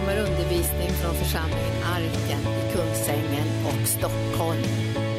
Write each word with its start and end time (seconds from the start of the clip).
kommer 0.00 0.18
undervisning 0.18 0.90
från 0.90 1.14
församlingen 1.14 1.82
Arken 1.84 2.40
i 2.40 2.72
Kungsängen 2.72 3.48
och 3.66 3.88
Stockholm. 3.88 5.15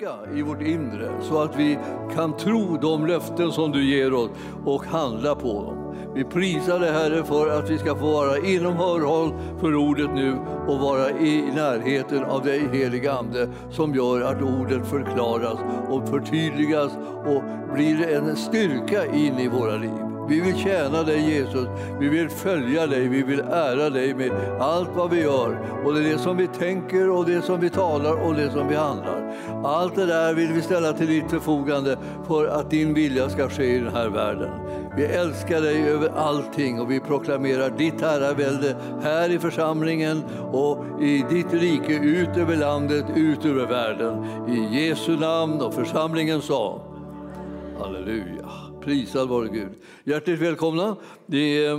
Styrka 0.00 0.38
i 0.38 0.42
vårt 0.42 0.62
inre 0.62 1.10
så 1.22 1.42
att 1.42 1.56
vi 1.56 1.78
kan 2.14 2.36
tro 2.36 2.76
de 2.76 3.06
löften 3.06 3.52
som 3.52 3.72
du 3.72 3.96
ger 3.96 4.14
oss 4.14 4.30
och 4.64 4.84
handla 4.84 5.34
på 5.34 5.62
dem. 5.62 5.94
Vi 6.14 6.24
prisar 6.24 6.80
dig 6.80 6.92
Herre 6.92 7.24
för 7.24 7.58
att 7.58 7.70
vi 7.70 7.78
ska 7.78 7.96
få 7.96 8.06
vara 8.06 8.38
inom 8.38 8.76
hörhåll 8.76 9.32
för 9.60 9.74
ordet 9.74 10.14
nu 10.14 10.36
och 10.66 10.78
vara 10.78 11.10
i 11.10 11.42
närheten 11.54 12.24
av 12.24 12.44
dig 12.44 12.68
helige 12.72 13.12
Ande 13.12 13.48
som 13.70 13.94
gör 13.94 14.20
att 14.20 14.42
ordet 14.42 14.86
förklaras 14.86 15.58
och 15.88 16.08
förtydligas 16.08 16.92
och 17.26 17.42
blir 17.74 18.08
en 18.08 18.36
styrka 18.36 19.06
in 19.06 19.38
i 19.38 19.48
våra 19.48 19.76
liv. 19.76 20.09
Vi 20.30 20.40
vill 20.40 20.56
tjäna 20.56 21.02
dig 21.02 21.30
Jesus, 21.30 21.68
vi 22.00 22.08
vill 22.08 22.28
följa 22.28 22.86
dig, 22.86 23.08
vi 23.08 23.22
vill 23.22 23.40
ära 23.40 23.90
dig 23.90 24.14
med 24.14 24.30
allt 24.60 24.88
vad 24.96 25.10
vi 25.10 25.22
gör. 25.22 25.58
Och 25.84 25.94
det 25.94 26.00
är 26.00 26.12
det 26.12 26.18
som 26.18 26.36
vi 26.36 26.46
tänker 26.46 27.10
och 27.10 27.26
det 27.26 27.42
som 27.42 27.60
vi 27.60 27.70
talar 27.70 28.26
och 28.26 28.34
det 28.34 28.50
som 28.50 28.68
vi 28.68 28.74
handlar. 28.74 29.34
Allt 29.64 29.94
det 29.94 30.06
där 30.06 30.34
vill 30.34 30.52
vi 30.52 30.62
ställa 30.62 30.92
till 30.92 31.06
ditt 31.06 31.30
förfogande 31.30 31.98
för 32.26 32.46
att 32.46 32.70
din 32.70 32.94
vilja 32.94 33.28
ska 33.28 33.48
ske 33.48 33.64
i 33.64 33.78
den 33.78 33.94
här 33.94 34.08
världen. 34.08 34.50
Vi 34.96 35.04
älskar 35.04 35.60
dig 35.60 35.88
över 35.88 36.08
allting 36.16 36.80
och 36.80 36.90
vi 36.90 37.00
proklamerar 37.00 37.70
ditt 37.70 38.00
herravälde 38.00 38.76
här 39.02 39.30
i 39.30 39.38
församlingen 39.38 40.22
och 40.52 40.84
i 41.00 41.24
ditt 41.30 41.52
rike 41.52 41.94
ut 41.94 42.36
över 42.36 42.56
landet, 42.56 43.04
ut 43.16 43.44
över 43.44 43.66
världen. 43.66 44.24
I 44.48 44.78
Jesu 44.80 45.16
namn 45.16 45.60
och 45.60 45.74
församlingen 45.74 46.42
sa 46.42 46.80
Halleluja. 47.78 48.59
Prisad 48.80 49.28
vare 49.28 49.48
Gud. 49.48 49.72
Hjärtligt 50.04 50.40
välkomna. 50.40 50.96
Eh, 51.32 51.78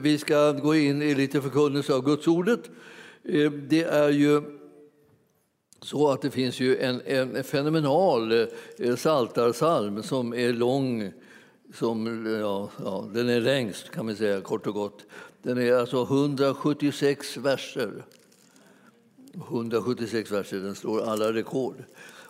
vi 0.00 0.18
ska 0.18 0.52
gå 0.52 0.74
in 0.74 1.02
i 1.02 1.14
lite 1.14 1.40
förkunnelse 1.40 1.94
av 1.94 2.04
Guds 2.04 2.26
ordet. 2.26 2.60
Eh, 3.24 3.50
det 3.50 3.82
är 3.82 4.08
ju 4.08 4.42
så 5.82 6.10
att 6.10 6.22
det 6.22 6.30
finns 6.30 6.60
ju 6.60 6.78
en, 6.78 7.00
en 7.06 7.44
fenomenal 7.44 8.32
eh, 8.78 8.96
saltarsalm 8.96 10.02
som 10.02 10.34
är 10.34 10.52
lång, 10.52 11.12
som, 11.74 12.26
ja, 12.40 12.70
ja, 12.84 13.08
den 13.14 13.28
är 13.28 13.40
längst 13.40 13.90
kan 13.90 14.06
man 14.06 14.16
säga 14.16 14.40
kort 14.40 14.66
och 14.66 14.74
gott. 14.74 15.06
Den 15.42 15.58
är 15.58 15.72
alltså 15.72 16.02
176 16.02 17.36
verser. 17.36 18.04
176 19.34 20.30
verser, 20.30 20.56
den 20.56 20.74
slår 20.74 21.02
alla 21.02 21.32
rekord. 21.32 21.84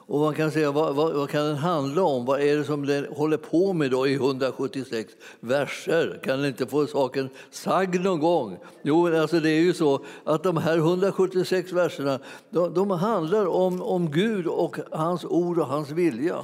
Och 0.08 0.20
man 0.20 0.34
kan 0.34 0.50
säga, 0.50 0.72
vad, 0.72 0.94
vad, 0.94 1.14
vad 1.14 1.30
kan 1.30 1.44
den 1.44 1.56
handla 1.56 2.02
om? 2.02 2.24
Vad 2.24 2.40
är 2.40 2.56
det 2.56 2.64
som 2.64 2.86
den 2.86 3.06
håller 3.06 3.36
på 3.36 3.72
med 3.72 3.90
då 3.90 4.06
i 4.06 4.14
176 4.14 5.12
verser? 5.40 6.20
Kan 6.22 6.38
den 6.38 6.48
inte 6.48 6.66
få 6.66 6.86
saken 6.86 7.28
sagd 7.50 8.00
någon 8.00 8.20
gång? 8.20 8.58
Jo, 8.82 9.16
alltså 9.16 9.40
det 9.40 9.50
är 9.50 9.60
ju 9.60 9.74
så 9.74 10.04
att 10.24 10.42
de 10.42 10.56
här 10.56 10.78
176 10.78 11.72
verserna, 11.72 12.18
de, 12.50 12.74
de 12.74 12.90
handlar 12.90 13.46
om, 13.46 13.82
om 13.82 14.10
Gud 14.10 14.46
och 14.46 14.76
hans 14.90 15.24
ord 15.24 15.58
och 15.58 15.66
hans 15.66 15.90
vilja. 15.90 16.36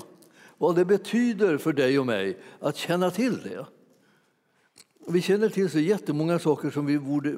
Vad 0.59 0.77
det 0.77 0.85
betyder 0.85 1.59
för 1.59 1.73
dig 1.73 1.99
och 1.99 2.07
mig 2.07 2.39
att 2.61 2.77
känna 2.77 3.11
till 3.11 3.39
det. 3.43 3.67
Vi 5.09 5.23
känner 5.23 5.49
till 5.49 5.71
så 5.71 5.79
jättemånga 5.79 6.39
saker 6.39 6.71
som 6.71 6.87
vi 6.87 6.99
borde, 6.99 7.37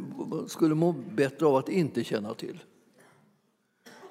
skulle 0.48 0.74
må 0.74 0.92
bättre 0.92 1.47
av 1.47 1.56
att 1.56 1.69
inte 1.69 2.04
känna 2.04 2.34
till. 2.34 2.62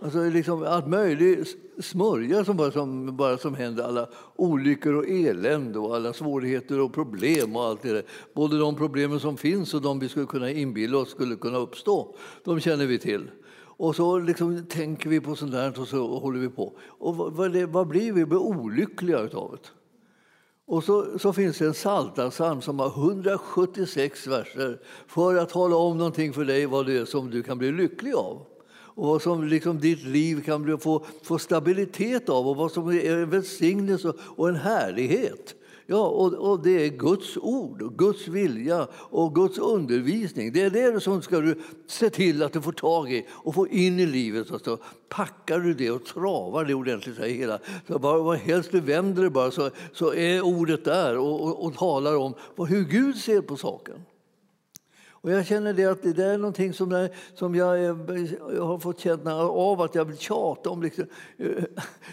Alltså 0.05 0.29
liksom 0.29 0.63
allt 0.63 0.87
möjligt 0.87 1.57
smörja 1.79 2.45
som 2.45 2.57
bara, 2.57 2.71
som 2.71 3.17
bara 3.17 3.37
som 3.37 3.55
händer, 3.55 3.83
alla 3.83 4.07
olyckor 4.35 4.93
och 4.93 5.07
elände 5.07 5.79
och 5.79 5.95
alla 5.95 6.13
svårigheter 6.13 6.79
och 6.79 6.93
problem 6.93 7.55
och 7.55 7.63
allt 7.63 7.81
det 7.81 7.93
där. 7.93 8.03
Både 8.33 8.59
de 8.59 8.75
problemen 8.75 9.19
som 9.19 9.37
finns 9.37 9.73
och 9.73 9.81
de 9.81 9.99
vi 9.99 10.09
skulle 10.09 10.25
kunna 10.25 10.51
inbilla 10.51 10.97
oss 10.97 11.09
skulle 11.09 11.35
kunna 11.35 11.57
uppstå, 11.57 12.15
de 12.43 12.59
känner 12.59 12.85
vi 12.85 12.99
till. 12.99 13.31
Och 13.57 13.95
så 13.95 14.19
liksom 14.19 14.65
tänker 14.65 15.09
vi 15.09 15.19
på 15.19 15.35
sånt 15.35 15.51
där 15.51 15.79
och 15.79 15.87
så 15.87 16.19
håller 16.19 16.39
vi 16.39 16.49
på. 16.49 16.73
Och 16.79 17.15
vad, 17.15 17.33
vad, 17.33 17.53
det, 17.53 17.65
vad 17.65 17.87
blir 17.87 18.13
vi? 18.13 18.19
Vi 18.19 18.25
blir 18.25 18.39
olyckliga 18.39 19.19
utav 19.19 19.51
det. 19.51 19.69
Och 20.67 20.83
så, 20.83 21.19
så 21.19 21.33
finns 21.33 21.57
det 21.57 21.65
en 21.65 21.73
psaltarpsalm 21.73 22.61
som 22.61 22.79
har 22.79 22.87
176 22.87 24.27
verser 24.27 24.79
för 25.07 25.35
att 25.35 25.49
tala 25.49 25.75
om 25.75 25.97
någonting 25.97 26.33
för 26.33 26.45
dig 26.45 26.65
vad 26.65 26.85
det 26.85 26.97
är 26.97 27.05
som 27.05 27.29
du 27.29 27.43
kan 27.43 27.57
bli 27.57 27.71
lycklig 27.71 28.13
av 28.13 28.54
och 28.95 29.07
vad 29.07 29.21
som 29.21 29.43
liksom 29.43 29.79
ditt 29.79 30.03
liv 30.03 30.41
kan 30.41 30.63
bli, 30.63 30.77
få, 30.77 31.05
få 31.23 31.39
stabilitet 31.39 32.29
av 32.29 32.47
och 32.47 32.55
vad 32.55 32.71
som 32.71 32.87
är 32.89 33.11
en 33.11 33.29
välsignelse 33.29 34.13
och 34.19 34.49
en 34.49 34.55
härlighet. 34.55 35.55
Ja, 35.87 36.07
och, 36.07 36.33
och 36.33 36.63
det 36.63 36.85
är 36.85 36.89
Guds 36.89 37.37
ord, 37.37 37.97
Guds 37.97 38.27
vilja 38.27 38.87
och 38.93 39.35
Guds 39.35 39.57
undervisning. 39.57 40.51
Det 40.51 40.61
är 40.61 40.69
det 40.69 41.01
som 41.01 41.21
ska 41.21 41.39
du 41.39 41.61
se 41.87 42.09
till 42.09 42.43
att 42.43 42.53
du 42.53 42.61
får 42.61 42.71
tag 42.71 43.13
i 43.13 43.25
och 43.29 43.55
få 43.55 43.67
in 43.67 43.99
i 43.99 44.05
livet. 44.05 44.51
Och 44.51 44.61
så 44.61 44.77
packar 45.09 45.59
du 45.59 45.73
det 45.73 45.91
och 45.91 46.05
travar 46.05 46.65
det 46.65 46.73
ordentligt. 46.73 47.15
Så 47.15 47.23
hela. 47.23 47.59
Så 47.87 47.99
bara, 47.99 48.17
vad 48.17 48.37
helst 48.37 48.71
du 48.71 48.79
vänder 48.79 49.21
dig, 49.21 49.31
bara 49.31 49.51
så, 49.51 49.69
så 49.93 50.13
är 50.13 50.41
ordet 50.41 50.85
där 50.85 51.17
och, 51.17 51.43
och, 51.43 51.65
och 51.65 51.75
talar 51.75 52.15
om 52.15 52.33
hur 52.67 52.83
Gud 52.83 53.15
ser 53.15 53.41
på 53.41 53.57
saken. 53.57 53.95
Och 55.25 55.31
jag 55.31 55.45
känner 55.45 55.73
det 55.73 55.85
att 55.85 56.03
det 56.03 56.25
är 56.25 56.37
någonting 56.37 56.73
som, 56.73 56.91
jag, 56.91 57.09
som 57.33 57.55
jag, 57.55 57.79
jag, 57.79 57.95
har 58.65 58.79
fått 58.79 58.99
känna 58.99 59.35
av 59.35 59.81
att 59.81 59.95
jag 59.95 60.05
vill 60.05 60.17
tjata 60.17 60.69
om. 60.69 60.83
Liksom. 60.83 61.05
Eh, 61.37 61.63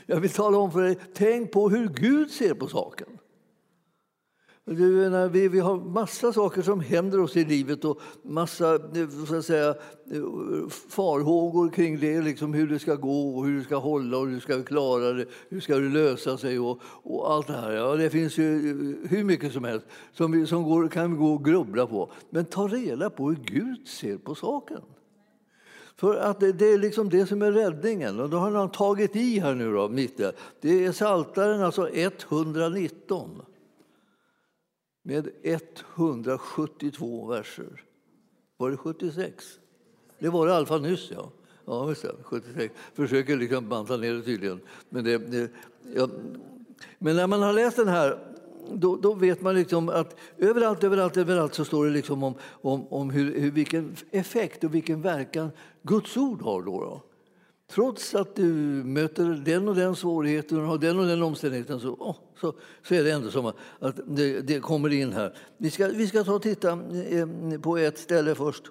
jag 0.07 0.21
vill 0.21 0.31
tala 0.31 0.59
om 0.59 0.73
för 0.73 0.83
dig, 0.83 0.99
tänk 1.15 1.53
på 1.53 1.69
hur 1.69 1.89
Gud 1.89 2.31
ser 2.31 2.55
på 2.55 2.67
saken. 2.67 3.07
Du, 4.65 5.29
vi, 5.29 5.49
vi 5.49 5.61
har 5.61 5.77
massa 5.77 6.33
saker 6.33 6.63
som 6.63 6.81
händer 6.81 7.21
oss 7.21 7.37
i 7.37 7.45
livet 7.45 7.85
och 7.85 8.01
massa 8.23 8.75
eh, 8.75 9.09
så 9.29 9.37
att 9.37 9.45
säga, 9.45 9.69
eh, 9.69 10.69
farhågor 10.89 11.71
kring 11.71 12.01
det, 12.01 12.23
liksom 12.23 12.55
hur 12.55 12.69
det 12.69 12.79
ska 12.79 12.95
gå 12.95 13.39
och 13.39 13.47
hur 13.47 13.59
du 13.59 13.65
ska 13.65 13.77
hålla 13.77 14.19
och 14.19 14.27
hur 14.27 14.35
du 14.35 14.41
ska 14.41 14.63
klara 14.63 15.13
det, 15.13 15.27
hur 15.49 15.61
ska 15.61 15.77
det 15.77 15.89
lösa 15.89 16.39
sig 16.39 16.59
och, 16.59 16.81
och 16.83 17.33
allt 17.33 17.47
det 17.47 17.53
här. 17.53 17.73
Ja, 17.73 17.97
det 17.97 18.11
finns 18.11 18.39
ju 18.39 18.71
eh, 18.71 19.11
hur 19.11 19.25
mycket 19.25 19.53
som 19.53 19.65
helst 19.65 19.87
som, 20.13 20.33
vi, 20.33 20.47
som 20.47 20.63
går, 20.63 20.89
kan 20.89 21.13
vi 21.13 21.19
gå 21.19 21.33
och 21.33 21.45
grubbla 21.45 21.87
på. 21.87 22.13
Men 22.31 22.45
ta 22.45 22.69
reda 22.69 23.11
på 23.11 23.29
hur 23.29 23.39
Gud 23.45 23.89
ser 23.89 24.17
på 24.17 24.35
saken. 24.35 24.81
För 25.97 26.17
att 26.17 26.41
det, 26.41 26.53
det 26.53 26.73
är 26.73 26.79
liksom 26.79 27.09
det 27.09 27.27
som 27.27 27.43
är 27.43 27.53
räddningen. 27.53 28.21
Och 28.21 28.31
då 28.31 28.37
har 28.37 28.51
han 28.51 28.71
tagit 28.71 29.17
i 29.17 29.39
här 29.39 29.55
nu 29.55 29.73
då, 29.73 29.89
mitt 29.89 30.17
där. 30.17 30.33
Det 30.61 30.85
är 30.85 30.93
Saltaren 30.93 31.63
alltså 31.63 31.89
119 31.89 33.43
med 35.03 35.29
172 35.43 37.27
verser. 37.27 37.85
Var 38.57 38.71
det 38.71 38.77
76? 38.77 39.59
Det 40.19 40.29
var 40.29 40.47
det 40.47 40.53
i 40.53 40.57
alla 40.57 40.67
fall 40.67 40.83
nyss. 40.83 41.11
Ja. 41.11 41.31
Ja, 41.65 41.85
visst, 41.85 42.07
76. 42.23 42.75
Försöker 42.95 43.37
liksom 43.37 43.69
banta 43.69 43.97
ner 43.97 44.15
det 44.15 44.23
tydligen. 44.23 44.61
Men, 44.89 45.05
det, 45.05 45.19
det, 45.19 45.51
ja. 45.95 46.09
Men 46.99 47.17
när 47.17 47.27
man 47.27 47.43
har 47.43 47.53
läst 47.53 47.77
den 47.77 47.89
här 47.89 48.19
då, 48.71 48.97
då, 48.97 49.15
vet 49.15 49.41
man 49.41 49.55
liksom 49.55 49.89
att 49.89 50.17
överallt, 50.39 50.85
överallt, 50.85 51.17
överallt 51.17 51.55
så 51.55 51.65
står 51.65 51.87
det 51.87 51.91
liksom 51.91 52.23
om, 52.23 52.35
om, 52.51 52.87
om 52.87 53.11
hur, 53.11 53.41
hur, 53.41 53.51
vilken 53.51 53.97
effekt 54.11 54.65
och 54.65 54.75
vilken 54.75 55.03
verkan 55.03 55.51
Guds 55.83 56.17
ord 56.17 56.43
har. 56.43 56.63
Då, 56.63 56.81
då. 56.81 57.03
Trots 57.71 58.15
att 58.15 58.37
du 58.37 58.53
möter 58.85 59.25
den 59.45 59.69
och 59.69 59.75
den 59.75 59.97
svårigheten 59.97 60.69
och 60.69 60.81
den 60.81 60.99
och 60.99 61.07
den 61.07 61.23
omständigheten 61.23 61.81
så, 61.81 61.89
oh, 61.89 62.17
så, 62.43 62.55
så 62.83 62.95
är 62.95 63.05
det 63.05 63.11
ändå 63.11 63.31
som 63.31 63.47
att 63.79 64.01
det, 64.07 64.41
det, 64.41 64.61
kommer 64.61 64.93
in 64.93 65.13
här. 65.13 65.37
Vi 65.57 65.71
ska, 65.71 65.89
vi 65.89 66.07
ska 66.07 66.25
ta 66.25 66.35
och 66.35 66.43
titta 66.43 66.71
eh, 66.73 67.61
på 67.61 67.77
ett 67.77 67.99
ställe 67.99 68.35
först. 68.35 68.63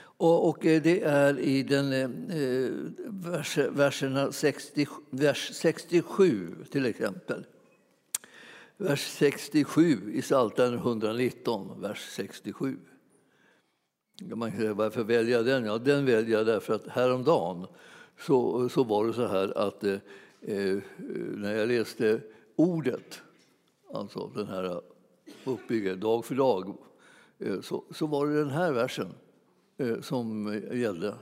Och, 0.00 0.48
och 0.48 0.66
eh, 0.66 0.82
det 0.82 1.02
är 1.02 1.38
i 1.38 1.62
den, 1.62 1.92
eh, 1.92 2.70
vers, 3.06 3.58
verserna 3.58 4.32
60, 4.32 4.86
vers 5.10 5.50
67 5.52 6.54
till 6.70 6.86
exempel. 6.86 7.44
Vers 8.76 9.00
67 9.00 10.12
i 10.14 10.22
Psaltaren 10.22 10.74
119, 10.74 11.80
vers 11.80 12.08
67. 12.10 12.76
Man 14.20 14.50
kan 14.50 14.60
säga, 14.60 14.74
varför 14.74 15.04
väljer 15.04 15.36
jag 15.36 15.46
den? 15.46 15.64
Ja, 15.64 15.78
den 15.78 16.06
väljer 16.06 16.38
jag 16.38 16.46
därför 16.46 16.74
att 16.74 16.88
häromdagen 16.88 17.66
så, 18.20 18.68
så 18.68 18.84
var 18.84 19.06
det 19.06 19.12
så 19.12 19.26
här 19.26 19.58
att 19.58 19.84
eh, 19.84 19.96
Eh, 20.40 20.68
eh, 20.68 20.80
när 21.36 21.56
jag 21.56 21.68
läste 21.68 22.20
ordet, 22.56 23.22
alltså 23.92 24.30
den 24.34 24.46
här 24.46 24.80
uppbyggnaden, 25.44 26.00
dag 26.00 26.24
för 26.24 26.34
dag, 26.34 26.76
eh, 27.38 27.60
så, 27.60 27.84
så 27.90 28.06
var 28.06 28.26
det 28.26 28.38
den 28.38 28.50
här 28.50 28.72
versen 28.72 29.08
eh, 29.76 30.00
som 30.00 30.60
gällde 30.72 31.14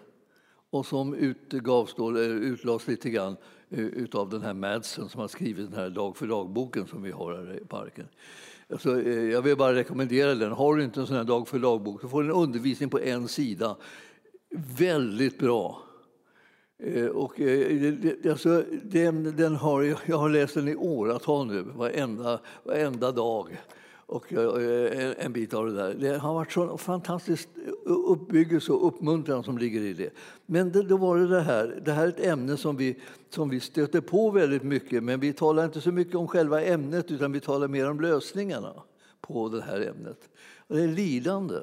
och 0.70 0.86
som 0.86 1.14
utgavs 1.14 1.94
då, 1.94 2.18
utlades 2.20 2.86
lite 2.86 3.10
grann 3.10 3.36
eh, 3.70 3.84
utav 3.84 4.30
den 4.30 4.42
här 4.42 4.54
Madsen 4.54 5.08
som 5.08 5.20
har 5.20 5.28
skrivit 5.28 5.70
den 5.70 5.80
här 5.80 5.90
dag 5.90 6.16
för 6.16 6.26
dag-boken 6.26 6.86
som 6.86 7.02
vi 7.02 7.10
har 7.10 7.34
här 7.34 7.60
i 7.62 7.64
parken. 7.64 8.08
Alltså, 8.70 9.02
eh, 9.02 9.24
jag 9.24 9.42
vill 9.42 9.56
bara 9.56 9.74
rekommendera 9.74 10.34
den. 10.34 10.52
Har 10.52 10.76
du 10.76 10.84
inte 10.84 11.00
en 11.00 11.06
sån 11.06 11.16
här 11.16 11.24
dag 11.24 11.48
för 11.48 11.58
dag-bok 11.58 12.00
så 12.00 12.08
får 12.08 12.22
du 12.22 12.28
en 12.28 12.34
undervisning 12.34 12.90
på 12.90 13.00
en 13.00 13.28
sida. 13.28 13.76
Väldigt 14.78 15.38
bra. 15.38 15.85
Eh, 16.78 17.06
och, 17.06 17.40
eh, 17.40 17.92
det, 17.92 18.30
alltså, 18.30 18.64
den, 18.82 19.36
den 19.36 19.56
har, 19.56 19.82
jag 20.06 20.16
har 20.16 20.28
läst 20.28 20.54
den 20.54 20.68
i 20.68 20.76
åratal 20.76 21.46
nu, 21.46 21.62
varenda, 21.62 22.40
varenda 22.64 23.12
dag. 23.12 23.60
Och 24.08 24.32
eh, 24.32 25.14
en 25.18 25.32
bit 25.32 25.54
av 25.54 25.66
det 25.66 25.72
där. 25.72 25.94
Det 25.94 26.18
har 26.18 26.34
varit 26.34 26.52
så 26.52 26.78
fantastisk 26.78 27.48
uppbyggelse 27.84 28.72
och 28.72 28.86
uppmuntran 28.86 29.44
som 29.44 29.58
ligger 29.58 29.80
i 29.80 29.92
det. 29.92 30.10
Men 30.46 30.72
det, 30.72 30.82
då 30.82 30.96
var 30.96 31.18
det 31.18 31.26
det 31.26 31.40
här. 31.40 31.82
Det 31.84 31.92
här 31.92 32.04
är 32.04 32.08
ett 32.08 32.20
ämne 32.20 32.56
som 32.56 32.76
vi, 32.76 33.00
som 33.30 33.48
vi 33.48 33.60
stöter 33.60 34.00
på 34.00 34.30
väldigt 34.30 34.62
mycket, 34.62 35.02
men 35.02 35.20
vi 35.20 35.32
talar 35.32 35.64
inte 35.64 35.80
så 35.80 35.92
mycket 35.92 36.14
om 36.14 36.28
själva 36.28 36.62
ämnet 36.62 37.10
utan 37.10 37.32
vi 37.32 37.40
talar 37.40 37.68
mer 37.68 37.90
om 37.90 38.00
lösningarna 38.00 38.82
på 39.20 39.48
det 39.48 39.62
här 39.62 39.80
ämnet. 39.80 40.28
Och 40.66 40.76
det 40.76 40.82
är 40.82 40.88
lidande. 40.88 41.56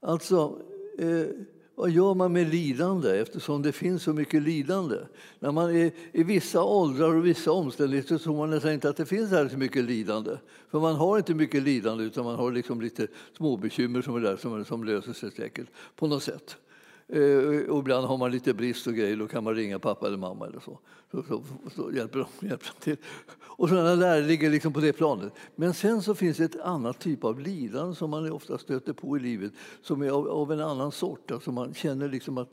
Alltså, 0.00 0.60
eh, 0.98 1.26
vad 1.74 1.90
gör 1.90 2.14
man 2.14 2.32
med 2.32 2.48
lidande 2.48 3.20
eftersom 3.20 3.62
det 3.62 3.72
finns 3.72 4.02
så 4.02 4.12
mycket 4.12 4.42
lidande? 4.42 4.96
När 5.38 5.52
man 5.52 5.76
är 5.76 5.92
i 6.12 6.22
vissa 6.22 6.64
åldrar 6.64 7.14
och 7.14 7.26
vissa 7.26 7.52
omständigheter 7.52 8.18
tror 8.18 8.36
man 8.36 8.50
nästan 8.50 8.72
inte 8.72 8.88
att 8.88 8.96
det 8.96 9.06
finns 9.06 9.30
så 9.30 9.58
mycket 9.58 9.84
lidande. 9.84 10.36
För 10.70 10.80
man 10.80 10.94
har 10.94 11.18
inte 11.18 11.34
mycket 11.34 11.62
lidande 11.62 12.04
utan 12.04 12.24
man 12.24 12.36
har 12.36 12.52
liksom 12.52 12.80
lite 12.80 13.06
småbekymmer 13.36 14.02
som, 14.02 14.16
är 14.16 14.20
där, 14.20 14.36
som, 14.36 14.64
som 14.64 14.84
löser 14.84 15.12
sig 15.12 15.30
säkert 15.30 15.66
på 15.96 16.06
något 16.06 16.22
sätt. 16.22 16.56
Eh, 17.08 17.70
och 17.70 17.78
ibland 17.78 18.06
har 18.06 18.18
man 18.18 18.30
lite 18.30 18.54
brist 18.54 18.86
och 18.86 18.94
grejer, 18.94 19.16
då 19.16 19.28
kan 19.28 19.44
man 19.44 19.54
ringa 19.54 19.78
pappa 19.78 20.06
eller 20.06 20.18
mamma 20.18 20.46
eller 20.46 20.60
så. 20.60 20.78
Så, 21.10 21.22
så, 21.22 21.42
så 21.76 21.92
hjälper, 21.92 22.18
de, 22.18 22.26
hjälper 22.48 22.80
till. 22.80 22.96
Och 23.40 23.68
sådana 23.68 23.96
där 23.96 24.22
ligger 24.22 24.50
liksom 24.50 24.72
på 24.72 24.80
det 24.80 24.92
planet. 24.92 25.32
Men 25.56 25.74
sen 25.74 26.02
så 26.02 26.14
finns 26.14 26.36
det 26.36 26.44
ett 26.44 26.60
annat 26.60 26.98
typ 26.98 27.24
av 27.24 27.40
lidande 27.40 27.94
som 27.94 28.10
man 28.10 28.32
ofta 28.32 28.58
stöter 28.58 28.92
på 28.92 29.16
i 29.16 29.20
livet 29.20 29.52
som 29.82 30.02
är 30.02 30.10
av, 30.10 30.28
av 30.28 30.52
en 30.52 30.60
annan 30.60 30.92
sort. 30.92 31.30
Alltså 31.30 31.52
man 31.52 31.74
känner 31.74 32.08
liksom 32.08 32.38
att 32.38 32.48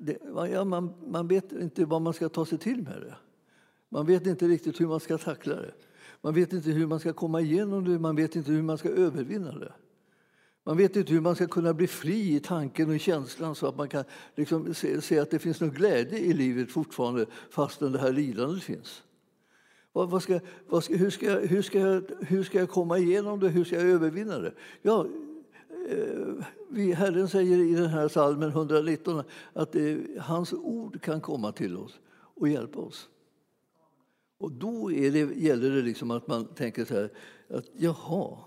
det, 0.00 0.18
ja, 0.52 0.64
man, 0.64 0.92
man 1.06 1.28
vet 1.28 1.52
inte 1.52 1.84
vad 1.84 2.02
man 2.02 2.12
ska 2.12 2.28
ta 2.28 2.46
sig 2.46 2.58
till 2.58 2.82
med 2.82 3.00
det. 3.00 3.14
Man 3.88 4.06
vet 4.06 4.26
inte 4.26 4.48
riktigt 4.48 4.80
hur 4.80 4.86
man 4.86 5.00
ska 5.00 5.18
tackla 5.18 5.54
det. 5.54 5.74
Man 6.20 6.34
vet 6.34 6.52
inte 6.52 6.70
hur 6.70 6.86
man 6.86 7.00
ska 7.00 7.12
komma 7.12 7.40
igenom 7.40 7.84
det, 7.84 7.98
man 7.98 8.16
vet 8.16 8.36
inte 8.36 8.52
hur 8.52 8.62
man 8.62 8.78
ska 8.78 8.88
övervinna 8.88 9.52
det. 9.52 9.72
Man 10.66 10.76
vet 10.76 10.96
inte 10.96 11.12
hur 11.12 11.20
man 11.20 11.34
ska 11.34 11.46
kunna 11.46 11.74
bli 11.74 11.86
fri 11.86 12.36
i 12.36 12.40
tanken 12.40 12.90
och 12.90 13.00
känslan 13.00 13.54
så 13.54 13.66
att 13.66 13.76
man 13.76 13.88
kan 13.88 14.04
liksom 14.34 14.74
se, 14.74 15.00
se, 15.00 15.18
att 15.18 15.30
det 15.30 15.38
finns 15.38 15.60
någon 15.60 15.70
glädje 15.70 16.18
i 16.18 16.32
livet 16.32 16.70
fortfarande 16.70 17.26
fastän 17.50 17.92
det 17.92 17.98
här 17.98 18.12
lidandet 18.12 18.62
finns. 18.62 19.02
Vad, 19.92 20.10
vad 20.10 20.22
ska, 20.22 20.40
vad 20.66 20.84
ska, 20.84 20.96
hur, 20.96 21.10
ska 21.10 21.26
jag, 21.26 21.40
hur, 21.40 21.62
ska 21.62 21.78
jag, 21.78 22.04
hur 22.20 22.44
ska 22.44 22.58
jag 22.58 22.68
komma 22.70 22.98
igenom 22.98 23.40
det? 23.40 23.48
Hur 23.48 23.64
ska 23.64 23.76
jag 23.76 23.84
övervinna 23.84 24.38
det? 24.38 24.54
Ja, 24.82 25.06
eh, 25.90 26.44
vi, 26.68 26.92
Herren 26.92 27.28
säger 27.28 27.58
i 27.58 27.74
den 27.74 27.88
här 27.88 28.08
salmen 28.08 28.48
119 28.48 29.22
att 29.52 29.74
eh, 29.74 29.96
hans 30.20 30.52
ord 30.52 31.02
kan 31.02 31.20
komma 31.20 31.52
till 31.52 31.76
oss 31.76 32.00
och 32.14 32.48
hjälpa 32.48 32.80
oss. 32.80 33.08
Och 34.38 34.52
då 34.52 34.88
det, 34.88 35.36
gäller 35.36 35.70
det 35.70 35.82
liksom 35.82 36.10
att 36.10 36.26
man 36.26 36.44
tänker 36.44 36.84
så 36.84 36.94
här 36.94 37.10
att 37.48 37.64
jaha, 37.76 38.38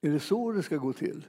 är 0.00 0.10
det 0.10 0.20
så 0.20 0.52
det 0.52 0.62
ska 0.62 0.76
gå 0.76 0.92
till? 0.92 1.26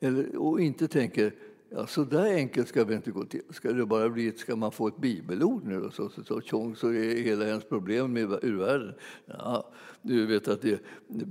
Eller, 0.00 0.36
och 0.36 0.60
inte 0.60 0.88
tänker 0.88 1.34
ja, 1.68 1.86
så 1.86 2.04
där 2.04 2.34
enkelt 2.34 2.68
ska 2.68 2.84
det 2.84 2.94
inte 2.94 3.10
gå 3.10 3.24
till. 3.24 3.42
Ska, 3.50 3.72
det 3.72 3.86
bara 3.86 4.08
bli, 4.08 4.32
ska 4.32 4.56
man 4.56 4.72
få 4.72 4.88
ett 4.88 4.96
bibelord 4.96 5.64
nu 5.64 5.82
och 5.82 5.94
så, 5.94 6.08
så, 6.08 6.24
så, 6.24 6.40
tjong, 6.40 6.76
så 6.76 6.88
är 6.88 7.22
hela 7.22 7.46
ens 7.46 7.64
problem 7.64 8.12
med, 8.12 8.38
ur 8.42 8.56
världen? 8.56 8.94
Ja, 9.26 9.72
du 10.02 10.26
vet 10.26 10.48
att 10.48 10.62
det, 10.62 10.80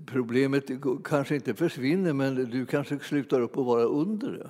problemet 0.06 0.64
kanske 1.04 1.36
inte 1.36 1.54
försvinner 1.54 2.14
men 2.14 2.36
du 2.36 2.66
kanske 2.66 3.00
slutar 3.00 3.42
upp 3.42 3.58
att 3.58 3.66
vara 3.66 3.84
under 3.84 4.32
det. 4.32 4.50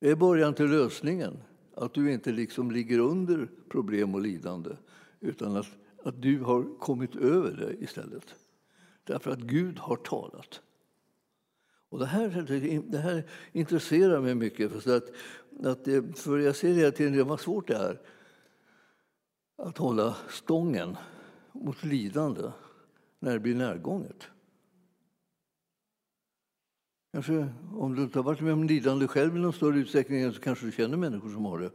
Det 0.00 0.10
är 0.10 0.16
början 0.16 0.54
till 0.54 0.70
lösningen. 0.70 1.36
Att 1.74 1.94
du 1.94 2.12
inte 2.12 2.32
liksom 2.32 2.70
ligger 2.70 2.98
under 2.98 3.48
problem 3.68 4.14
och 4.14 4.20
lidande 4.20 4.70
utan 5.20 5.56
att, 5.56 5.66
att 6.04 6.22
du 6.22 6.40
har 6.40 6.78
kommit 6.78 7.16
över 7.16 7.56
det 7.56 7.84
istället. 7.84 8.34
Därför 9.08 9.30
att 9.30 9.38
Gud 9.38 9.78
har 9.78 9.96
talat. 9.96 10.60
Och 11.88 11.98
det, 11.98 12.06
här, 12.06 12.28
det 12.90 12.98
här 12.98 13.24
intresserar 13.52 14.20
mig 14.20 14.34
mycket. 14.34 14.72
För, 14.72 14.96
att, 14.96 15.10
att 15.64 15.84
det, 15.84 16.18
för 16.18 16.38
jag 16.38 16.56
ser 16.56 16.72
hela 16.72 16.90
tiden 16.90 17.28
vad 17.28 17.40
svårt 17.40 17.68
det 17.68 17.76
är 17.76 18.00
att 19.56 19.78
hålla 19.78 20.16
stången 20.28 20.96
mot 21.52 21.84
lidande 21.84 22.50
när 23.18 23.32
det 23.32 23.40
blir 23.40 23.54
närgånget. 23.54 24.28
Kanske, 27.12 27.48
om 27.74 27.94
du 27.94 28.02
inte 28.02 28.18
har 28.18 28.24
varit 28.24 28.40
med 28.40 28.52
om 28.52 28.64
lidande 28.64 29.06
själv 29.06 29.36
i 29.36 29.40
någon 29.40 29.52
större 29.52 29.78
utsträckning 29.78 30.32
så 30.32 30.40
kanske 30.40 30.66
du 30.66 30.72
känner 30.72 30.96
människor 30.96 31.30
som 31.30 31.44
har 31.44 31.58
det. 31.58 31.70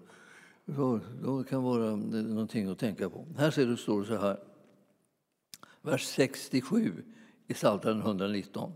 Så, 0.76 1.00
det 1.22 1.50
kan 1.50 1.64
vara 1.64 1.96
någonting 1.96 2.70
att 2.70 2.80
tänka 2.80 3.10
på. 3.10 3.28
Här 3.38 3.52
ser 3.52 3.66
du, 3.66 3.78
står 3.78 4.02
det 4.02 4.08
så 4.08 4.18
här, 4.18 4.40
vers 5.82 6.06
67 6.06 7.04
i 7.48 7.54
Psaltaren 7.54 8.00
119. 8.00 8.72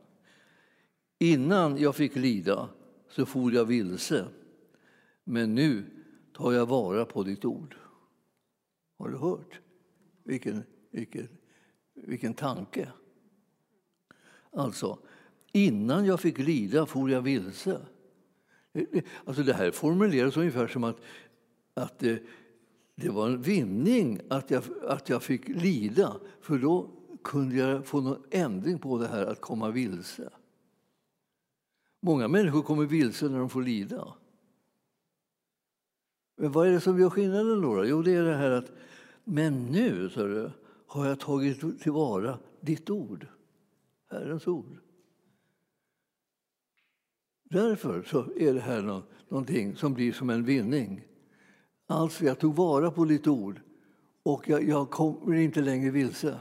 Innan 1.19 1.78
jag 1.78 1.96
fick 1.96 2.16
lida 2.16 2.69
så 3.10 3.25
for 3.25 3.54
jag 3.54 3.66
vilse, 3.66 4.28
men 5.24 5.56
nu 5.56 5.86
tar 6.34 6.52
jag 6.52 6.66
vara 6.66 7.06
på 7.06 7.24
ditt 7.24 7.46
ord. 7.46 7.75
Har 8.98 9.10
du 9.10 9.18
hört? 9.18 9.60
Vilken, 10.24 10.64
vilken, 10.92 11.28
vilken 11.94 12.34
tanke! 12.34 12.92
Alltså, 14.52 15.00
innan 15.52 16.06
jag 16.06 16.19
fick 16.19 16.38
lida 16.38 16.86
for 16.86 17.10
jag 17.10 17.22
vilse. 17.22 17.81
Alltså 19.25 19.44
det 19.44 19.54
här 19.54 19.72
formuleras 19.72 20.38
ungefär 20.38 20.68
som 20.68 20.84
att, 20.84 21.02
att 21.74 22.00
det, 22.00 22.24
det 22.96 23.10
var 23.10 23.28
en 23.28 23.42
vinning 23.42 24.19
att 24.30 24.52
jag, 24.52 24.64
att 24.88 25.10
jag 25.10 25.24
fick 25.24 25.48
lida, 25.48 26.19
för 26.42 26.58
då 26.58 26.97
kunde 27.24 27.56
jag 27.56 27.86
få 27.86 28.02
någon 28.02 28.24
ändring 28.31 28.80
på 28.80 28.98
det 28.98 29.08
här 29.08 29.25
att 29.25 29.42
komma 29.42 29.69
vilse. 29.72 30.30
Många 32.02 32.28
människor 32.28 32.62
kommer 32.62 32.86
vilse 32.86 33.30
när 33.30 33.40
de 33.40 33.50
får 33.50 33.62
lida. 33.62 34.14
Men 36.38 36.52
vad 36.52 36.68
är 36.68 36.72
det 36.72 36.81
som 36.81 37.00
gör 37.00 37.10
skillnaden 37.10 37.62
då? 37.62 37.86
Jo, 37.86 38.02
det 38.02 38.14
är 38.14 38.24
det 38.24 38.36
här 38.36 38.52
att 38.52 38.72
men 39.24 39.66
nu 39.66 40.10
så 40.10 40.28
du, 40.28 40.52
har 40.88 41.06
jag 41.06 41.19
tagit 41.19 41.81
tillvara 41.81 42.40
ditt 42.62 42.90
ord, 42.90 43.28
Herrens 44.12 44.48
ord. 44.48 44.78
Därför 47.44 48.04
så 48.04 48.38
är 48.38 48.54
det 48.54 48.60
här 48.60 49.04
någonting 49.30 49.75
som 49.75 49.94
blir 49.94 50.14
som 50.14 50.30
en 50.30 50.44
vinning. 50.44 51.06
Alltså, 51.88 52.26
jag 52.26 52.40
tog 52.40 52.56
vara 52.56 52.92
på 52.92 53.06
ditt 53.06 53.28
ord 53.28 53.62
och 54.24 54.50
jag, 54.50 54.64
jag 54.64 54.90
kommer 54.90 55.36
inte 55.36 55.62
längre 55.62 55.92
vilse. 55.92 56.40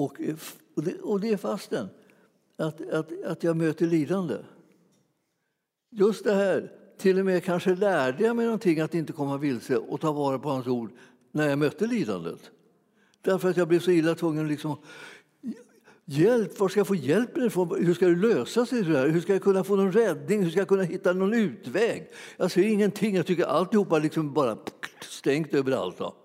Och, 0.00 0.20
eh, 0.20 0.36
och, 0.74 0.82
det, 0.82 1.00
och 1.00 1.20
det 1.20 1.28
är 1.28 1.36
fasten, 1.36 1.88
att, 2.56 2.90
att, 2.90 3.24
att 3.24 3.42
jag 3.42 3.56
möter 3.56 3.86
lidande. 3.86 4.36
Just 5.90 6.24
det 6.24 6.34
här, 6.34 6.72
till 6.98 7.18
och 7.18 7.24
med 7.24 7.44
kanske 7.44 7.74
lärde 7.74 8.24
jag 8.24 8.36
mig 8.36 8.44
någonting 8.44 8.80
att 8.80 8.94
inte 8.94 9.12
komma 9.12 9.36
vilse 9.36 9.76
och 9.76 10.00
ta 10.00 10.12
vara 10.12 10.38
på 10.38 10.48
hans 10.48 10.66
ord 10.66 10.90
när 11.32 11.48
jag 11.48 11.58
mötte 11.58 11.86
lidandet. 11.86 12.50
Därför 13.22 13.50
att 13.50 13.56
jag 13.56 13.68
blev 13.68 13.80
så 13.80 13.90
illa 13.90 14.14
tvungen 14.14 14.48
liksom 14.48 14.76
Hjälp, 16.04 16.60
var 16.60 16.68
ska 16.68 16.80
jag 16.80 16.86
få 16.86 16.94
hjälp 16.94 17.38
ifrån? 17.38 17.84
Hur 17.84 17.94
ska 17.94 18.06
det 18.06 18.16
lösa 18.16 18.66
sig? 18.66 18.82
Hur 18.82 19.20
ska 19.20 19.32
jag 19.32 19.42
kunna 19.42 19.64
få 19.64 19.76
någon 19.76 19.92
räddning? 19.92 20.42
Hur 20.42 20.50
ska 20.50 20.60
jag 20.60 20.68
kunna 20.68 20.82
hitta 20.82 21.12
någon 21.12 21.34
utväg? 21.34 22.10
Jag 22.36 22.50
ser 22.50 22.62
ingenting. 22.62 23.16
Jag 23.16 23.26
tycker 23.26 23.44
alltihopa 23.44 23.98
liksom 23.98 24.32
bara 24.32 24.58
stängt 25.00 25.54
överallt. 25.54 25.98
Då. 25.98 26.19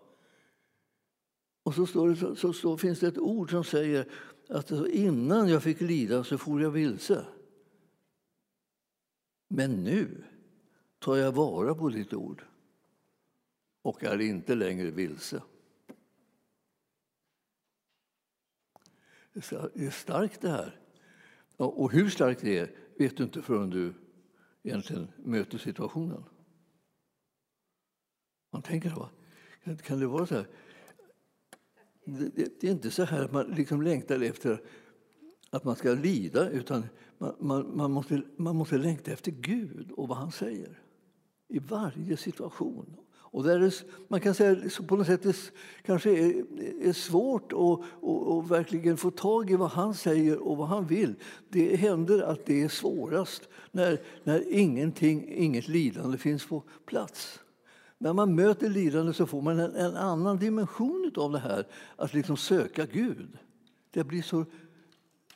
Och 1.66 1.74
så, 1.74 1.86
står 1.86 2.10
det, 2.10 2.16
så, 2.16 2.36
så, 2.36 2.54
så, 2.54 2.78
finns 2.78 3.00
det 3.00 3.08
ett 3.08 3.18
ord 3.18 3.52
som 3.52 3.64
säger 3.64 4.12
att 4.50 4.72
innan 4.72 5.50
jag 5.50 5.64
fick 5.64 5.82
lida 5.82 6.24
så 6.24 6.38
for 6.38 6.62
jag 6.62 6.72
vilse. 6.72 7.26
Men 9.48 9.84
nu 9.84 10.24
tar 11.00 11.16
jag 11.16 11.32
vara 11.32 11.76
på 11.76 11.90
ditt 11.90 12.14
ord 12.14 12.44
och 13.82 14.04
är 14.04 14.22
inte 14.22 14.56
längre 14.56 14.92
vilse. 14.92 15.44
Det 19.34 19.52
är 19.86 19.90
starkt 19.90 20.42
det 20.42 20.50
här. 20.50 20.80
Och 21.58 21.92
hur 21.92 22.10
starkt 22.10 22.42
det 22.42 22.58
är 22.58 22.76
vet 22.98 23.18
du 23.18 23.24
inte 23.24 23.42
förrän 23.42 23.70
du 23.70 23.94
egentligen 24.64 25.08
möter 25.18 25.58
situationen. 25.58 26.24
Man 28.52 28.62
tänker 28.62 28.90
så. 28.90 29.10
Kan 29.84 30.00
det 30.00 30.08
vara 30.08 30.26
så 30.26 30.36
här? 30.36 30.48
Det, 32.06 32.64
är 32.64 32.72
inte 32.72 32.92
så 32.92 33.04
här 33.04 33.24
att 33.24 33.32
man 33.32 33.46
liksom 33.46 33.82
längtar 33.82 34.22
efter 34.22 34.62
att 35.50 35.64
man 35.64 35.76
ska 35.76 35.94
lida, 35.94 36.50
utan 36.50 36.84
man, 37.18 37.36
man, 37.40 37.78
man, 37.78 37.92
måste, 37.92 38.22
man 38.38 38.56
måste 38.56 38.78
längta 38.78 39.12
efter 39.12 39.32
Gud 39.32 39.92
och 39.92 40.08
vad 40.08 40.18
han 40.18 40.32
säger 40.32 40.80
i 41.48 41.60
varje 41.60 42.18
situation. 42.18 42.96
Och 43.36 43.44
där 43.44 43.60
är, 43.60 43.74
man 44.08 44.22
kan 44.22 44.34
säga 44.34 44.70
så 44.70 44.84
på 44.84 44.96
något 44.96 45.08
sätt 45.08 45.24
det 45.24 45.36
kanske 45.86 46.10
är, 46.10 46.44
är 46.88 46.94
svårt 46.94 47.52
att, 47.52 47.60
och, 48.02 48.38
och 48.38 48.52
verkligen 48.52 48.98
få 48.98 49.12
tag 49.12 49.52
i 49.52 49.56
vad 49.56 49.70
han 49.70 49.94
säger 49.94 50.48
och 50.48 50.58
vad 50.58 50.68
han 50.68 50.88
vill. 50.88 51.16
Det 51.50 51.76
händer 51.76 52.22
att 52.22 52.46
det 52.46 52.64
är 52.64 52.68
svårast 52.68 53.50
när, 53.72 54.02
när 54.24 54.54
ingenting, 54.54 55.34
inget 55.34 55.68
lidande 55.68 56.18
finns 56.18 56.46
på 56.46 56.64
plats. 56.86 57.40
När 58.06 58.14
man 58.14 58.36
möter 58.36 58.70
lidande 58.70 59.14
så 59.14 59.26
får 59.26 59.42
man 59.42 59.60
en, 59.60 59.76
en 59.76 59.96
annan 59.96 60.38
dimension 60.38 61.12
av 61.16 61.32
det 61.32 61.40
här, 61.40 61.68
att 61.96 62.14
liksom 62.14 62.38
söka 62.38 62.86
Gud. 62.86 63.38
Det 63.92 64.04
blir, 64.04 64.22
så, 64.22 64.46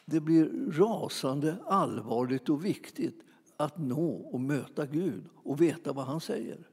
det 0.06 0.20
blir 0.20 0.72
rasande 0.72 1.56
allvarligt 1.66 2.50
och 2.50 2.66
viktigt 2.66 3.22
att 3.58 3.78
nå 3.78 4.12
och 4.12 4.40
möta 4.40 4.86
Gud 4.86 5.24
och 5.36 5.62
veta 5.62 5.94
vad 5.94 6.06
han 6.06 6.22
säger. 6.22 6.68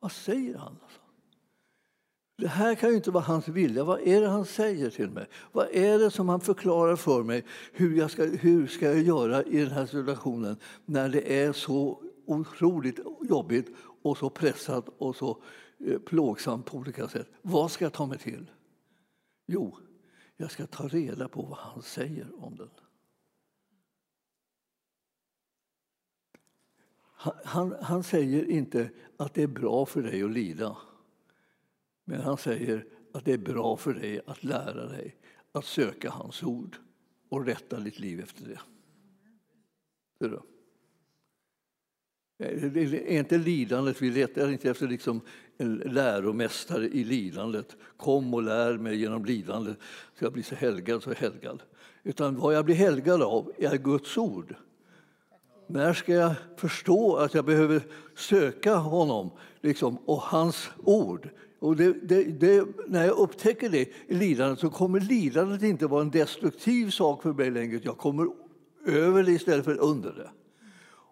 Vad 0.00 0.12
säger 0.12 0.58
han? 0.58 0.76
Alltså? 0.82 1.00
Det 2.38 2.48
här 2.48 2.74
kan 2.74 2.90
ju 2.90 2.96
inte 2.96 3.10
vara 3.10 3.24
hans 3.24 3.48
vilja. 3.48 3.84
Vad 3.84 4.00
är 4.00 4.20
det 4.20 4.28
han 4.28 4.44
säger 4.44 4.90
till 4.90 5.10
mig? 5.10 5.26
Vad 5.52 5.68
är 5.72 5.98
det 5.98 6.10
som 6.10 6.28
han 6.28 6.40
förklarar 6.40 6.96
för 6.96 7.22
mig 7.22 7.44
hur 7.72 7.98
jag 7.98 8.10
ska, 8.10 8.24
hur 8.24 8.66
ska 8.66 8.86
jag 8.86 9.02
göra 9.02 9.42
i 9.42 9.58
den 9.58 9.70
här 9.70 9.86
situationen 9.86 10.56
när 10.84 11.08
det 11.08 11.42
är 11.42 11.52
så 11.52 12.02
otroligt 12.28 13.00
jobbigt 13.28 13.68
och 14.02 14.18
så 14.18 14.30
pressad 14.30 14.88
och 14.98 15.16
så 15.16 15.42
eh, 15.78 15.98
plågsam 15.98 16.62
på 16.62 16.76
olika 16.76 17.08
sätt. 17.08 17.28
Vad 17.42 17.70
ska 17.70 17.84
jag 17.84 17.92
ta 17.92 18.06
mig 18.06 18.18
till? 18.18 18.50
Jo, 19.46 19.78
jag 20.36 20.50
ska 20.50 20.66
ta 20.66 20.88
reda 20.88 21.28
på 21.28 21.42
vad 21.42 21.58
han 21.58 21.82
säger 21.82 22.44
om 22.44 22.56
den. 22.56 22.70
Han, 27.44 27.76
han, 27.82 28.02
säger 28.02 28.50
inte 28.50 28.90
att 29.16 29.34
det 29.34 29.42
är 29.42 29.46
bra 29.46 29.86
för 29.86 30.02
dig 30.02 30.22
att 30.22 30.30
lida. 30.30 30.76
Men 32.04 32.20
han 32.20 32.36
säger 32.36 32.86
att 33.12 33.24
det 33.24 33.32
är 33.32 33.38
bra 33.38 33.76
för 33.76 33.94
dig 33.94 34.20
att 34.26 34.44
lära 34.44 34.86
dig 34.86 35.16
att 35.52 35.64
söka 35.64 36.10
hans 36.10 36.42
ord 36.42 36.76
och 37.28 37.46
rätta 37.46 37.80
ditt 37.80 37.98
liv 37.98 38.20
efter 38.20 38.48
det. 38.48 38.60
det 40.18 40.28
det 40.28 40.42
Eh, 42.38 42.76
är 42.76 43.18
inte 43.18 43.38
lidandet, 43.38 44.02
vi 44.02 44.10
letar 44.10 44.50
inte 44.50 44.70
efter 44.70 44.88
liksom 44.88 45.20
en 45.58 45.74
läromästare 45.74 46.88
i 46.88 47.04
lidandet. 47.04 47.76
Kom 47.96 48.34
och 48.34 48.42
lär 48.42 48.78
mig 48.78 48.96
genom 48.96 49.24
lidandet 49.24 49.76
så 50.18 50.24
jag 50.24 50.32
blir 50.32 50.42
så 50.42 50.54
helgad, 50.54 51.02
så 51.02 51.12
helgad. 51.12 51.62
Utan 52.02 52.36
vad 52.36 52.54
jag 52.54 52.64
blir 52.64 52.74
helgad 52.74 53.22
av 53.22 53.52
är 53.58 53.76
Guds 53.76 54.18
ord. 54.18 54.54
När 55.66 55.92
ska 55.92 56.12
jag 56.12 56.34
förstå 56.56 57.16
att 57.16 57.34
jag 57.34 57.44
behöver 57.44 57.82
söka 58.16 58.74
honom 58.74 59.30
liksom, 59.60 59.98
och 60.04 60.20
hans 60.20 60.70
ord? 60.84 61.28
Och 61.58 61.76
det, 61.76 61.92
det, 61.92 62.24
det, 62.24 62.66
när 62.86 63.06
jag 63.06 63.18
upptäcker 63.18 63.68
det 63.68 63.88
i 64.06 64.14
lidandet 64.14 64.58
så 64.58 64.70
kommer 64.70 65.00
lidandet 65.00 65.62
inte 65.62 65.86
vara 65.86 66.02
en 66.02 66.10
destruktiv 66.10 66.90
sak 66.90 67.22
för 67.22 67.32
mig 67.32 67.50
längre. 67.50 67.80
Jag 67.82 67.98
kommer 67.98 68.28
över 68.86 69.22
det 69.22 69.32
istället 69.32 69.64
för 69.64 69.78
under 69.78 70.12
det. 70.12 70.30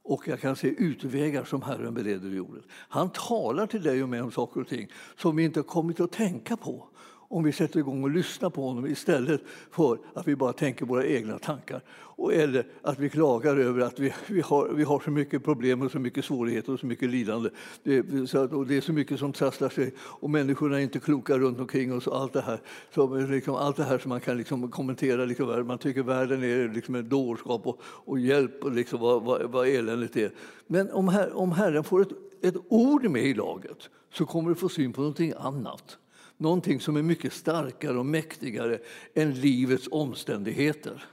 Och 0.09 0.29
jag 0.29 0.41
kan 0.41 0.57
se 0.57 0.69
utvägar 0.69 1.45
som 1.45 1.63
Herren 1.63 1.95
bereder 1.95 2.33
i 2.33 2.37
jorden. 2.37 2.63
Han 2.71 3.11
talar 3.11 3.67
till 3.67 3.83
dig 3.83 4.03
och 4.03 4.09
mig 4.09 4.23
om 4.23 4.31
saker 4.31 4.61
och 4.61 4.69
ting 4.69 4.89
som 5.17 5.37
vi 5.37 5.45
inte 5.45 5.59
har 5.61 5.65
kommit 5.65 6.01
att 6.01 6.13
tänka 6.13 6.57
på 6.57 6.89
om 7.29 7.45
vi 7.45 7.53
sätter 7.53 7.79
igång 7.79 8.03
och 8.03 8.11
lyssnar 8.11 8.51
på 8.51 8.69
honom 8.69 8.87
istället 8.87 9.41
för 9.71 9.99
att 10.15 10.29
vi 10.29 10.37
bara 10.37 10.53
tänker 10.53 10.87
våra 10.87 11.07
egna 11.07 11.39
tankar. 11.39 11.81
Och 12.17 12.35
eller 12.35 12.67
att 12.83 12.99
vi 12.99 13.09
klagar 13.09 13.57
över 13.57 13.81
att 13.81 13.99
vi, 13.99 14.15
vi, 14.27 14.41
har, 14.41 14.69
vi 14.69 14.85
har 14.85 15.01
så 15.01 15.11
mycket 15.11 15.45
problem 15.45 15.83
och 15.83 15.91
så 15.91 15.99
mycket 15.99 16.25
svårigheter 16.25 16.73
och 16.73 16.81
så 16.81 16.87
mycket 16.87 17.11
lidande. 17.11 17.51
Det, 17.83 18.27
så 18.27 18.39
att, 18.39 18.53
och 18.53 18.67
det 18.67 18.77
är 18.77 18.81
så 18.81 18.93
mycket 18.93 19.19
som 19.19 19.33
trasslar 19.33 19.69
sig 19.69 19.95
och 19.99 20.31
människorna 20.31 20.77
är 20.77 20.83
inte 20.83 20.99
kloka 20.99 21.39
runt 21.39 21.61
omkring 21.61 21.95
oss. 21.95 22.07
Och 22.07 22.17
allt, 22.17 22.33
det 22.33 22.41
här, 22.41 22.61
Så, 22.95 23.15
liksom, 23.17 23.55
allt 23.55 23.77
det 23.77 23.85
här 23.85 23.99
som 23.99 24.09
man 24.09 24.21
kan 24.21 24.37
liksom 24.37 24.71
kommentera. 24.71 25.25
Liksom, 25.25 25.67
man 25.67 25.79
tycker 25.79 26.03
världen 26.03 26.45
är 26.45 26.75
liksom 26.75 26.95
en 26.95 27.09
dårskap 27.09 27.67
och, 27.67 27.81
och 27.83 28.19
hjälp 28.19 28.65
och 28.65 28.73
liksom 28.73 29.01
vad, 29.01 29.23
vad, 29.23 29.43
vad 29.43 29.69
eländet 29.69 30.17
är. 30.17 30.31
Men 30.67 30.91
om, 30.91 31.09
her, 31.09 31.37
om 31.37 31.53
Herren 31.53 31.85
får 31.85 32.03
ett, 32.03 32.13
ett 32.43 32.57
ord 32.69 33.11
med 33.11 33.23
i 33.23 33.35
laget 33.35 33.91
så 34.13 34.27
kommer 34.27 34.49
du 34.49 34.55
få 34.55 34.69
syn 34.69 34.93
på 34.93 35.01
någonting 35.01 35.33
annat. 35.39 35.99
Någonting 36.37 36.81
som 36.81 36.97
är 36.97 37.03
mycket 37.03 37.33
starkare 37.33 37.99
och 37.99 38.07
mäktigare 38.07 38.79
än 39.15 39.35
livets 39.35 39.89
omständigheter. 39.91 41.05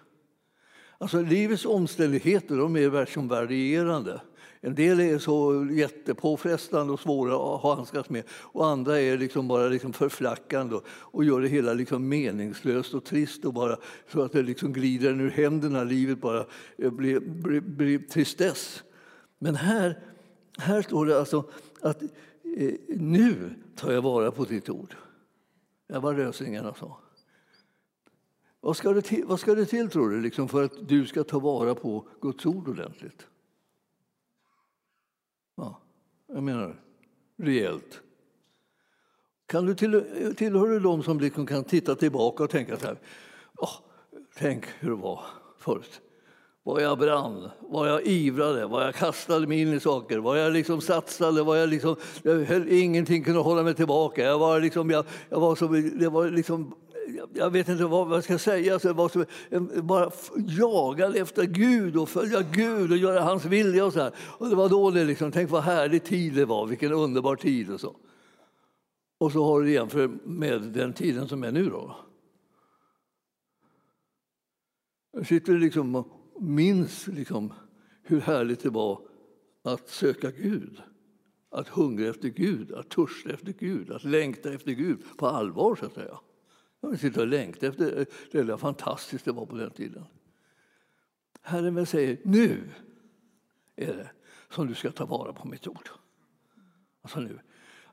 Alltså 0.97 1.21
livets 1.21 1.65
omständigheter 1.65 2.57
de 2.57 2.75
är 2.75 3.05
som 3.05 3.27
varierande. 3.27 4.21
En 4.65 4.75
del 4.75 4.99
är 4.99 5.17
så 5.17 5.67
jättepåfrestande 5.71 6.93
och 6.93 6.99
svåra 6.99 7.55
att 7.55 7.77
handskas 7.77 8.09
med 8.09 8.23
och 8.31 8.67
andra 8.67 8.99
är 8.99 9.17
liksom 9.17 9.47
bara 9.47 9.67
liksom 9.67 9.93
förflackande 9.93 10.79
och, 10.87 11.25
gör 11.25 11.41
det 11.41 11.47
hela 11.47 11.73
liksom 11.73 12.09
meningslöst 12.09 12.93
och 12.93 13.03
trist 13.03 13.45
och 13.45 13.53
bara 13.53 13.77
så 14.11 14.21
att 14.21 14.31
det 14.31 14.43
liksom 14.43 14.73
glider 14.73 15.21
ur 15.21 15.29
händerna. 15.29 15.83
Livet 15.83 16.21
bara 16.21 16.45
eh, 16.77 16.91
blir, 16.91 17.19
blir, 17.19 17.61
blir 17.61 17.99
tristess. 17.99 18.83
Men 19.39 19.55
här, 19.55 19.99
här 20.57 20.81
står 20.81 21.05
det 21.05 21.19
alltså 21.19 21.43
att 21.81 22.01
eh, 22.57 22.73
nu 22.87 23.53
tar 23.75 23.91
jag 23.91 24.01
vara 24.01 24.31
på 24.31 24.45
ditt 24.45 24.69
ord. 24.69 24.95
Det 25.87 25.99
var 25.99 26.13
lösningen 26.13 26.73
sa. 26.79 26.99
Vad 28.59 28.77
ska, 28.77 28.93
det 28.93 29.01
till, 29.01 29.25
vad 29.25 29.39
ska 29.39 29.55
det 29.55 29.65
till, 29.65 29.89
tror 29.89 30.09
du, 30.09 30.21
liksom 30.21 30.49
för 30.49 30.63
att 30.63 30.87
du 30.87 31.05
ska 31.05 31.23
ta 31.23 31.39
vara 31.39 31.75
på 31.75 32.07
Guds 32.21 32.45
ord 32.45 32.67
ordentligt? 32.67 33.27
Ja, 35.55 35.81
jag 36.27 36.43
menar 36.43 36.81
rejält. 37.37 38.01
Kan 39.45 39.65
du 39.65 39.75
till, 39.75 40.03
tillhör 40.37 40.67
du 40.67 40.79
de 40.79 41.03
som 41.03 41.19
liksom 41.19 41.45
kan 41.45 41.63
titta 41.63 41.95
tillbaka 41.95 42.43
och 42.43 42.49
tänka 42.49 42.77
så 42.77 42.87
här, 42.87 42.99
oh, 43.57 43.79
tänk 44.35 44.65
hur 44.65 44.89
det 44.89 44.95
var 44.95 45.25
förut 45.57 46.01
vad 46.63 46.81
jag 46.83 46.99
brann, 46.99 47.49
vad 47.59 47.89
jag 47.89 48.07
ivrade, 48.07 48.65
vad 48.65 48.87
jag 48.87 48.95
kastade 48.95 49.47
mig 49.47 49.61
in 49.61 49.73
i 49.73 49.79
saker, 49.79 50.17
vad 50.17 50.39
jag 50.39 50.53
liksom 50.53 50.81
satsade, 50.81 51.43
vad 51.43 51.61
jag 51.61 51.69
liksom, 51.69 51.95
jag 52.23 52.35
höll, 52.35 52.69
ingenting 52.69 53.23
kunde 53.23 53.39
hålla 53.39 53.63
mig 53.63 53.73
tillbaka. 53.73 54.23
Jag 54.23 54.39
var 54.39 54.59
liksom, 54.59 54.89
jag, 54.89 55.05
jag 55.29 55.39
var 55.39 55.55
som, 55.55 55.99
det 55.99 56.09
var 56.09 56.29
liksom, 56.29 56.75
jag 57.33 57.49
vet 57.49 57.69
inte 57.69 57.85
vad 57.85 58.11
jag 58.11 58.23
ska 58.23 58.37
säga, 58.37 58.79
så 58.79 58.87
jag 58.87 58.93
var 58.93 59.09
som, 59.09 59.25
jag 59.49 59.85
bara 59.85 60.11
jagade 60.35 61.19
efter 61.19 61.43
Gud 61.45 61.97
och 61.97 62.09
följa 62.09 62.41
Gud 62.41 62.91
och 62.91 62.97
göra 62.97 63.21
hans 63.21 63.45
vilja 63.45 63.85
och 63.85 63.93
så 63.93 63.99
här. 63.99 64.11
Och 64.17 64.49
det 64.49 64.55
var 64.55 64.69
då 64.69 64.91
det 64.91 65.03
liksom, 65.03 65.31
tänk 65.31 65.49
vad 65.49 65.63
härlig 65.63 66.03
tid 66.03 66.33
det 66.33 66.45
var, 66.45 66.65
vilken 66.65 66.91
underbar 66.91 67.35
tid 67.35 67.71
och 67.71 67.79
så. 67.79 67.95
Och 69.17 69.31
så 69.31 69.45
har 69.45 69.61
du 69.61 69.71
jämfört 69.71 70.11
med 70.23 70.61
den 70.61 70.93
tiden 70.93 71.27
som 71.27 71.43
är 71.43 71.51
nu 71.51 71.69
då. 71.69 71.95
Jag 75.13 75.27
sitter 75.27 75.53
liksom 75.53 76.03
minns 76.39 77.07
liksom 77.07 77.53
hur 78.01 78.21
härligt 78.21 78.59
det 78.59 78.69
var 78.69 79.01
att 79.63 79.89
söka 79.89 80.31
Gud. 80.31 80.81
Att 81.49 81.67
hungra 81.67 82.07
efter 82.07 82.29
Gud, 82.29 82.71
att 82.71 82.89
törsta 82.89 83.29
efter 83.29 83.53
Gud, 83.59 83.91
att 83.91 84.03
längta 84.03 84.53
efter 84.53 84.71
Gud 84.71 84.99
på 85.17 85.27
allvar. 85.27 85.75
så 85.75 85.85
att 85.85 85.93
säga. 85.93 86.19
Jag 86.81 86.99
sitter 86.99 87.21
och 87.21 87.27
längtar 87.27 87.67
efter 87.67 88.05
det 88.31 88.43
där 88.43 88.57
fantastiskt 88.57 89.25
det 89.25 89.31
var 89.31 89.45
på 89.45 89.55
den 89.55 89.71
tiden. 89.71 90.03
Herren 91.41 91.85
säger 91.85 92.17
nu 92.23 92.69
är 93.75 93.93
det 93.93 94.09
som 94.49 94.67
du 94.67 94.75
ska 94.75 94.91
ta 94.91 95.05
vara 95.05 95.33
på 95.33 95.47
mitt 95.47 95.67
ord. 95.67 95.89
Alltså 97.01 97.19
nu. 97.19 97.39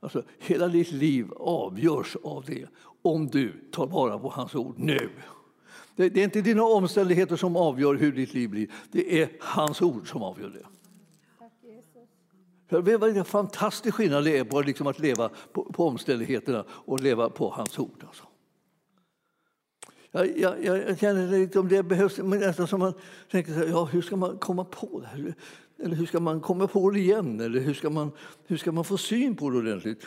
Alltså, 0.01 0.23
hela 0.39 0.69
ditt 0.69 0.93
liv 0.93 1.33
avgörs 1.37 2.17
av 2.17 2.45
det 2.45 2.69
om 3.03 3.27
du 3.27 3.53
tar 3.73 3.87
vara 3.87 4.19
på 4.19 4.29
hans 4.29 4.55
ord 4.55 4.79
nu. 4.79 5.11
Det, 6.09 6.21
är 6.21 6.25
inte 6.25 6.41
dina 6.41 6.63
omständigheter 6.63 7.37
som 7.37 7.57
avgör 7.57 7.95
hur 7.95 8.13
ditt 8.13 8.35
liv 8.35 8.51
blir. 8.51 8.69
Det 8.93 9.23
är 9.23 9.29
hans 9.41 9.83
ord 9.83 10.11
som 10.11 10.23
avgör 10.23 10.49
det. 10.49 10.67
Vet 12.79 13.01
vad 13.01 13.17
en 13.17 13.25
fantastisk 13.25 13.95
skillnad 13.95 14.25
det 14.25 14.39
är 14.39 14.45
på 14.45 14.63
liksom 14.63 14.87
att 14.87 14.99
leva 14.99 15.31
på, 15.53 15.65
på, 15.65 15.87
omständigheterna 15.87 16.65
och 16.69 17.01
leva 17.01 17.31
på 17.31 17.51
hans 17.51 17.79
ord. 17.79 18.05
Alltså. 18.07 18.25
Jag, 20.11 20.39
jag, 20.39 20.65
jag 20.65 20.99
känner 20.99 21.39
liksom 21.39 21.69
det 21.69 21.83
behövs 21.83 22.19
nästan 22.19 22.67
som 22.67 22.81
man 22.81 22.93
tänker 23.31 23.53
så 23.53 23.59
här, 23.59 23.67
ja, 23.67 23.85
hur 23.85 24.03
ska 24.03 24.17
man 24.17 24.39
komma 24.39 24.65
på 24.65 25.01
det 25.01 25.07
här? 25.07 25.35
Eller 25.79 25.97
hur 25.97 26.07
ska 26.07 26.21
man 26.21 26.41
komma 26.41 26.67
på 26.67 26.91
det 26.91 26.99
igen? 26.99 27.41
Eller 27.41 27.61
hur 27.61 27.75
ska 27.75 27.91
man, 27.91 28.13
hur 28.47 28.57
ska 28.57 28.73
man 28.73 28.85
få 28.85 28.99
syn 28.99 29.37
på 29.37 29.51
det 29.51 29.59
ordentligt? 29.59 30.07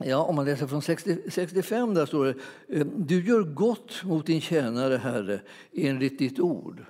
Ja, 0.00 0.22
om 0.22 0.34
man 0.34 0.44
läser 0.44 0.66
från 0.66 0.82
60, 0.82 1.30
65 1.30 1.94
där 1.94 2.06
står 2.06 2.24
det 2.24 2.34
ehm, 2.80 3.06
Du 3.06 3.26
gör 3.26 3.42
gott 3.42 4.04
mot 4.04 4.26
din 4.26 4.40
tjänare, 4.40 4.96
Herre, 4.96 5.40
enligt 5.72 6.18
ditt 6.18 6.40
ord. 6.40 6.84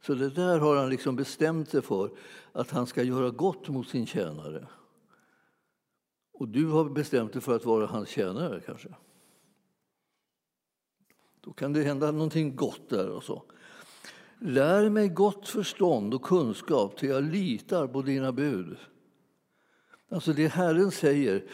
Så 0.00 0.14
det 0.14 0.30
där 0.30 0.58
har 0.58 0.76
han 0.76 0.90
liksom 0.90 1.16
bestämt 1.16 1.70
sig 1.70 1.82
för, 1.82 2.10
att 2.52 2.70
han 2.70 2.86
ska 2.86 3.02
göra 3.02 3.30
gott 3.30 3.68
mot 3.68 3.88
sin 3.88 4.06
tjänare. 4.06 4.66
Och 6.32 6.48
du 6.48 6.66
har 6.66 6.84
bestämt 6.84 7.32
dig 7.32 7.42
för 7.42 7.56
att 7.56 7.64
vara 7.64 7.86
hans 7.86 8.08
tjänare 8.08 8.60
kanske. 8.66 8.88
Då 11.40 11.52
kan 11.52 11.72
det 11.72 11.82
hända 11.82 12.10
någonting 12.10 12.56
gott 12.56 12.88
där 12.88 13.08
och 13.08 13.22
så. 13.22 13.42
Lär 14.40 14.88
mig 14.88 15.08
gott 15.08 15.48
förstånd 15.48 16.14
och 16.14 16.22
kunskap 16.22 16.96
till 16.96 17.08
jag 17.08 17.24
litar 17.24 17.86
på 17.86 18.02
dina 18.02 18.32
bud. 18.32 18.76
Alltså 20.08 20.32
det 20.32 20.48
Herren 20.48 20.90
säger, 20.90 21.44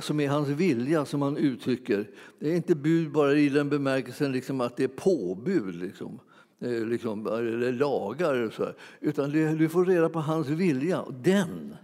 som 0.00 0.20
är 0.20 0.28
hans 0.28 0.48
vilja, 0.48 1.04
som 1.04 1.22
han 1.22 1.36
uttrycker. 1.36 2.10
Det 2.38 2.50
är 2.50 2.56
inte 2.56 2.74
bud 2.74 3.12
bara 3.12 3.34
i 3.34 3.48
den 3.48 3.68
bemärkelsen 3.68 4.32
liksom 4.32 4.60
att 4.60 4.76
det 4.76 4.84
är 4.84 4.88
påbud, 4.88 5.74
liksom, 5.74 6.20
eh, 6.60 6.86
liksom, 6.86 7.26
eller 7.26 7.72
lagar, 7.72 8.50
så 8.50 8.64
här. 8.64 8.74
utan 9.00 9.30
du 9.30 9.68
får 9.68 9.84
reda 9.84 10.08
på 10.08 10.20
hans 10.20 10.48
vilja. 10.48 11.04
Den, 11.22 11.76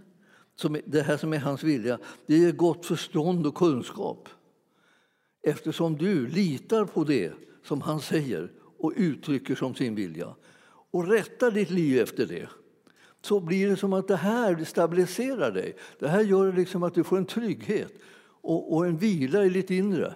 som, 0.55 0.79
det 0.85 1.01
här 1.01 1.17
som 1.17 1.33
är 1.33 1.39
hans 1.39 1.63
vilja, 1.63 1.99
det 2.25 2.37
ger 2.37 2.51
gott 2.51 2.85
förstånd 2.85 3.47
och 3.47 3.55
kunskap. 3.55 4.29
Eftersom 5.43 5.97
du 5.97 6.27
litar 6.27 6.85
på 6.85 7.03
det 7.03 7.33
som 7.63 7.81
han 7.81 8.01
säger 8.01 8.51
och 8.77 8.93
uttrycker 8.95 9.55
som 9.55 9.75
sin 9.75 9.95
vilja 9.95 10.35
och 10.91 11.07
rättar 11.07 11.51
ditt 11.51 11.69
liv 11.69 12.01
efter 12.01 12.25
det 12.25 12.47
så 13.21 13.39
blir 13.39 13.69
det 13.69 13.77
som 13.77 13.93
att 13.93 14.07
det 14.07 14.15
här 14.15 14.63
stabiliserar 14.63 15.51
dig. 15.51 15.75
Det 15.99 16.07
här 16.07 16.21
gör 16.21 16.53
liksom 16.53 16.83
att 16.83 16.93
du 16.93 17.03
får 17.03 17.17
en 17.17 17.25
trygghet 17.25 17.93
och, 18.41 18.75
och 18.75 18.85
en 18.85 18.97
vila 18.97 19.45
i 19.45 19.49
ditt 19.49 19.69
inre. 19.69 20.13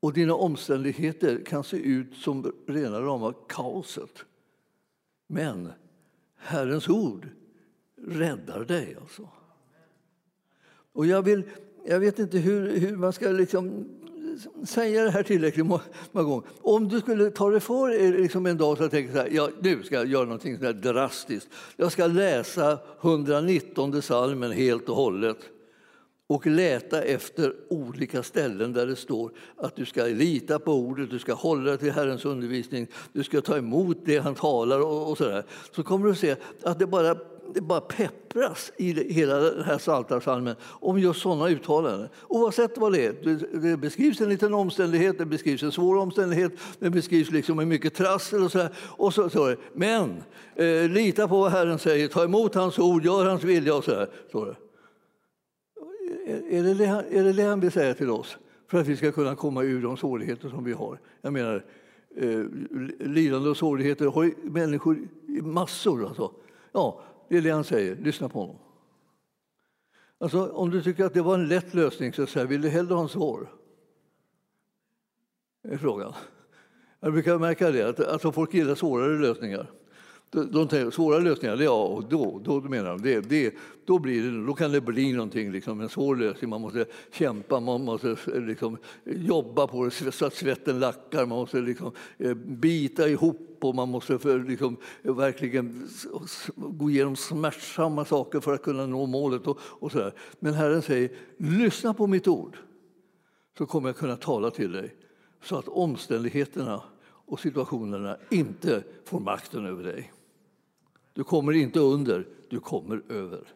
Och 0.00 0.12
dina 0.12 0.34
omständigheter 0.34 1.44
kan 1.44 1.64
se 1.64 1.76
ut 1.76 2.14
som 2.16 2.52
rena 2.66 3.00
rama 3.00 3.34
kaoset. 3.48 4.24
Men 5.26 5.72
Herrens 6.36 6.88
ord 6.88 7.28
räddar 7.96 8.64
dig. 8.64 8.96
Alltså. 9.00 9.28
Och 10.92 11.06
jag, 11.06 11.22
vill, 11.22 11.42
jag 11.86 12.00
vet 12.00 12.18
inte 12.18 12.38
hur, 12.38 12.78
hur 12.78 12.96
man 12.96 13.12
ska 13.12 13.28
liksom 13.28 13.88
säga 14.66 15.04
det 15.04 15.10
här 15.10 15.22
tillräckligt 15.22 15.66
många 15.66 15.82
gånger. 16.12 16.42
Om 16.62 16.88
du 16.88 17.00
skulle 17.00 17.30
ta 17.30 17.50
dig 17.50 17.60
för 17.60 18.18
liksom 18.18 18.46
en 18.46 18.56
dag 18.56 18.80
och 18.80 18.90
tänka 18.90 19.12
så 19.12 19.18
här, 19.18 19.28
ja, 19.32 19.50
nu 19.60 19.82
ska 19.82 19.94
jag 19.94 20.06
göra 20.06 20.24
någonting 20.24 20.58
drastiskt. 20.80 21.48
Jag 21.76 21.92
ska 21.92 22.06
läsa 22.06 22.78
119 23.00 24.02
salmen 24.02 24.52
helt 24.52 24.88
och 24.88 24.96
hållet 24.96 25.38
och 26.26 26.46
leta 26.46 27.02
efter 27.02 27.54
olika 27.68 28.22
ställen 28.22 28.72
där 28.72 28.86
det 28.86 28.96
står 28.96 29.32
att 29.56 29.76
du 29.76 29.84
ska 29.84 30.04
lita 30.04 30.58
på 30.58 30.72
ordet, 30.72 31.10
du 31.10 31.18
ska 31.18 31.34
hålla 31.34 31.70
dig 31.70 31.78
till 31.78 31.92
Herrens 31.92 32.24
undervisning, 32.24 32.86
du 33.12 33.24
ska 33.24 33.40
ta 33.40 33.56
emot 33.56 33.96
det 34.04 34.18
han 34.18 34.34
talar 34.34 34.80
och, 34.80 35.10
och 35.10 35.18
så 35.18 35.24
där. 35.24 35.44
Så 35.72 35.82
kommer 35.82 36.04
du 36.06 36.12
att 36.12 36.18
se 36.18 36.36
att 36.62 36.78
det 36.78 36.86
bara 36.86 37.16
det 37.54 37.60
bara 37.60 37.80
peppras 37.80 38.72
i 38.76 39.12
hela 39.12 39.36
den 39.36 39.64
här 39.64 39.78
psaltarpsalmen 39.78 40.56
om 40.62 40.98
just 40.98 41.20
sådana 41.20 41.48
uttalanden. 41.48 42.08
Oavsett 42.28 42.78
vad 42.78 42.92
det 42.92 43.06
är. 43.06 43.12
Det 43.60 43.76
beskrivs 43.76 44.20
en 44.20 44.28
liten 44.28 44.54
omständighet, 44.54 45.18
det 45.18 45.26
beskrivs 45.26 45.62
en 45.62 45.72
svår 45.72 45.96
omständighet, 45.96 46.52
det 46.78 46.90
beskrivs 46.90 47.30
liksom 47.30 47.56
med 47.56 47.68
mycket 47.68 47.94
trassel 47.94 48.42
och 48.42 48.52
så. 48.52 48.58
Här. 48.58 48.70
Och 48.78 49.14
så 49.14 49.30
så 49.30 49.54
men 49.72 50.22
eh, 50.54 50.88
lita 50.88 51.28
på 51.28 51.40
vad 51.40 51.52
Herren 51.52 51.78
säger, 51.78 52.08
ta 52.08 52.24
emot 52.24 52.54
hans 52.54 52.78
ord, 52.78 53.04
gör 53.04 53.26
hans 53.26 53.44
vilja 53.44 53.74
och 53.74 53.84
så 53.84 53.94
här. 53.94 54.08
Så. 54.32 54.54
Är 56.50 56.62
det 56.62 56.74
det, 56.74 57.04
är 57.10 57.24
det 57.24 57.32
det 57.32 57.42
han 57.42 57.60
vill 57.60 57.72
säga 57.72 57.94
till 57.94 58.10
oss? 58.10 58.36
För 58.68 58.80
att 58.80 58.86
vi 58.86 58.96
ska 58.96 59.12
kunna 59.12 59.34
komma 59.34 59.62
ur 59.62 59.82
de 59.82 59.96
svårigheter 59.96 60.48
som 60.48 60.64
vi 60.64 60.72
har. 60.72 60.98
Jag 61.22 61.32
menar, 61.32 61.64
eh, 62.16 62.44
lidande 62.98 63.50
och 63.50 63.56
svårigheter 63.56 64.06
har 64.06 64.32
människor 64.42 64.98
i 65.28 65.42
massor. 65.42 66.06
Alltså. 66.06 66.32
Ja, 66.72 67.00
det 67.28 67.36
är 67.36 67.42
det 67.42 67.50
han 67.50 67.64
säger. 67.64 67.96
Lyssna 67.96 68.28
på 68.28 68.40
honom. 68.40 68.58
Alltså, 70.18 70.48
om 70.48 70.70
du 70.70 70.82
tycker 70.82 71.04
att 71.04 71.14
det 71.14 71.22
var 71.22 71.34
en 71.34 71.48
lätt 71.48 71.74
lösning, 71.74 72.12
så 72.12 72.26
säger, 72.26 72.46
vill 72.46 72.62
du 72.62 72.68
hellre 72.68 72.94
ha 72.94 73.02
en 73.02 73.08
svår? 73.08 73.52
Det 75.62 75.74
är 75.74 75.78
frågan. 75.78 76.12
Jag 77.00 77.12
brukar 77.12 77.38
märka 77.38 77.70
det, 77.70 77.88
att 77.88 78.00
alltså, 78.00 78.32
folk 78.32 78.54
gillar 78.54 78.74
svårare 78.74 79.18
lösningar. 79.18 79.70
De 80.30 80.68
tänker, 80.68 80.90
svåra 80.90 81.18
lösningar, 81.18 81.56
ja, 81.56 81.84
och 81.84 82.04
då, 82.08 82.40
då 82.44 82.60
menar 82.60 82.90
de, 82.90 83.02
det, 83.02 83.20
det, 83.20 83.54
då, 83.84 83.98
blir 83.98 84.22
det, 84.22 84.46
då 84.46 84.54
kan 84.54 84.72
det 84.72 84.80
bli 84.80 85.12
någonting, 85.12 85.52
liksom, 85.52 85.80
en 85.80 85.88
svår 85.88 86.16
lösning. 86.16 86.50
Man 86.50 86.60
måste 86.60 86.86
kämpa, 87.12 87.60
man 87.60 87.84
måste 87.84 88.16
eh, 88.34 88.40
liksom, 88.40 88.78
jobba 89.04 89.66
på 89.66 89.84
det 89.84 89.90
så 89.90 90.26
att 90.26 90.34
svetten 90.34 90.80
lackar, 90.80 91.26
man 91.26 91.38
måste 91.38 91.60
liksom, 91.60 91.92
eh, 92.18 92.34
bita 92.34 93.08
ihop 93.08 93.58
och 93.60 93.74
man 93.74 93.88
måste 93.88 94.18
för, 94.18 94.38
liksom, 94.38 94.76
verkligen 95.02 95.88
gå 96.56 96.90
igenom 96.90 97.16
smärtsamma 97.16 98.04
saker 98.04 98.40
för 98.40 98.54
att 98.54 98.62
kunna 98.62 98.86
nå 98.86 99.06
målet. 99.06 99.46
Och, 99.46 99.58
och 99.62 99.92
så 99.92 99.98
där. 99.98 100.12
Men 100.40 100.54
Herren 100.54 100.82
säger, 100.82 101.10
lyssna 101.36 101.94
på 101.94 102.06
mitt 102.06 102.28
ord, 102.28 102.56
så 103.58 103.66
kommer 103.66 103.88
jag 103.88 103.96
kunna 103.96 104.16
tala 104.16 104.50
till 104.50 104.72
dig 104.72 104.94
så 105.42 105.56
att 105.56 105.68
omständigheterna 105.68 106.82
och 107.26 107.40
situationerna 107.40 108.16
inte 108.30 108.82
får 109.04 109.20
makten 109.20 109.66
över 109.66 109.84
dig. 109.84 110.12
Du 111.16 111.24
kommer 111.24 111.52
inte 111.52 111.80
under, 111.80 112.26
du 112.48 112.60
kommer 112.60 113.02
över. 113.08 113.48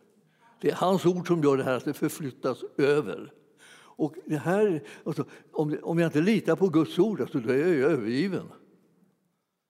Det 0.60 0.70
är 0.70 0.74
hans 0.74 1.06
ord 1.06 1.26
som 1.26 1.42
gör 1.42 1.56
det 1.56 1.64
här 1.64 1.76
att 1.76 1.84
det 1.84 1.92
förflyttas 1.92 2.64
över. 2.76 3.32
Och 3.76 4.14
det 4.26 4.36
här, 4.36 4.82
alltså, 5.04 5.24
om, 5.52 5.78
om 5.82 5.98
jag 5.98 6.08
inte 6.08 6.20
litar 6.20 6.56
på 6.56 6.68
Guds 6.68 6.98
ord, 6.98 7.20
alltså, 7.20 7.38
då 7.38 7.52
är 7.52 7.56
jag 7.56 7.92
övergiven. 7.92 8.46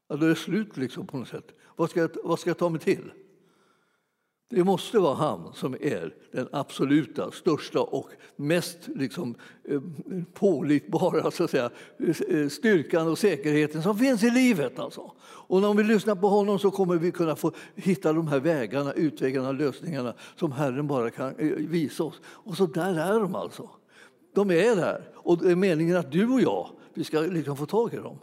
Ja, 0.08 0.16
då 0.16 0.24
är 0.24 0.28
det 0.28 0.34
slut 0.34 0.76
liksom, 0.76 1.06
på 1.06 1.16
något 1.16 1.28
sätt. 1.28 1.52
Vad 1.76 1.90
ska, 1.90 2.00
jag, 2.00 2.10
vad 2.24 2.38
ska 2.38 2.50
jag 2.50 2.58
ta 2.58 2.68
mig 2.68 2.80
till? 2.80 3.12
Det 4.50 4.64
måste 4.64 4.98
vara 4.98 5.14
han 5.14 5.52
som 5.54 5.74
är 5.74 6.14
den 6.32 6.48
absoluta, 6.52 7.30
största 7.30 7.80
och 7.80 8.08
mest 8.36 8.88
liksom, 8.94 9.34
eh, 9.64 9.80
pålitbara 10.34 11.30
så 11.30 11.44
att 11.44 11.50
säga, 11.50 11.70
eh, 12.28 12.48
styrkan 12.48 13.08
och 13.08 13.18
säkerheten 13.18 13.82
som 13.82 13.98
finns 13.98 14.22
i 14.22 14.30
livet. 14.30 14.78
Alltså. 14.78 15.12
Och 15.22 15.64
om 15.64 15.76
vi 15.76 15.82
lyssnar 15.84 16.14
på 16.14 16.28
honom 16.28 16.58
så 16.58 16.70
kommer 16.70 16.96
vi 16.96 17.12
kunna 17.12 17.36
få 17.36 17.52
hitta 17.74 18.12
de 18.12 18.28
här 18.28 18.40
vägarna, 18.40 18.92
utvägarna, 18.92 19.52
lösningarna 19.52 20.14
som 20.36 20.52
Herren 20.52 20.86
bara 20.86 21.10
kan 21.10 21.36
eh, 21.38 21.46
visa 21.56 22.04
oss. 22.04 22.20
Och 22.24 22.56
så 22.56 22.66
där 22.66 23.14
är 23.14 23.20
de 23.20 23.34
alltså. 23.34 23.70
De 24.34 24.50
är 24.50 24.76
där. 24.76 25.08
Och 25.14 25.38
det 25.38 25.50
är 25.50 25.56
meningen 25.56 25.96
att 25.96 26.12
du 26.12 26.28
och 26.28 26.40
jag 26.40 26.70
vi 26.94 27.04
ska 27.04 27.20
liksom 27.20 27.56
få 27.56 27.66
tag 27.66 27.94
i 27.94 27.96
dem. 27.96 28.18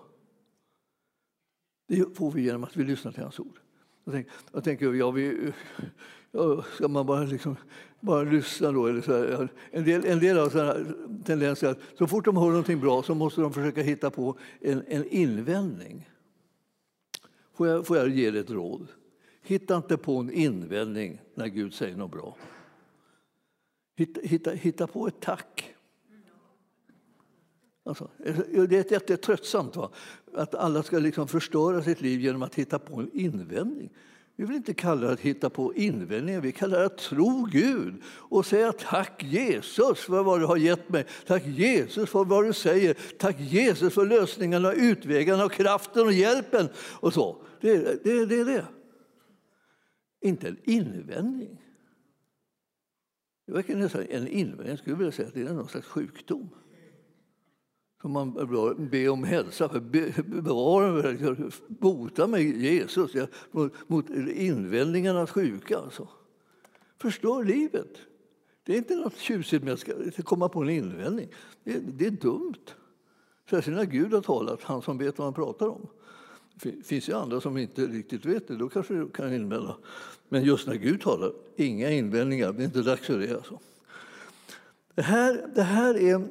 Det 1.88 2.18
får 2.18 2.32
vi 2.32 2.42
genom 2.42 2.64
att 2.64 2.78
vi 2.78 2.84
lyssnar 2.84 3.12
till 3.12 3.24
hans 3.24 3.40
ord. 3.40 3.60
Jag 4.04 4.14
tänker, 4.14 4.32
jag 4.52 4.64
tänker 4.64 4.94
ja, 4.94 5.12
vi, 5.12 5.54
ska 6.76 6.88
man 6.88 7.06
bara, 7.06 7.24
liksom, 7.24 7.56
bara 8.00 8.24
lyssna 8.24 8.72
då? 8.72 8.88
Eller 8.88 9.02
så 9.02 9.12
här. 9.12 9.50
En 9.72 9.84
del, 9.84 10.06
en 10.06 10.20
del 10.20 10.38
har 10.38 10.50
sådana 10.50 10.76
tendenser 11.26 11.68
att 11.68 11.80
så 11.98 12.08
fort 12.08 12.26
de 12.26 12.38
hör 12.38 12.50
någonting 12.50 12.80
bra 12.80 13.04
så 13.04 13.16
måste 13.16 13.42
de 13.42 13.54
försöka 13.54 13.82
hitta 13.82 14.10
på 14.10 14.38
en, 14.60 14.84
en 14.88 15.06
invändning. 15.06 16.10
Får 17.54 17.68
jag, 17.68 17.88
får 17.88 17.98
jag 17.98 18.10
ge 18.10 18.32
dig 18.32 18.42
ett 18.42 18.50
råd? 18.50 18.88
Hitta 19.42 19.78
inte 19.78 19.98
på 19.98 20.18
en 20.18 20.32
invändning 20.32 21.22
när 21.36 21.48
Gud 21.48 21.74
säger 21.74 21.96
något 21.96 22.12
bra. 22.12 22.38
Hitta, 23.96 24.22
hitta, 24.24 24.52
hitta 24.52 24.88
på 24.88 25.08
ett 25.08 25.20
tack. 25.20 25.74
Alltså, 27.84 28.10
det 28.18 28.72
är 28.72 28.92
jättetröttsamt 28.92 29.76
va? 29.76 29.92
att 30.34 30.56
alla 30.56 30.84
ska 30.84 31.00
liksom 31.00 31.28
förstöra 31.28 31.82
sitt 31.82 32.02
liv 32.02 32.20
genom 32.20 32.44
att 32.44 32.56
hitta 32.56 32.80
på 32.80 32.96
en 32.96 33.10
invändning. 33.14 33.90
Vi 34.40 34.46
vill 34.46 34.56
inte 34.56 34.74
kalla 34.74 35.08
det 35.08 35.14
att 35.14 35.20
hitta 35.20 35.50
på 35.50 35.74
invändningar, 35.74 36.42
vi 36.42 36.52
kallar 36.52 36.80
det 36.80 36.86
att 36.86 36.98
tro 36.98 37.46
Gud 37.52 38.02
och 38.06 38.46
säga 38.46 38.72
tack 38.72 39.24
Jesus 39.24 40.00
för 40.00 40.24
vad 40.24 40.40
du 40.40 40.46
har 40.46 40.58
gett 40.58 40.90
mig. 40.90 41.06
Tack 41.28 41.46
Jesus 41.46 42.10
för 42.10 42.26
vad 42.26 42.46
du 42.46 42.54
säger. 42.54 42.98
Tack 43.18 43.40
Jesus 43.40 43.94
för 43.94 44.06
lösningarna, 44.06 44.74
utvägarna, 44.74 45.46
och 45.46 45.52
kraften 45.52 46.06
och 46.06 46.14
hjälpen. 46.14 46.70
och 46.78 47.14
så. 47.14 47.46
Det 47.62 47.72
är 47.72 48.00
det. 48.04 48.26
det, 48.26 48.44
det. 48.44 48.66
Inte 50.22 50.48
en 50.48 50.58
invändning. 50.64 51.62
Det 53.48 53.54
verkar 53.54 53.76
nästan 53.76 54.06
en 54.10 54.28
invändning. 54.28 54.70
Jag 54.70 54.80
skulle 54.80 54.96
vilja 54.96 55.12
säga 55.12 55.28
att 55.28 55.34
det 55.34 55.42
är 55.42 55.54
någon 55.54 55.68
slags 55.68 55.88
sjukdom 55.88 56.50
som 58.02 58.12
man 58.12 58.32
ber 58.92 59.10
om 59.10 59.24
hälsa. 59.24 59.70
Bevara 60.26 60.92
mig, 60.92 61.36
bota 61.68 62.28
mig 62.28 62.66
Jesus 62.66 63.12
mot 63.88 64.10
invändningarnas 64.36 65.32
sjuka. 65.32 65.78
Alltså. 65.78 66.08
Förstör 66.98 67.44
livet. 67.44 67.98
Det 68.64 68.74
är 68.74 68.78
inte 68.78 68.96
något 68.96 69.18
tjusigt 69.18 69.64
med 69.64 69.74
att 69.74 70.26
komma 70.26 70.50
på 70.50 70.62
en 70.62 70.70
invändning. 70.70 71.28
Det 71.64 71.74
är, 71.74 71.80
det 71.80 72.06
är 72.06 72.12
dumt. 72.12 72.66
Särskilt 73.50 73.78
när 73.78 73.86
Gud 73.86 74.14
har 74.14 74.22
talat, 74.22 74.64
han 74.64 74.82
som 74.82 74.98
vet 74.98 75.18
vad 75.18 75.26
han 75.26 75.34
pratar 75.34 75.68
om. 75.68 75.88
Det 76.62 76.86
finns 76.86 77.10
ju 77.10 77.14
andra 77.14 77.42
som 77.42 77.58
inte 77.58 77.86
riktigt 77.86 78.26
vet 78.26 78.48
det, 78.48 78.56
då 78.56 78.70
kanske 78.70 78.94
du 78.94 79.10
kan 79.10 79.34
invända. 79.34 79.78
Men 80.30 80.44
just 80.44 80.68
när 80.68 80.76
Gud 80.76 81.02
talar, 81.02 81.32
inga 81.56 81.92
invändningar. 81.92 82.54
Det 82.54 82.64
är 82.64 82.66
inte 82.66 82.82
dags 82.82 83.06
för 83.06 83.20
det. 83.20 83.36
Alltså. 83.36 83.60
Det, 84.96 85.02
här, 85.02 85.50
det 85.56 85.64
här 85.64 85.98
är 85.98 86.28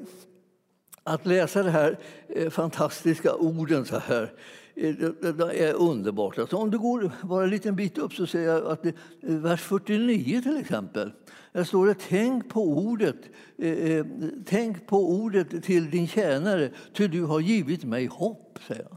att 1.06 1.26
läsa 1.26 1.62
de 1.62 1.70
här 1.70 1.98
eh, 2.28 2.50
fantastiska 2.50 3.34
orden 3.34 3.84
så 3.84 3.98
här 3.98 4.32
eh, 4.74 4.92
det 5.32 5.64
är 5.64 5.74
underbart. 5.74 6.38
Alltså 6.38 6.56
om 6.56 6.70
du 6.70 6.78
går 6.78 7.10
bara 7.22 7.44
en 7.44 7.50
liten 7.50 7.76
bit 7.76 7.98
upp 7.98 8.12
så 8.12 8.26
ser 8.26 8.42
jag 8.42 8.66
att 8.66 8.82
det, 8.82 8.88
eh, 8.88 9.34
vers 9.34 9.60
49 9.60 10.42
till 10.42 10.56
exempel. 10.56 11.12
Där 11.52 11.64
står 11.64 11.86
det 11.86 11.96
tänk 12.08 12.48
på 12.48 12.62
ordet, 12.62 13.16
eh, 13.58 14.06
tänk 14.44 14.86
på 14.86 15.10
ordet 15.10 15.64
till 15.64 15.90
din 15.90 16.08
tjänare, 16.08 16.70
ty 16.92 17.08
du 17.08 17.22
har 17.22 17.40
givit 17.40 17.84
mig 17.84 18.06
hopp, 18.06 18.58
säger 18.68 18.82
jag. 18.82 18.96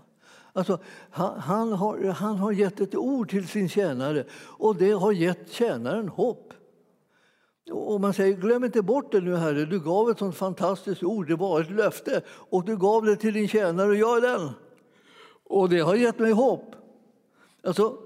Alltså, 0.53 0.79
han, 1.09 1.39
han, 1.39 1.71
har, 1.73 2.11
han 2.11 2.37
har 2.37 2.51
gett 2.51 2.79
ett 2.79 2.95
ord 2.95 3.29
till 3.29 3.47
sin 3.47 3.69
tjänare 3.69 4.23
och 4.33 4.75
det 4.75 4.91
har 4.91 5.11
gett 5.11 5.51
tjänaren 5.51 6.07
hopp. 6.07 6.48
Och 7.71 8.01
man 8.01 8.13
säger, 8.13 8.37
glöm 8.37 8.63
inte 8.63 8.81
bort 8.81 9.11
det 9.11 9.21
nu 9.21 9.35
Herre, 9.35 9.65
du 9.65 9.79
gav 9.79 10.09
ett 10.09 10.19
sånt 10.19 10.35
fantastiskt 10.35 11.03
ord, 11.03 11.27
det 11.27 11.35
var 11.35 11.61
ett 11.61 11.71
löfte 11.71 12.21
och 12.27 12.65
du 12.65 12.77
gav 12.77 13.05
det 13.05 13.15
till 13.15 13.33
din 13.33 13.47
tjänare 13.47 13.87
och 13.87 13.95
jag 13.95 14.17
är 14.17 14.21
den. 14.21 14.49
Och 15.43 15.69
det 15.69 15.79
har 15.79 15.95
gett 15.95 16.19
mig 16.19 16.31
hopp. 16.31 16.75
Alltså, 17.63 17.97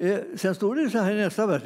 eh, 0.00 0.18
sen 0.36 0.54
står 0.54 0.74
det 0.74 0.90
så 0.90 0.98
här 0.98 1.12
i 1.12 1.16
nästa 1.16 1.46
vers, 1.46 1.62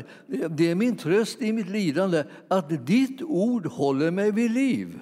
det 0.50 0.70
är 0.70 0.74
min 0.74 0.96
tröst 0.96 1.42
i 1.42 1.52
mitt 1.52 1.68
lidande 1.68 2.24
att 2.48 2.86
ditt 2.86 3.22
ord 3.22 3.66
håller 3.66 4.10
mig 4.10 4.32
vid 4.32 4.50
liv. 4.50 5.00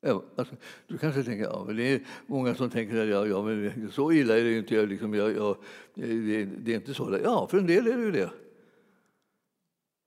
Ja, 0.00 0.22
alltså, 0.36 0.54
du 0.86 0.98
kanske 0.98 1.22
tänker, 1.22 1.44
ja, 1.44 1.64
men 1.66 1.76
det 1.76 1.82
är 1.82 2.06
många 2.26 2.54
som 2.54 2.70
tänker 2.70 3.02
att 3.02 3.08
ja, 3.08 3.26
ja, 3.26 3.42
men 3.42 3.90
så 3.92 4.12
illa 4.12 4.38
är 4.38 4.44
det 4.44 4.58
inte. 4.58 4.86
Liksom, 4.86 5.14
jag, 5.14 5.36
jag, 5.36 5.56
det, 5.94 6.44
det, 6.44 6.72
är 6.72 6.76
inte 6.76 6.94
så. 6.94 7.18
Ja, 7.24 7.46
för 7.50 7.58
en 7.58 7.66
del 7.66 7.86
är 7.86 7.96
det 7.96 8.04
ju 8.04 8.10
det. 8.10 8.30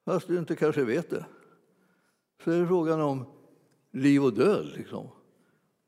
Fast 0.05 0.27
du 0.27 0.39
inte 0.39 0.55
kanske 0.55 0.83
vet 0.83 1.09
det. 1.09 1.25
Så 2.43 2.51
är 2.51 2.59
det 2.59 2.67
frågan 2.67 3.01
om 3.01 3.25
liv 3.91 4.23
och 4.23 4.33
död. 4.33 4.71
Liksom. 4.75 5.07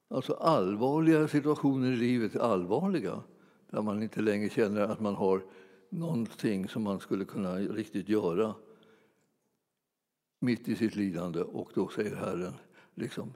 Alltså 0.08 0.34
allvarliga 0.34 1.28
situationer 1.28 1.92
i 1.92 1.96
livet, 1.96 2.36
allvarliga, 2.36 3.24
där 3.70 3.82
man 3.82 4.04
inte 4.04 4.22
längre 4.22 4.50
känner 4.50 4.82
att 4.82 5.00
man 5.00 5.16
har 5.16 5.42
någonting 5.90 6.68
som 6.68 6.84
man 6.84 7.00
skulle 7.00 7.26
kunna 7.26 7.56
riktigt 7.56 8.10
göra 8.10 8.56
mitt 10.40 10.68
i 10.68 10.76
sitt 10.76 10.96
lidande. 10.96 11.42
Och 11.42 11.72
då 11.74 11.88
säger 11.88 12.16
Herren, 12.16 12.54
liksom, 12.96 13.34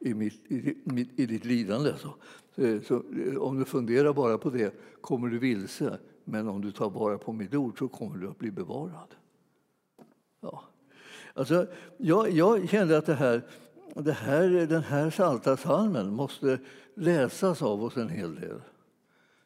i, 0.00 0.14
mitt, 0.14 0.52
i, 0.52 0.76
i 1.16 1.26
ditt 1.26 1.44
lidande. 1.44 1.90
Alltså. 1.90 2.14
Eh, 2.54 2.80
så, 2.80 3.02
så, 3.32 3.40
om 3.40 3.58
du 3.58 3.64
funderar 3.64 4.12
bara 4.12 4.38
på 4.38 4.50
det 4.50 4.74
kommer 5.00 5.28
du 5.28 5.38
vilse, 5.38 5.98
men 6.24 6.48
om 6.48 6.60
du 6.60 6.72
tar 6.72 6.90
vara 6.90 7.18
på 7.18 7.32
mitt 7.32 7.54
ord 7.54 7.78
så 7.78 7.88
kommer 7.88 8.18
du 8.18 8.28
att 8.28 8.38
bli 8.38 8.50
bevarad. 8.50 9.14
Ja. 10.40 10.62
Alltså, 11.34 11.66
jag, 11.96 12.30
jag 12.30 12.68
kände 12.68 12.98
att 12.98 13.06
det 13.06 13.14
här, 13.14 13.42
det 13.94 14.12
här, 14.12 14.48
den 14.48 14.82
här 14.82 15.10
saltarsalmen 15.10 16.14
måste 16.14 16.58
läsas 16.94 17.62
av 17.62 17.84
oss 17.84 17.96
en 17.96 18.08
hel 18.08 18.34
del. 18.34 18.60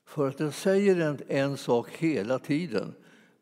För 0.04 0.28
att 0.28 0.38
den 0.38 0.52
säger 0.52 1.00
en, 1.00 1.18
en 1.28 1.56
sak 1.56 1.90
hela 1.90 2.38
tiden 2.38 2.94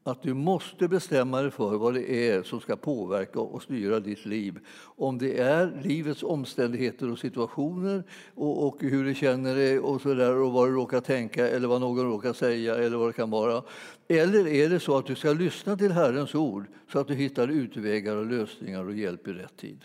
att 0.05 0.23
du 0.23 0.35
måste 0.35 0.88
bestämma 0.88 1.43
dig 1.43 1.51
för 1.51 1.77
vad 1.77 1.95
det 1.95 2.29
är 2.29 2.43
som 2.43 2.61
ska 2.61 2.77
påverka 2.77 3.41
och 3.41 3.62
styra 3.62 4.01
ditt 4.01 4.27
liv. 4.27 4.59
Om 4.81 5.19
det 5.19 5.38
är 5.38 5.81
livets 5.83 6.23
omständigheter 6.23 7.11
och 7.11 7.19
situationer 7.19 8.05
och, 8.35 8.67
och 8.67 8.77
hur 8.81 9.05
du 9.05 9.15
känner 9.15 9.55
dig 9.55 9.79
och, 9.79 10.01
så 10.01 10.15
där, 10.15 10.37
och 10.37 10.53
vad 10.53 10.69
du 10.69 10.75
råkar 10.75 11.01
tänka 11.01 11.49
eller 11.49 11.69
vad 11.69 11.81
någon 11.81 12.07
råkar 12.07 12.33
säga 12.33 12.75
eller 12.75 12.97
vad 12.97 13.09
det 13.09 13.12
kan 13.12 13.31
vara. 13.31 13.62
Eller 14.09 14.47
är 14.47 14.69
det 14.69 14.81
så 14.81 14.97
att 14.97 15.07
du 15.07 15.15
ska 15.15 15.33
lyssna 15.33 15.77
till 15.77 15.93
Herrens 15.93 16.35
ord 16.35 16.67
så 16.93 16.99
att 16.99 17.09
du 17.09 17.15
hittar 17.15 17.49
utvägar 17.49 18.17
och 18.17 18.27
lösningar 18.27 18.85
och 18.85 18.95
hjälp 18.95 19.29
i 19.29 19.33
rätt 19.33 19.57
tid? 19.57 19.85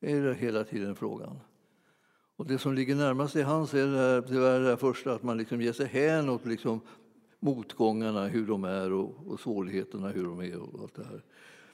Det 0.00 0.12
är 0.12 0.34
hela 0.34 0.64
tiden 0.64 0.96
frågan. 0.96 1.40
Och 2.36 2.46
det 2.46 2.58
som 2.58 2.74
ligger 2.74 2.94
närmast 2.94 3.36
i 3.36 3.42
hans 3.42 3.74
är 3.74 3.86
det, 3.86 3.98
här, 3.98 4.20
det, 4.20 4.50
här 4.50 4.60
det 4.60 4.76
första, 4.76 5.12
att 5.12 5.22
man 5.22 5.38
liksom 5.38 5.62
ger 5.62 5.72
sig 5.72 5.86
hän 5.86 6.28
åt 6.28 6.46
liksom 6.46 6.80
motgångarna, 7.40 8.26
hur 8.26 8.46
de 8.46 8.64
är 8.64 8.92
och, 8.92 9.14
och 9.26 9.40
svårigheterna, 9.40 10.08
hur 10.08 10.24
de 10.24 10.40
är 10.40 10.56
och 10.56 10.80
allt 10.80 10.94
det 10.94 11.04
här. 11.04 11.22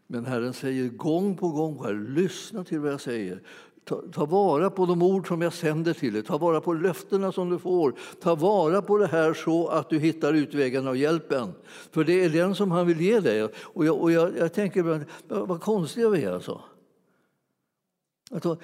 Men 0.07 0.27
Herren 0.27 0.53
säger 0.53 0.89
gång 0.89 1.37
på 1.37 1.49
gång, 1.49 1.85
här, 1.85 1.95
lyssna 1.95 2.65
till 2.65 2.81
vad 2.81 2.93
jag 2.93 3.01
säger. 3.01 3.43
Ta, 3.85 4.03
ta, 4.13 4.27
vara 4.27 4.71
på 4.71 4.87
de 4.87 5.03
ord 5.03 5.29
som 5.29 5.43
jag 5.43 5.53
sänder 5.53 5.93
till 5.93 6.13
dig, 6.13 6.23
ta 6.23 6.39
vara 6.39 6.61
på 6.61 6.73
löftena 6.73 7.33
som 7.33 7.51
du 7.51 7.59
får. 7.59 7.95
Ta 8.21 8.35
vara 8.35 8.83
på 8.83 8.99
det 8.99 9.07
här 9.07 9.35
så 9.35 9.69
att 9.69 9.91
du 9.91 9.99
hittar 9.99 10.35
utvägen 10.35 10.89
av 10.89 10.97
hjälpen. 10.97 11.53
För 11.91 12.05
det 12.05 12.25
är 12.25 12.31
den 12.31 12.55
som 12.55 12.71
han 12.71 12.87
vill 12.87 13.01
ge 13.01 13.21
dig. 13.21 13.45
Och 13.45 13.87
jag, 13.87 14.01
och 14.01 14.13
jag, 14.13 14.39
jag 14.39 14.53
tänker, 14.53 15.05
vad 15.29 15.61
konstiga 15.61 16.09
vi 16.09 16.25
är 16.25 16.33
alltså. 16.33 16.61
alltså. 18.31 18.59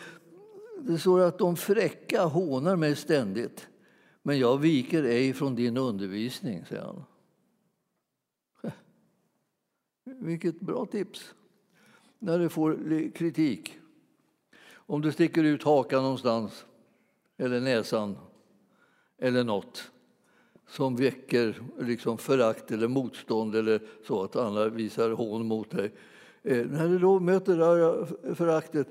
Det 0.81 0.99
står 0.99 1.21
att 1.21 1.38
de 1.38 1.57
fräcka 1.57 2.25
hånar 2.25 2.77
mig 2.77 2.97
ständigt. 2.97 3.69
Men 4.22 4.38
jag 4.38 4.58
viker 4.58 5.04
ej 5.04 5.32
från 5.32 5.54
din 5.54 5.76
undervisning, 5.76 6.64
säger 6.64 6.82
han. 6.82 7.04
Vilket 10.04 10.61
bra 10.61 10.87
tips 10.87 11.35
när 12.18 12.38
du 12.38 12.48
får 12.48 13.11
kritik. 13.14 13.78
Om 14.74 15.00
du 15.00 15.12
sticker 15.12 15.44
ut 15.44 15.62
hakan 15.62 16.02
någonstans, 16.02 16.66
eller 17.37 17.61
näsan, 17.61 18.16
eller 19.18 19.44
något 19.44 19.90
som 20.68 20.96
väcker 20.96 21.62
liksom 21.80 22.18
förakt 22.18 22.70
eller 22.70 22.88
motstånd 22.88 23.54
eller 23.54 23.82
så 24.06 24.22
att 24.22 24.37
andra 24.37 24.68
visar 24.68 25.11
hån 25.11 25.46
mot 25.46 25.70
dig. 25.70 25.92
Eh, 26.42 26.66
när 26.66 26.88
du 26.88 26.98
då 26.98 27.20
möter 27.20 27.56
det 27.56 27.64
här 27.64 28.35
föraktet 28.35 28.88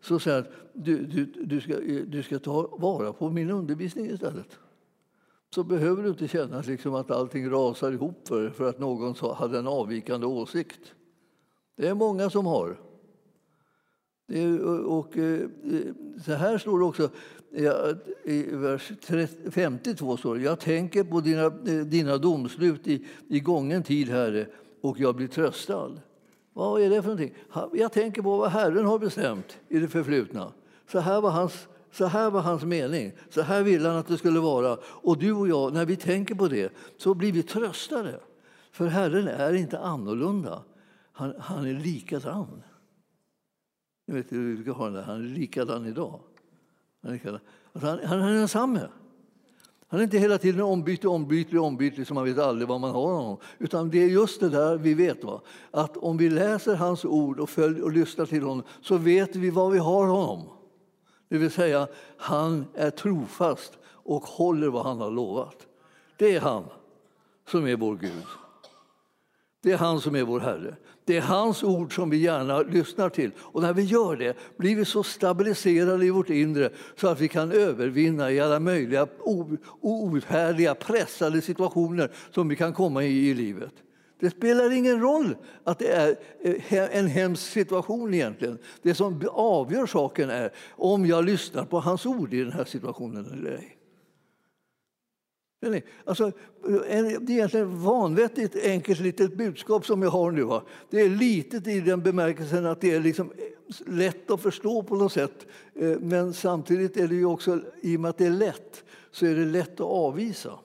så 0.00 0.18
säger 0.18 0.36
han 0.36 0.46
att 0.46 0.56
du, 0.72 1.06
du, 1.06 1.24
du, 1.24 1.60
ska, 1.60 1.76
du 2.06 2.22
ska 2.22 2.38
ta 2.38 2.76
vara 2.78 3.12
på 3.12 3.30
min 3.30 3.50
undervisning 3.50 4.06
istället 4.10 4.58
så 5.54 5.64
behöver 5.64 6.02
du 6.02 6.08
inte 6.08 6.28
känna 6.28 6.60
liksom 6.60 6.94
att 6.94 7.10
allting 7.10 7.50
rasar 7.50 7.92
ihop 7.92 8.28
för, 8.28 8.50
för 8.50 8.68
att 8.68 8.78
någon 8.78 9.14
hade 9.34 9.58
en 9.58 9.66
avvikande 9.66 10.26
åsikt. 10.26 10.94
Det 11.76 11.88
är 11.88 11.94
många 11.94 12.30
som 12.30 12.46
har. 12.46 12.80
Det, 14.28 14.60
och, 14.60 14.98
och, 14.98 15.18
eh, 15.18 15.40
så 16.24 16.32
här 16.32 16.58
står 16.58 16.78
det 16.78 16.84
också 16.84 17.10
i 18.24 18.42
vers 18.42 18.92
52. 19.50 20.16
Står 20.16 20.34
det, 20.34 20.42
jag 20.42 20.60
tänker 20.60 21.04
på 21.04 21.20
dina, 21.20 21.44
eh, 21.44 21.86
dina 21.86 22.18
domslut 22.18 22.86
i, 22.86 23.06
i 23.28 23.40
gången 23.40 23.82
tid, 23.82 24.08
Herre, 24.08 24.46
och 24.80 25.00
jag 25.00 25.16
blir 25.16 25.28
tröstad. 25.28 25.92
Vad 26.52 26.82
är 26.82 26.90
det 26.90 27.02
för 27.02 27.08
någonting? 27.08 27.34
Jag 27.72 27.92
tänker 27.92 28.22
på 28.22 28.36
vad 28.36 28.50
Herren 28.50 28.86
har 28.86 28.98
bestämt 28.98 29.58
i 29.68 29.78
det 29.78 29.88
förflutna. 29.88 30.52
Så 30.90 30.98
här 30.98 31.20
var 31.20 31.30
hans 31.30 31.68
så 31.94 32.06
här 32.06 32.30
var 32.30 32.40
hans 32.40 32.64
mening. 32.64 33.12
Så 33.30 33.42
här 33.42 33.62
ville 33.62 33.88
han 33.88 33.98
att 33.98 34.06
det 34.06 34.18
skulle 34.18 34.40
vara. 34.40 34.78
Och 34.84 35.18
du 35.18 35.32
och 35.32 35.48
jag, 35.48 35.72
när 35.72 35.86
vi 35.86 35.96
tänker 35.96 36.34
på 36.34 36.48
det, 36.48 36.72
så 36.96 37.14
blir 37.14 37.32
vi 37.32 37.42
tröstade. 37.42 38.20
För 38.72 38.86
Herren 38.86 39.28
är 39.28 39.52
inte 39.52 39.78
annorlunda. 39.78 40.62
Han, 41.12 41.34
han 41.38 41.66
är 41.66 41.72
likadan. 41.72 42.62
Ni 44.06 44.14
vet 44.14 44.32
hur 44.32 44.56
vi 44.56 44.70
har 44.70 44.90
den 44.90 45.04
Han 45.04 45.16
är 45.16 45.28
likadan 45.28 45.86
idag. 45.86 46.20
Han 47.02 47.10
är, 47.10 47.14
likadan. 47.14 47.40
Alltså 47.72 47.88
han, 47.88 47.98
han 48.04 48.20
är 48.20 48.34
densamme. 48.34 48.88
Han 49.86 50.00
är 50.00 50.04
inte 50.04 50.18
hela 50.18 50.38
tiden 50.38 50.60
ombytlig, 50.60 51.10
ombytlig, 51.10 51.60
ombytlig 51.60 51.98
liksom 51.98 52.14
så 52.14 52.20
man 52.20 52.24
vet 52.24 52.38
aldrig 52.38 52.68
vad 52.68 52.80
man 52.80 52.90
har 52.90 53.14
honom. 53.14 53.38
Utan 53.58 53.90
det 53.90 53.98
är 53.98 54.08
just 54.08 54.40
det 54.40 54.48
där 54.48 54.76
vi 54.76 54.94
vet. 54.94 55.24
Va? 55.24 55.40
Att 55.70 55.96
om 55.96 56.16
vi 56.16 56.30
läser 56.30 56.74
hans 56.74 57.04
ord 57.04 57.40
och, 57.40 57.50
följer 57.50 57.82
och 57.82 57.92
lyssnar 57.92 58.26
till 58.26 58.42
honom 58.42 58.62
så 58.82 58.96
vet 58.96 59.36
vi 59.36 59.50
vad 59.50 59.72
vi 59.72 59.78
har 59.78 60.06
honom. 60.06 60.48
Det 61.28 61.38
vill 61.38 61.50
säga, 61.50 61.88
han 62.16 62.66
är 62.74 62.90
trofast 62.90 63.78
och 63.86 64.22
håller 64.22 64.68
vad 64.68 64.84
han 64.84 65.00
har 65.00 65.10
lovat. 65.10 65.66
Det 66.16 66.34
är 66.34 66.40
han 66.40 66.64
som 67.48 67.66
är 67.66 67.76
vår 67.76 67.96
Gud. 67.96 68.24
Det 69.62 69.72
är 69.72 69.76
han 69.76 70.00
som 70.00 70.16
är 70.16 70.22
vår 70.22 70.40
Herre. 70.40 70.76
Det 71.04 71.16
är 71.16 71.20
hans 71.20 71.62
ord 71.62 71.94
som 71.94 72.10
vi 72.10 72.16
gärna 72.16 72.58
lyssnar 72.58 73.08
till. 73.08 73.30
Och 73.38 73.62
när 73.62 73.72
vi 73.72 73.82
gör 73.82 74.16
det 74.16 74.36
blir 74.56 74.76
vi 74.76 74.84
så 74.84 75.02
stabiliserade 75.02 76.06
i 76.06 76.10
vårt 76.10 76.30
inre 76.30 76.70
så 76.96 77.08
att 77.08 77.20
vi 77.20 77.28
kan 77.28 77.52
övervinna 77.52 78.30
i 78.30 78.40
alla 78.40 78.60
möjliga 78.60 79.06
outhärdliga, 79.80 80.74
pressade 80.74 81.42
situationer 81.42 82.10
som 82.30 82.48
vi 82.48 82.56
kan 82.56 82.72
komma 82.72 83.04
i 83.04 83.28
i 83.28 83.34
livet. 83.34 83.72
Det 84.24 84.30
spelar 84.30 84.70
ingen 84.70 85.00
roll 85.00 85.36
att 85.64 85.78
det 85.78 85.88
är 85.88 86.16
eh, 86.40 86.98
en 86.98 87.06
hemsk 87.06 87.42
situation 87.42 88.14
egentligen. 88.14 88.58
Det 88.82 88.94
som 88.94 89.28
avgör 89.32 89.86
saken 89.86 90.30
är 90.30 90.50
om 90.70 91.06
jag 91.06 91.24
lyssnar 91.24 91.64
på 91.64 91.80
hans 91.80 92.06
ord 92.06 92.34
i 92.34 92.40
den 92.40 92.52
här 92.52 92.64
situationen 92.64 93.26
eller 93.32 93.50
ej. 93.50 93.78
Alltså, 96.04 96.32
det 96.66 96.94
är 96.94 97.30
egentligen 97.30 97.68
ett 97.68 97.78
vanvettigt 97.78 98.64
enkelt 98.64 99.00
litet 99.00 99.36
budskap 99.36 99.86
som 99.86 100.02
jag 100.02 100.10
har 100.10 100.30
nu. 100.30 100.42
Va? 100.42 100.62
Det 100.90 101.00
är 101.00 101.08
litet 101.08 101.66
i 101.66 101.80
den 101.80 102.02
bemärkelsen 102.02 102.66
att 102.66 102.80
det 102.80 102.94
är 102.94 103.00
liksom 103.00 103.30
eh, 103.30 103.92
lätt 103.94 104.30
att 104.30 104.42
förstå 104.42 104.82
på 104.82 104.96
något 104.96 105.12
sätt. 105.12 105.46
Eh, 105.74 105.98
men 106.00 106.34
samtidigt 106.34 106.96
är 106.96 107.08
det 107.08 107.14
ju 107.14 107.24
också, 107.24 107.60
i 107.80 107.96
och 107.96 108.00
med 108.00 108.08
att 108.08 108.18
det 108.18 108.26
är 108.26 108.30
lätt, 108.30 108.84
så 109.10 109.26
är 109.26 109.34
det 109.34 109.44
lätt 109.44 109.74
att 109.74 109.80
avvisa. 109.80 110.58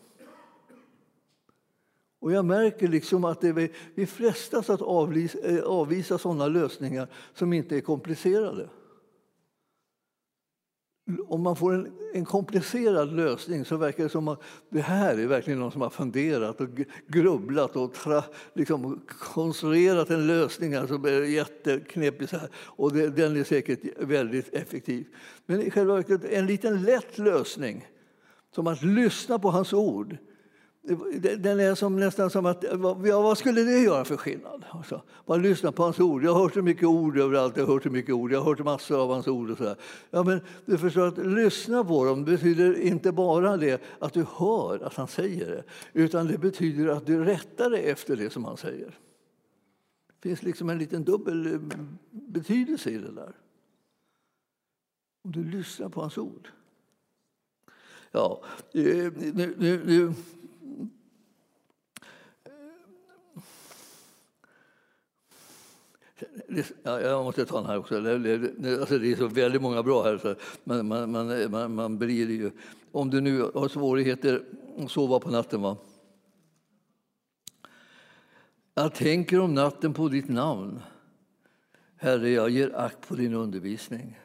Och 2.19 2.32
jag 2.32 2.45
märker 2.45 2.88
liksom 2.88 3.25
att 3.25 3.41
det, 3.41 3.71
vi 3.95 4.05
frestas 4.05 4.69
att 4.69 4.82
avvisa, 4.82 5.39
eh, 5.39 5.63
avvisa 5.63 6.17
sådana 6.17 6.47
lösningar 6.47 7.08
som 7.34 7.53
inte 7.53 7.77
är 7.77 7.82
komplicerade. 7.82 8.69
Om 11.27 11.41
man 11.41 11.55
får 11.55 11.73
en, 11.73 11.91
en, 12.13 12.25
komplicerad 12.25 13.13
lösning 13.13 13.65
så 13.65 13.77
verkar 13.77 14.03
det 14.03 14.10
som 14.10 14.27
att 14.27 14.41
det 14.69 14.82
här 14.82 15.17
är 15.17 15.27
verkligen 15.27 15.60
någon 15.60 15.71
som 15.71 15.82
har 15.82 15.89
funderat 15.89 16.62
och 16.62 16.69
grubblat 17.08 17.75
och 17.75 17.93
tra, 17.93 18.23
liksom 18.53 19.01
konstruerat 19.08 20.10
en 20.10 20.27
lösning 20.27 20.73
alltså, 20.73 20.95
som 20.95 21.05
är 21.05 21.21
jätteknepig. 21.21 22.29
Så 22.29 22.38
här. 22.38 22.49
Och 22.55 22.93
det, 22.93 23.10
den 23.10 23.38
är 23.38 23.43
säkert 23.43 23.79
väldigt 23.99 24.53
effektiv. 24.53 25.08
Men 25.45 25.62
i 25.62 25.71
själva 25.71 25.95
verket 25.95 26.23
en 26.23 26.45
liten 26.45 26.84
lätt 26.84 27.17
lösning, 27.17 27.88
som 28.55 28.67
att 28.67 28.84
lyssna 28.84 29.39
på 29.39 29.49
hans 29.49 29.73
ord 29.73 30.17
den 30.82 31.60
är 31.60 31.76
som, 31.76 31.96
nästan 31.96 32.30
som 32.30 32.46
att, 32.46 32.63
ja, 33.04 33.22
vad 33.22 33.38
skulle 33.38 33.63
det 33.63 33.80
göra 33.80 34.06
för 34.06 34.18
skillnad? 34.18 34.65
Alltså, 34.70 35.02
man 35.26 35.42
lyssnar 35.42 35.72
på 35.72 35.84
hans 35.84 36.00
ord. 36.00 36.24
Jag 36.24 36.34
har 36.34 36.42
hört 36.42 36.54
så 36.54 36.62
mycket 36.62 36.84
ord 36.84 37.18
överallt, 37.18 37.58
jag 37.58 37.65
har 37.65 37.74
hört 37.74 37.84
så 37.84 37.89
mycket 37.89 38.15
ord, 38.15 38.32
jag 38.32 38.39
har 38.39 38.46
hört 38.46 38.60
massor 38.60 39.02
av 39.02 39.10
hans 39.10 39.28
ord. 39.28 39.52
Och 39.52 39.58
så 39.58 39.76
Ja, 40.10 40.24
men 40.24 40.42
du 40.65 40.78
förstår 40.78 41.08
att 41.08 41.18
lyssna 41.18 41.84
på 41.84 42.06
dem 42.06 42.26
betyder 42.26 42.80
inte 42.80 43.12
bara 43.12 43.58
det 43.58 43.82
att 44.00 44.13
du 44.13 44.26
hör 44.38 44.84
att 44.84 44.96
han 44.96 45.08
säger 45.08 45.48
det, 45.48 45.63
utan 45.94 46.28
det 46.28 46.38
betyder 46.38 46.88
att 46.88 47.06
du 47.06 47.26
rättar 47.26 47.70
dig 47.70 47.89
efter 47.89 48.15
det 48.15 48.30
som 48.30 48.46
han 48.46 48.58
säger. 48.58 49.00
Det 50.22 50.30
finns 50.30 50.44
liksom 50.44 50.70
en 50.70 50.78
liten 50.78 51.04
dubbel 51.04 51.54
eh, 51.54 51.60
betydelse 52.12 52.89
i 52.89 52.98
det 52.98 53.12
där. 53.12 53.34
Om 55.24 55.32
du 55.32 55.44
lyssnar 55.44 55.89
på 55.89 56.02
hans 56.02 56.18
ord. 56.18 56.50
Ja, 58.12 58.44
eh, 58.74 58.84
nu, 59.34 59.56
nu, 59.58 59.84
nu 59.86 60.13
Ja, 66.84 67.01
jag 67.01 67.23
måste 67.23 67.45
ta 67.45 67.58
den 67.58 67.65
här 67.65 67.77
också. 67.77 67.95
Alltså, 67.95 68.99
det 68.99 69.12
är 69.12 69.15
så 69.15 69.27
väldigt 69.27 69.62
många 69.62 69.84
bra 69.84 70.03
här. 70.03 70.17
Så 70.17 70.36
man, 70.63 70.88
man, 70.88 71.51
man, 71.51 71.75
man 71.75 71.97
blir 71.97 72.29
ju... 72.29 72.51
Om 72.91 73.10
du 73.10 73.21
nu 73.21 73.41
har 73.41 73.67
svårigheter 73.67 74.43
att 74.77 74.91
sova 74.91 75.19
på 75.19 75.29
natten, 75.29 75.62
va? 75.62 75.77
Jag 78.73 78.93
tänker 78.93 79.39
om 79.39 79.53
natten 79.53 79.93
på 79.93 80.08
ditt 80.08 80.29
namn. 80.29 80.79
Herre, 81.95 82.29
jag 82.29 82.49
ger 82.49 82.75
akt 82.75 83.08
på 83.08 83.15
din 83.15 83.34
undervisning. 83.34 84.19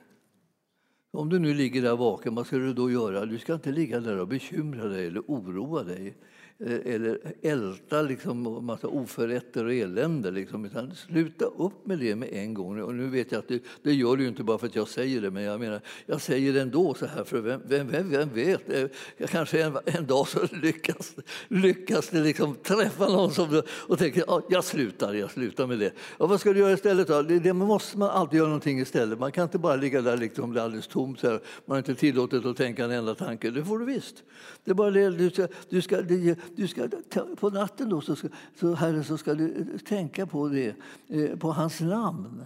Om 1.11 1.29
du 1.29 1.39
nu 1.39 1.55
ligger 1.55 1.83
där 1.83 1.97
vaken, 1.97 2.35
vad 2.35 2.47
ska 2.47 2.57
du 2.57 2.73
då 2.73 2.91
göra? 2.91 3.27
Du 3.27 3.39
ska 3.39 3.55
inte 3.55 3.73
ligga 3.73 4.01
där 4.01 4.19
och 4.19 4.29
bekymra 4.29 4.85
dig 4.85 5.07
eller 5.07 5.21
oroa 5.21 5.83
dig. 5.83 6.17
Eh, 6.59 6.95
eller 6.95 7.19
älta 7.43 8.03
liksom 8.03 8.65
massa 8.65 8.89
oförrätter 8.89 9.65
och 9.65 9.75
elände. 9.75 10.31
Liksom. 10.31 10.65
Utan 10.65 10.95
sluta 10.95 11.45
upp 11.45 11.87
med 11.87 11.99
det 11.99 12.17
med 12.17 12.29
en 12.33 12.55
gång. 12.55 12.81
Och 12.81 12.95
nu 12.95 13.09
vet 13.09 13.33
jag 13.33 13.39
att 13.39 13.49
det, 13.49 13.63
det 13.83 13.93
gör 13.93 14.17
du 14.17 14.29
inte 14.29 14.43
bara 14.43 14.59
för 14.59 14.67
att 14.67 14.77
jag 14.77 14.89
säger 14.89 15.21
det, 15.21 15.31
men 15.31 15.43
jag 15.43 15.61
menar, 15.61 15.81
jag 16.07 16.21
säger 16.21 16.53
det 16.53 16.61
ändå 16.61 16.95
så 16.95 17.07
här, 17.07 17.25
för 17.25 17.41
vem, 17.41 17.61
vem, 17.67 17.89
vem, 17.89 18.11
vem 18.11 18.29
vet? 18.29 18.71
Eh, 18.71 18.87
jag 19.17 19.31
kanske 19.31 19.63
en, 19.63 19.79
en 19.85 20.07
dag 20.07 20.29
så 20.29 20.39
lyckas, 20.63 21.15
lyckas 21.49 22.09
det 22.09 22.21
liksom 22.21 22.55
träffa 22.55 23.09
någon 23.09 23.31
som 23.31 23.63
och 23.69 23.99
tänker 23.99 24.25
ah, 24.29 24.43
jag 24.49 24.65
slutar, 24.65 25.15
jag 25.15 25.31
slutar 25.31 25.67
med 25.67 25.79
det. 25.79 25.93
Och 26.17 26.29
vad 26.29 26.41
ska 26.41 26.53
du 26.53 26.59
göra 26.59 26.73
istället 26.73 27.09
då? 27.09 27.23
Det, 27.23 27.39
det 27.39 27.53
måste 27.53 27.99
man 27.99 28.11
alltid 28.11 28.37
göra 28.37 28.49
någonting 28.49 28.81
istället. 28.81 29.19
Man 29.19 29.33
kan 29.33 29.43
inte 29.43 29.59
bara 29.59 29.77
ligga 29.77 30.03
där 30.03 30.17
liksom, 30.17 30.51
bli 30.51 30.61
alldeles 30.61 30.87
tomt. 30.87 31.21
Så 31.21 31.31
här. 31.31 31.41
Man 31.67 31.75
är 31.75 31.79
inte 31.79 31.95
tillåtet 31.95 32.45
att 32.45 32.57
tänka 32.57 32.85
en 32.85 32.91
enda 32.91 33.15
tanke. 33.15 33.51
Det 33.51 33.65
får 33.65 33.79
du 33.79 33.85
visst. 33.85 34.23
Det 34.65 34.71
är 34.71 34.75
bara 34.75 34.91
det, 34.91 35.11
du 35.11 35.31
ska, 35.31 35.49
du 35.69 35.83
ska, 35.83 36.03
det, 36.03 36.39
du 36.57 36.69
ska, 36.69 36.89
på 37.37 37.51
natten 37.51 37.89
då 37.89 38.01
så, 38.01 38.17
ska, 38.17 38.29
så, 38.55 38.75
herre, 38.75 39.05
så 39.05 39.19
ska 39.19 39.35
du 39.35 39.55
eh, 39.61 39.79
tänka 39.79 40.27
på, 40.27 40.49
det, 40.49 40.77
eh, 41.09 41.39
på 41.39 41.53
hans 41.53 41.81
namn 41.81 42.45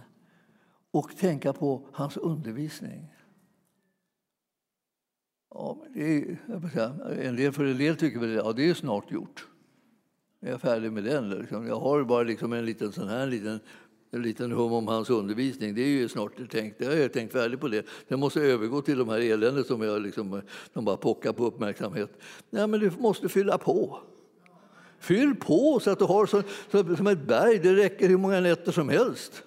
och 0.91 1.17
tänka 1.17 1.53
på 1.53 1.87
hans 1.91 2.17
undervisning. 2.17 3.13
Ja, 5.49 5.83
det 5.93 6.17
är, 6.17 6.37
en 7.21 7.35
del, 7.35 7.51
för 7.51 7.65
en 7.65 7.77
del 7.77 7.95
tycker 7.95 8.19
väl 8.19 8.39
att 8.39 8.45
ja, 8.45 8.53
det 8.53 8.69
är 8.69 8.73
snart 8.73 9.11
gjort. 9.11 9.47
Jag 10.39 10.51
är 10.51 10.57
färdig 10.57 10.91
med 10.91 11.03
den. 11.03 11.29
Liksom. 11.29 11.67
Jag 11.67 11.79
har 11.79 12.03
bara 12.03 12.23
liksom 12.23 12.53
en 12.53 12.65
liten 12.65 12.91
sån 12.91 13.07
här 13.07 13.19
en 13.19 13.29
liten 13.29 13.59
en 14.11 14.21
liten 14.21 14.51
hum 14.51 14.73
om 14.73 14.87
hans 14.87 15.09
undervisning. 15.09 15.75
Det 15.75 15.81
är 15.81 15.87
ju 15.87 16.09
snart 16.09 16.51
tänkt. 16.51 16.81
Jag 16.81 17.01
har 17.01 17.07
tänkt 17.07 17.31
färdigt 17.31 17.59
på 17.59 17.67
det. 17.67 17.85
Jag 18.07 18.19
måste 18.19 18.41
övergå 18.41 18.81
till 18.81 18.97
de 18.97 19.09
här 19.09 19.19
eländet 19.19 19.67
som 19.67 19.81
jag 19.81 20.01
liksom, 20.01 20.41
de 20.73 20.85
bara 20.85 20.97
pockar 20.97 21.33
på 21.33 21.45
uppmärksamhet. 21.45 22.09
Nej, 22.49 22.67
men 22.67 22.79
du 22.79 22.91
måste 22.99 23.29
fylla 23.29 23.57
på. 23.57 23.99
Fyll 24.99 25.35
på 25.35 25.79
så 25.83 25.91
att 25.91 25.99
du 25.99 26.05
har 26.05 26.25
så, 26.25 26.43
så, 26.71 26.95
som 26.95 27.07
ett 27.07 27.27
berg. 27.27 27.59
Det 27.59 27.75
räcker 27.75 28.07
hur 28.07 28.17
många 28.17 28.39
nätter 28.39 28.71
som 28.71 28.89
helst. 28.89 29.43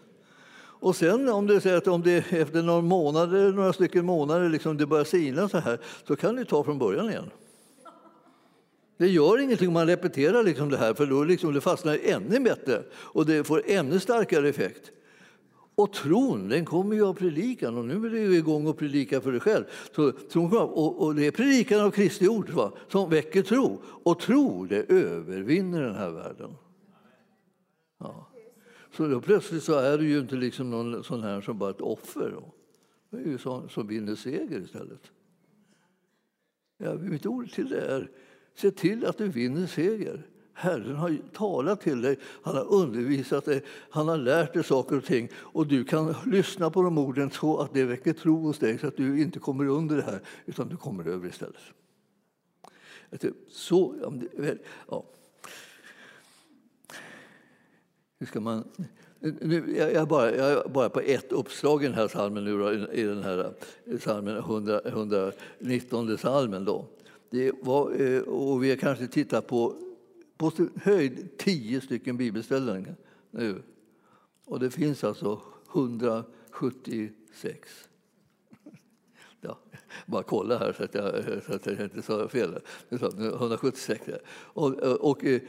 Och 0.83 0.97
sen 0.97 1.29
om 1.29 1.47
det, 1.47 1.61
säger 1.61 1.77
att 1.77 1.87
om 1.87 2.03
det 2.03 2.33
efter 2.33 2.63
några 2.63 2.81
månader, 2.81 3.53
några 3.53 3.73
stycken 3.73 4.07
månader 4.07 4.49
liksom 4.49 4.77
det 4.77 4.87
börjar 4.87 5.05
sina 5.05 5.49
så 5.49 5.59
här, 5.59 5.79
så 6.07 6.17
kan 6.17 6.37
du 6.37 6.45
ta 6.45 6.65
från 6.65 6.79
början 6.79 7.11
igen. 7.11 7.31
Det 9.03 9.09
gör 9.09 9.39
ingenting 9.39 9.69
om 9.69 9.75
man 9.75 9.87
repeterar 9.87 10.43
liksom 10.43 10.69
det 10.69 10.77
här, 10.77 10.95
för 10.95 11.07
då 11.07 11.25
liksom 11.25 11.53
det 11.53 11.61
fastnar 11.61 11.99
ännu 12.03 12.41
bättre 12.41 12.83
och 12.95 13.27
det 13.27 13.45
får 13.45 13.63
ännu 13.67 14.01
starkare 14.01 14.49
effekt. 14.49 14.93
Och 15.75 15.93
tron, 15.93 16.49
den 16.49 16.65
kommer 16.65 16.95
ju 16.95 17.05
av 17.05 17.15
predikan 17.15 17.79
och 17.79 17.85
nu 17.85 18.07
är 18.07 18.11
du 18.11 18.37
igång 18.37 18.67
och 18.67 18.79
predika 18.79 19.21
för 19.21 19.33
dig 19.33 19.41
själv. 19.41 19.65
Så, 19.97 20.13
tron, 20.13 20.57
och, 20.57 21.03
och 21.03 21.15
det 21.15 21.27
är 21.27 21.31
predikan 21.31 21.81
av 21.81 21.91
Kristi 21.91 22.29
ord 22.29 22.51
va, 22.51 22.73
som 22.89 23.11
väcker 23.11 23.43
tro. 23.43 23.83
Och 23.85 24.21
tro, 24.21 24.67
det 24.67 24.91
övervinner 24.93 25.83
den 25.83 25.95
här 25.95 26.11
världen. 26.11 26.55
Ja. 27.99 28.29
Så 28.97 29.09
då 29.09 29.21
plötsligt 29.21 29.63
så 29.63 29.75
är 29.79 29.99
du 29.99 30.09
ju 30.09 30.19
inte 30.19 30.37
liksom 30.37 30.71
någon 30.71 31.05
sån 31.05 31.23
här 31.23 31.41
som 31.41 31.59
bara 31.59 31.71
ett 31.71 31.81
offer. 31.81 32.31
Då. 32.31 32.55
Det 33.11 33.23
är 33.23 33.31
ju 33.31 33.39
sån 33.39 33.69
som 33.69 33.87
vinner 33.87 34.15
seger 34.15 34.61
istället. 34.61 35.11
Ja, 36.79 36.95
mitt 36.95 37.27
ord 37.27 37.51
till 37.51 37.69
det 37.69 37.81
är 37.81 38.11
Se 38.55 38.71
till 38.71 39.07
att 39.07 39.19
du 39.19 39.29
vinner 39.29 39.67
seger. 39.67 40.23
Herren 40.55 40.97
har 40.97 41.19
talat 41.33 41.81
till 41.81 42.03
dig, 42.03 42.19
han 42.43 42.57
har 42.57 42.73
undervisat 42.73 43.45
dig, 43.45 43.63
han 43.91 44.09
har 44.09 44.17
lärt 44.17 44.55
dig 44.55 44.65
saker 44.65 44.97
och 44.97 45.05
ting. 45.05 45.29
Och 45.35 45.67
du 45.67 45.85
kan 45.85 46.15
lyssna 46.27 46.71
på 46.71 46.83
de 46.83 46.99
orden 46.99 47.31
så 47.31 47.59
att 47.59 47.75
det 47.75 47.85
väcker 47.85 48.13
tro 48.13 48.37
hos 48.37 48.59
dig 48.59 48.79
så 48.79 48.87
att 48.87 48.97
du 48.97 49.23
inte 49.23 49.39
kommer 49.39 49.67
under 49.69 49.97
det 49.97 50.03
här, 50.03 50.21
utan 50.47 50.69
du 50.69 50.77
kommer 50.77 51.09
över 51.09 51.29
istället. 51.29 51.57
Så, 53.49 53.95
ja. 54.89 55.05
Hur 58.19 58.27
ska 58.27 58.41
man... 58.41 58.65
Nu, 59.21 59.75
jag, 59.77 59.93
är 59.93 60.07
bara, 60.07 60.37
jag 60.37 60.51
är 60.51 60.69
bara 60.69 60.89
på 60.89 61.01
ett 61.01 61.33
uppslag 61.33 61.85
i 61.85 61.87
den 61.87 61.95
här 61.95 62.09
salmen, 62.09 62.45
nu, 62.45 62.89
i 62.93 63.03
den 63.03 63.23
här 63.23 63.55
eh, 63.85 63.99
salmen 63.99 64.37
100, 64.37 64.81
119 64.85 66.19
salmen. 66.19 66.65
Då. 66.65 66.87
Det 67.33 67.53
var, 67.61 68.01
eh, 68.01 68.21
och 68.21 68.65
vi 68.65 68.71
har 68.71 68.77
kanske 68.77 69.07
tittat 69.07 69.47
på, 69.47 69.77
på 70.37 70.53
höjd 70.77 71.39
tio 71.39 71.81
stycken 71.81 72.17
bibelställen 72.17 72.97
nu. 73.31 73.63
Och 74.45 74.61
det 74.61 74.71
finns 74.71 75.05
alltså 75.05 75.43
176. 75.75 77.89
Bara 80.07 80.23
kolla 80.23 80.59
här 80.59 80.73
så 80.73 80.85
att 80.85 80.95
jag, 80.95 81.15
så 81.47 81.55
att 81.55 81.67
jag 81.67 81.81
inte 81.81 82.03
sa 82.03 82.29
fel. 82.29 82.59
176. 82.91 84.03
Och, 84.33 84.79
och 84.83 85.25
eh, 85.25 85.41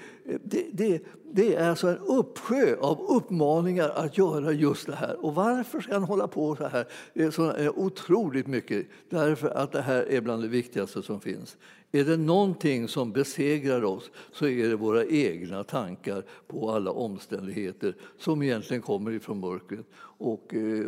det, 0.44 0.66
det, 0.72 1.04
det, 1.32 1.56
är 1.56 1.70
alltså 1.70 1.88
en 1.88 1.98
uppsjö 1.98 2.76
av 2.80 3.02
uppmaningar 3.02 3.90
att 3.90 4.18
göra 4.18 4.52
just 4.52 4.88
det 4.88 4.96
här. 4.96 5.26
Och 5.26 5.36
varför 5.36 5.82
ska 5.82 5.94
han 5.94 6.04
hålla 6.04 6.28
på 6.28 6.56
så 6.56 6.68
här? 6.68 6.86
Det 7.14 7.24
är 7.24 7.32
så 7.32 7.52
eh, 7.52 7.72
otroligt 7.76 8.48
mycket. 8.48 8.88
Därför 9.10 9.50
att 9.50 9.72
det 9.72 9.82
här 9.82 10.12
är 10.12 10.22
bland 10.22 10.42
det 10.44 10.48
viktigaste 10.48 11.02
som 11.04 11.22
finns. 11.22 11.58
Är 11.96 12.04
det 12.04 12.18
någonting 12.18 12.88
som 12.88 13.12
besegrar 13.12 13.84
oss 13.84 14.12
så 14.32 14.48
är 14.48 14.70
det 14.70 14.76
våra 14.76 15.06
egna 15.06 15.64
tankar 15.64 16.24
på 16.48 16.72
alla 16.72 16.92
omständigheter 16.92 17.96
som 18.18 18.44
egentligen 18.44 18.82
kommer 18.82 19.12
ifrån 19.12 19.40
mörkret. 19.40 19.86
Och, 20.18 20.54
eh, 20.54 20.88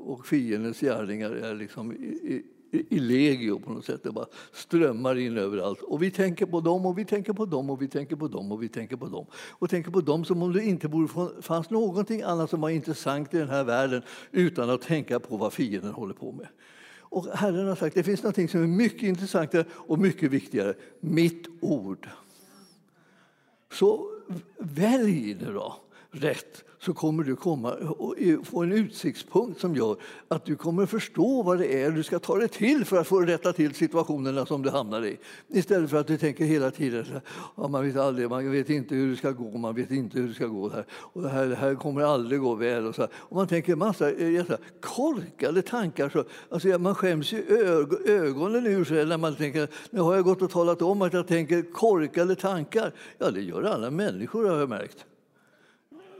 och 0.00 0.26
fiendens 0.26 0.80
gärningar 0.80 1.30
är 1.30 1.54
liksom 1.54 1.92
i, 1.92 2.06
i, 2.06 2.44
i 2.70 2.98
legio 2.98 3.58
på 3.58 3.72
något 3.72 3.84
sätt. 3.84 4.02
Det 4.02 4.12
bara 4.12 4.26
strömmar 4.52 5.18
in 5.18 5.36
överallt. 5.36 5.82
Och 5.82 6.02
vi 6.02 6.10
tänker 6.10 6.46
på 6.46 6.60
dem 6.60 6.86
och 6.86 6.98
vi 6.98 7.04
tänker 7.04 7.32
på 7.32 7.44
dem 7.44 7.70
och 7.70 7.82
vi 7.82 7.88
tänker 7.88 8.16
på 8.16 8.28
dem 8.28 8.52
och 8.52 8.62
vi 8.62 8.68
tänker 8.68 8.96
på 8.96 9.06
dem. 9.06 9.26
Och 9.34 9.70
tänker 9.70 9.90
på 9.90 10.00
dem 10.00 10.24
som 10.24 10.42
om 10.42 10.52
det 10.52 10.64
inte 10.64 10.90
fanns 11.40 11.70
någonting 11.70 12.22
annat 12.22 12.50
som 12.50 12.60
var 12.60 12.70
intressant 12.70 13.34
i 13.34 13.38
den 13.38 13.48
här 13.48 13.64
världen 13.64 14.02
utan 14.32 14.70
att 14.70 14.82
tänka 14.82 15.20
på 15.20 15.36
vad 15.36 15.52
fienden 15.52 15.92
håller 15.92 16.14
på 16.14 16.32
med. 16.32 16.46
Och 17.10 17.26
Herren 17.26 17.68
har 17.68 17.76
sagt 17.76 17.94
det 17.94 18.02
finns 18.02 18.22
något 18.22 18.50
som 18.50 18.62
är 18.62 18.66
mycket 18.66 19.02
intressantare 19.02 19.64
och 19.72 19.98
mycket 19.98 20.30
viktigare. 20.30 20.74
Mitt 21.00 21.46
ord. 21.60 22.08
Så 23.72 24.10
välj 24.58 25.34
det 25.34 25.52
då 25.52 25.76
rätt 26.10 26.64
så 26.80 26.94
kommer 26.94 27.24
du 27.24 27.36
komma 27.36 27.72
och 27.72 28.14
få 28.44 28.62
en 28.62 28.72
utsiktspunkt 28.72 29.60
som 29.60 29.74
gör 29.74 29.96
att 30.28 30.44
du 30.44 30.56
kommer 30.56 30.86
förstå 30.86 31.42
vad 31.42 31.58
det 31.58 31.82
är 31.82 31.90
du 31.90 32.02
ska 32.02 32.18
ta 32.18 32.38
dig 32.38 32.48
till 32.48 32.84
för 32.84 32.96
att 32.96 33.06
få 33.06 33.20
rätta 33.20 33.52
till 33.52 33.74
situationerna 33.74 34.46
som 34.46 34.62
du 34.62 34.70
hamnar 34.70 35.06
i. 35.06 35.18
Istället 35.48 35.90
för 35.90 35.96
att 35.96 36.06
du 36.06 36.18
tänker 36.18 36.44
hela 36.44 36.70
tiden 36.70 37.04
ja, 37.56 37.68
man 37.68 37.86
vet 37.86 37.96
aldrig, 37.96 38.30
man 38.30 38.52
vet 38.52 38.70
inte 38.70 38.94
hur 38.94 39.10
det 39.10 39.16
ska 39.16 39.30
gå, 39.30 39.58
man 39.58 39.74
vet 39.74 39.90
inte 39.90 40.18
hur 40.18 40.28
det 40.28 40.34
ska 40.34 40.46
gå 40.46 40.68
här. 40.68 40.84
Och 40.90 41.22
det 41.22 41.28
här, 41.28 41.46
det 41.46 41.56
här 41.56 41.74
kommer 41.74 42.02
aldrig 42.02 42.40
gå 42.40 42.54
väl. 42.54 42.86
Och, 42.86 42.94
så 42.94 43.02
här. 43.02 43.10
och 43.14 43.36
man 43.36 43.46
tänker 43.46 43.76
massa 43.76 44.10
eh, 44.10 44.44
korkade 44.80 45.62
tankar. 45.62 46.08
Så, 46.08 46.24
alltså, 46.48 46.78
man 46.78 46.94
skäms 46.94 47.32
ju 47.32 47.38
ög 47.48 48.08
ögonen 48.08 48.66
ur 48.66 48.84
sig 48.84 49.06
när 49.06 49.18
man 49.18 49.36
tänker, 49.36 49.68
nu 49.90 50.00
har 50.00 50.14
jag 50.14 50.24
gått 50.24 50.42
och 50.42 50.50
talat 50.50 50.82
om 50.82 51.02
att 51.02 51.12
jag 51.12 51.26
tänker 51.26 51.72
korkade 51.72 52.34
tankar. 52.34 52.92
Ja, 53.18 53.30
det 53.30 53.40
gör 53.40 53.62
alla 53.62 53.90
människor 53.90 54.48
har 54.48 54.58
jag 54.58 54.68
märkt. 54.68 55.07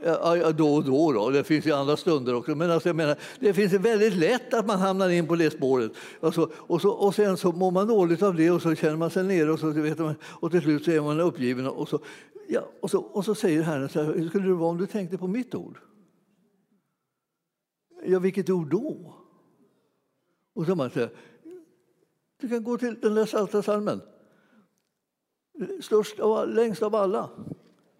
Ja, 0.02 0.52
då 0.52 0.74
och 0.74 0.84
då, 0.84 1.12
då. 1.12 1.30
Det 1.30 1.44
finns 1.44 1.66
ju 1.66 1.72
andra 1.72 1.96
stunder 1.96 2.34
också. 2.34 2.54
Men 2.54 2.70
alltså, 2.70 2.88
jag 2.88 2.96
menar, 2.96 3.16
det 3.40 3.54
finns 3.54 3.72
väldigt 3.72 4.14
lätt 4.14 4.54
att 4.54 4.66
man 4.66 4.78
hamnar 4.78 5.08
in 5.08 5.26
på 5.26 5.36
det 5.36 5.50
spåret. 5.50 5.92
Alltså, 6.20 6.50
och, 6.54 6.80
så, 6.80 6.90
och 6.90 7.14
sen 7.14 7.36
så 7.36 7.52
mår 7.52 7.70
man 7.70 7.86
dåligt 7.86 8.22
av 8.22 8.34
det 8.34 8.50
och 8.50 8.62
så 8.62 8.74
känner 8.74 8.96
man 8.96 9.10
sig 9.10 9.24
nere 9.24 9.52
och, 9.52 9.58
så, 9.58 9.70
vet 9.70 9.98
man, 9.98 10.14
och 10.22 10.50
till 10.50 10.60
slut 10.60 10.84
så 10.84 10.90
är 10.90 11.00
man 11.00 11.20
uppgiven. 11.20 11.66
Och 11.66 11.88
så, 11.88 12.00
ja, 12.48 12.68
och 12.80 12.90
så, 12.90 13.00
och 13.00 13.24
så 13.24 13.34
säger 13.34 13.62
Herren 13.62 13.88
så 13.88 14.02
här, 14.02 14.12
hur 14.12 14.28
skulle 14.28 14.46
det 14.46 14.54
vara 14.54 14.70
om 14.70 14.78
du 14.78 14.86
tänkte 14.86 15.18
på 15.18 15.26
mitt 15.26 15.54
ord? 15.54 15.78
Ja, 18.04 18.18
vilket 18.18 18.50
ord 18.50 18.70
då? 18.70 19.14
Och 20.54 20.66
så 20.66 20.74
man 20.74 20.90
säger, 20.90 21.10
du 22.40 22.48
kan 22.48 22.64
gå 22.64 22.78
till 22.78 23.00
den 23.00 23.14
där 23.14 23.26
salta 23.26 23.62
salmen. 23.62 24.00
Störst 25.80 26.20
av, 26.20 26.48
längst 26.48 26.82
av 26.82 26.94
alla. 26.94 27.30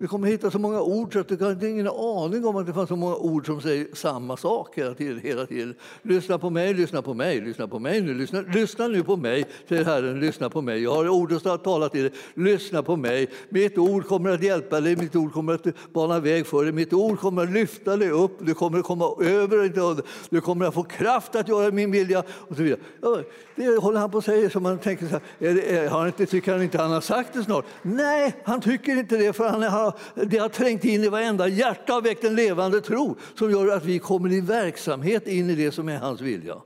Vi 0.00 0.06
kommer 0.06 0.28
hitta 0.28 0.50
så 0.50 0.58
många 0.58 0.82
ord 0.82 1.12
så 1.12 1.18
att 1.18 1.28
du 1.28 1.44
har 1.44 1.64
ingen 1.64 1.88
aning 1.88 2.46
om 2.46 2.56
att 2.56 2.66
det 2.66 2.72
fanns 2.72 2.88
så 2.88 2.96
många 2.96 3.16
ord 3.16 3.46
som 3.46 3.60
säger 3.60 3.86
samma 3.92 4.36
sak 4.36 4.78
hela 4.78 4.94
tiden. 4.94 5.20
Hela 5.20 5.46
tiden. 5.46 5.74
Lyssna 6.02 6.38
på 6.38 6.50
mig, 6.50 6.74
lyssna 6.74 7.02
på 7.02 7.14
mig, 7.14 7.40
lyssna 7.40 7.68
på 7.68 7.78
mig 7.78 8.00
nu. 8.00 8.14
Lyssna, 8.14 8.40
lyssna 8.40 8.88
nu 8.88 9.02
på 9.02 9.16
mig, 9.16 9.44
säger 9.68 9.84
Herren. 9.84 10.20
Lyssna 10.20 10.50
på 10.50 10.62
mig. 10.62 10.82
Jag 10.82 10.94
har 10.94 11.08
ord 11.08 11.32
att 11.32 11.64
tala 11.64 11.88
till 11.88 12.02
dig. 12.02 12.12
Lyssna 12.34 12.82
på 12.82 12.96
mig. 12.96 13.30
Mitt 13.48 13.78
ord 13.78 14.06
kommer 14.06 14.30
att 14.30 14.42
hjälpa 14.42 14.80
dig, 14.80 14.96
mitt 14.96 15.16
ord 15.16 15.32
kommer 15.32 15.54
att 15.54 15.92
bana 15.92 16.20
väg 16.20 16.46
för 16.46 16.64
dig. 16.64 16.72
Mitt 16.72 16.92
ord 16.92 17.18
kommer 17.18 17.42
att 17.42 17.50
lyfta 17.50 17.96
dig 17.96 18.10
upp. 18.10 18.38
Du 18.40 18.54
kommer 18.54 18.78
att 18.78 18.84
komma 18.84 19.04
över 19.20 20.02
Du 20.30 20.40
kommer 20.40 20.66
att 20.66 20.74
få 20.74 20.82
kraft 20.82 21.34
att 21.34 21.48
göra 21.48 21.70
min 21.70 21.90
vilja. 21.90 22.22
Och 22.28 22.56
så 22.56 22.62
vidare. 22.62 22.80
Ja, 23.00 23.22
det 23.56 23.76
håller 23.76 24.00
han 24.00 24.10
på 24.10 24.18
att 24.18 24.24
säga 24.24 24.50
så 24.50 24.60
man 24.60 24.78
tänker 24.78 25.06
så 25.06 25.12
här, 25.12 25.20
är 25.38 25.54
det, 25.54 25.76
är, 25.76 25.88
han 25.88 26.06
inte, 26.06 26.26
tycker 26.26 26.52
han 26.52 26.62
inte 26.62 26.78
han 26.78 26.90
har 26.90 27.00
sagt 27.00 27.32
det 27.32 27.42
snart? 27.42 27.64
Nej, 27.82 28.34
han 28.44 28.60
tycker 28.60 28.98
inte 28.98 29.16
det 29.16 29.32
för 29.32 29.48
han 29.48 29.62
har 29.90 30.24
det 30.24 30.38
har 30.38 30.48
trängt 30.48 30.84
in 30.84 31.04
i 31.04 31.08
varenda 31.08 31.48
hjärta 31.48 31.96
och 31.96 32.06
väckt 32.06 32.24
en 32.24 32.34
levande 32.34 32.80
tro 32.80 33.16
som 33.34 33.50
gör 33.50 33.76
att 33.76 33.84
vi 33.84 33.98
kommer 33.98 34.32
i 34.32 34.40
verksamhet 34.40 35.26
in 35.26 35.50
i 35.50 35.54
det 35.54 35.72
som 35.72 35.88
är 35.88 35.98
hans 35.98 36.20
vilja. 36.20 36.56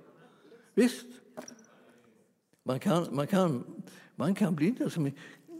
Visst? 0.75 1.07
Man 2.65 2.81
kan, 2.81 3.07
man 3.11 3.27
kan, 3.27 3.65
man 4.17 4.35
kan 4.35 4.55
bli 4.55 4.75
liksom, 4.79 5.11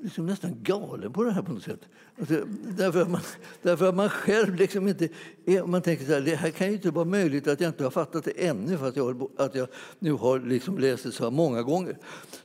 liksom 0.03 0.27
nästan 0.27 0.63
galen 0.63 1.13
på 1.13 1.25
det 1.25 1.33
här 1.33 1.43
på 1.43 1.53
något 1.53 1.63
sätt. 1.63 1.81
Alltså, 2.19 2.45
därför, 2.77 3.03
att 3.03 3.11
man, 3.11 3.21
därför 3.63 3.89
att 3.89 3.95
man 3.95 4.09
själv 4.09 4.55
liksom 4.55 4.89
inte... 4.89 5.09
är, 5.47 5.67
Man 5.67 5.83
tänker 5.83 6.05
så 6.05 6.13
här, 6.13 6.21
det 6.21 6.35
här 6.35 6.51
kan 6.51 6.67
ju 6.67 6.73
inte 6.73 6.91
vara 6.91 7.05
möjligt 7.05 7.49
att 7.49 7.61
jag 7.61 7.69
inte 7.69 7.85
har 7.85 7.91
fattat 7.91 8.25
det 8.25 8.47
ännu 8.47 8.79
för 8.79 8.89
att 8.89 8.97
jag, 8.97 9.29
att 9.37 9.55
jag 9.55 9.69
nu 9.99 10.13
har 10.13 10.41
liksom 10.41 10.79
läst 10.79 11.05
det 11.05 11.13
så 11.13 11.25
här 11.25 11.31
många 11.31 11.63
gånger. 11.63 11.99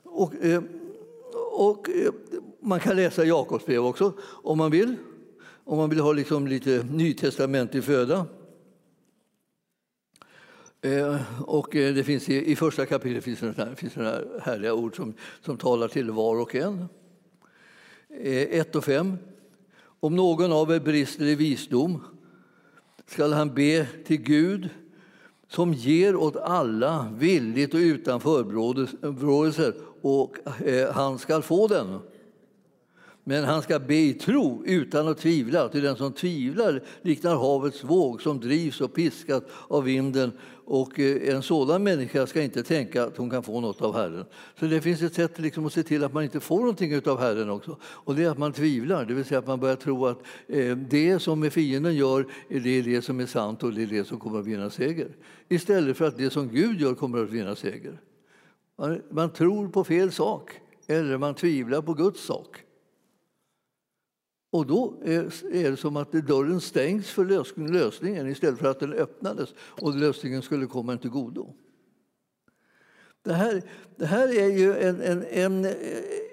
Och, 0.04 0.36
eh, 0.36 0.64
och, 1.54 1.70
och, 1.70 1.90
man 2.60 2.80
kan 2.80 2.96
läsa 2.96 3.26
Jakobs 3.26 3.66
brev 3.66 3.86
också 3.86 4.14
om 4.44 4.58
man 4.58 4.72
vill 4.72 4.96
om 5.68 5.78
man 5.78 5.90
vill 5.90 6.00
ha 6.00 6.14
liksom 6.14 6.48
lite 6.48 6.86
nytestamentlig 6.92 7.84
föda. 7.84 8.26
Eh, 10.82 11.22
och 11.42 11.76
eh, 11.76 11.94
det 11.94 12.04
finns 12.04 12.30
i, 12.30 12.52
i 12.52 12.56
första 12.56 12.86
kapitlet 12.86 13.24
finns 13.24 13.40
det 13.40 13.54
här, 13.58 13.76
finns 13.76 13.94
det 13.94 14.04
här 14.04 14.40
härliga 14.42 14.74
ord 14.74 14.96
som, 14.96 15.14
som 15.42 15.58
talar 15.58 15.88
till 15.88 16.12
var 16.12 16.40
och 16.40 16.56
en. 16.56 16.86
1 18.10 18.76
eh, 18.76 18.78
och 18.78 18.84
5. 18.84 19.18
Om 20.00 20.16
någon 20.16 20.52
av 20.52 20.72
er 20.72 20.80
brister 20.80 21.26
i 21.26 21.36
visdom 21.36 22.04
skall 23.06 23.34
han 23.34 23.54
be 23.54 23.88
till 24.06 24.22
Gud 24.22 24.70
som 25.48 25.74
ger 25.74 26.16
åt 26.16 26.36
alla 26.36 27.14
villigt 27.18 27.74
och 27.74 27.80
utan 27.80 28.22
förebråelser, 28.22 29.74
och 30.02 30.38
eh, 30.68 30.92
han 30.94 31.20
skall 31.20 31.42
få 31.42 31.68
den. 31.68 32.00
Men 33.30 33.44
han 33.44 33.62
ska 33.62 33.80
be 33.80 33.96
i 33.96 34.14
tro 34.14 34.64
utan 34.66 35.08
att 35.08 35.18
tvivla, 35.18 35.70
till 35.70 35.84
den 35.84 35.96
som 35.96 36.14
tvivlar 36.14 36.84
liknar 37.02 37.36
havets 37.36 37.84
våg 37.84 38.22
som 38.22 38.40
drivs 38.40 38.82
och 38.82 38.94
piskas 38.94 39.44
av 39.68 39.84
vinden 39.84 40.32
och 40.66 41.00
eh, 41.00 41.36
en 41.36 41.42
sådan 41.42 41.84
människa 41.84 42.28
ska 42.28 42.42
inte 42.42 42.64
tänka 42.64 43.04
att 43.04 43.18
hon 43.18 43.30
kan 43.30 43.44
få 43.44 43.62
något 43.62 43.82
av 43.82 43.96
Herren. 43.96 44.26
Så 44.60 44.66
det 44.66 44.82
finns 44.82 45.02
ett 45.02 45.14
sätt 45.14 45.40
liksom 45.40 45.66
att 45.66 45.74
se 45.74 45.84
till 45.84 46.04
att 46.04 46.14
man 46.14 46.24
inte 46.24 46.40
får 46.40 46.60
någonting 46.60 47.08
av 47.08 47.20
Herren 47.20 47.50
också. 47.50 47.78
Och 47.84 48.16
det 48.16 48.24
är 48.24 48.30
att 48.30 48.38
man 48.38 48.54
tvivlar, 48.54 49.06
det 49.06 49.14
vill 49.14 49.26
säga 49.26 49.40
att 49.40 49.48
man 49.48 49.60
börjar 49.60 49.76
tro 49.76 50.06
att 50.06 50.20
eh, 50.48 50.78
det 50.78 51.20
som 51.20 51.52
fienden 51.52 51.96
gör 51.96 52.28
det 52.50 52.70
är 52.70 52.84
det 52.84 53.02
som 53.02 53.20
är 53.20 53.26
sant 53.26 53.64
och 53.64 53.74
det 53.74 53.84
är 53.84 53.88
det 53.88 54.08
som 54.08 54.20
kommer 54.20 54.40
att 54.40 54.46
vinna 54.46 54.70
seger. 54.70 55.16
Istället 55.50 55.98
för 55.98 56.06
att 56.06 56.18
det 56.18 56.30
som 56.30 56.50
Gud 56.50 56.82
gör 56.82 56.94
kommer 56.94 57.24
att 57.24 57.30
vinna 57.30 57.56
seger. 57.56 58.02
Man, 58.78 59.02
man 59.10 59.30
tror 59.30 59.68
på 59.68 59.84
fel 59.84 60.12
sak 60.12 60.52
eller 60.88 61.18
man 61.18 61.34
tvivlar 61.34 61.82
på 61.82 61.94
Guds 61.94 62.26
sak. 62.26 62.64
Och 64.50 64.66
då 64.66 64.94
är 65.04 65.72
det 65.72 65.78
som 65.78 65.98
att 65.98 66.12
dörren 66.12 66.62
stängs 66.62 67.10
för 67.10 67.26
lösningen 67.72 68.28
istället 68.28 68.60
för 68.60 68.68
att 68.68 68.80
den 68.80 68.94
öppnades 68.94 69.50
och 69.60 69.96
lösningen 69.96 70.42
skulle 70.42 70.66
komma 70.66 70.92
en 70.92 71.00
till 71.00 71.10
godo. 71.10 71.54
Det 73.24 73.34
här, 73.34 73.62
det 73.96 74.06
här 74.06 74.40
är 74.40 74.58
ju 74.58 74.78
en, 74.78 75.02
en, 75.02 75.24
en, 75.32 75.76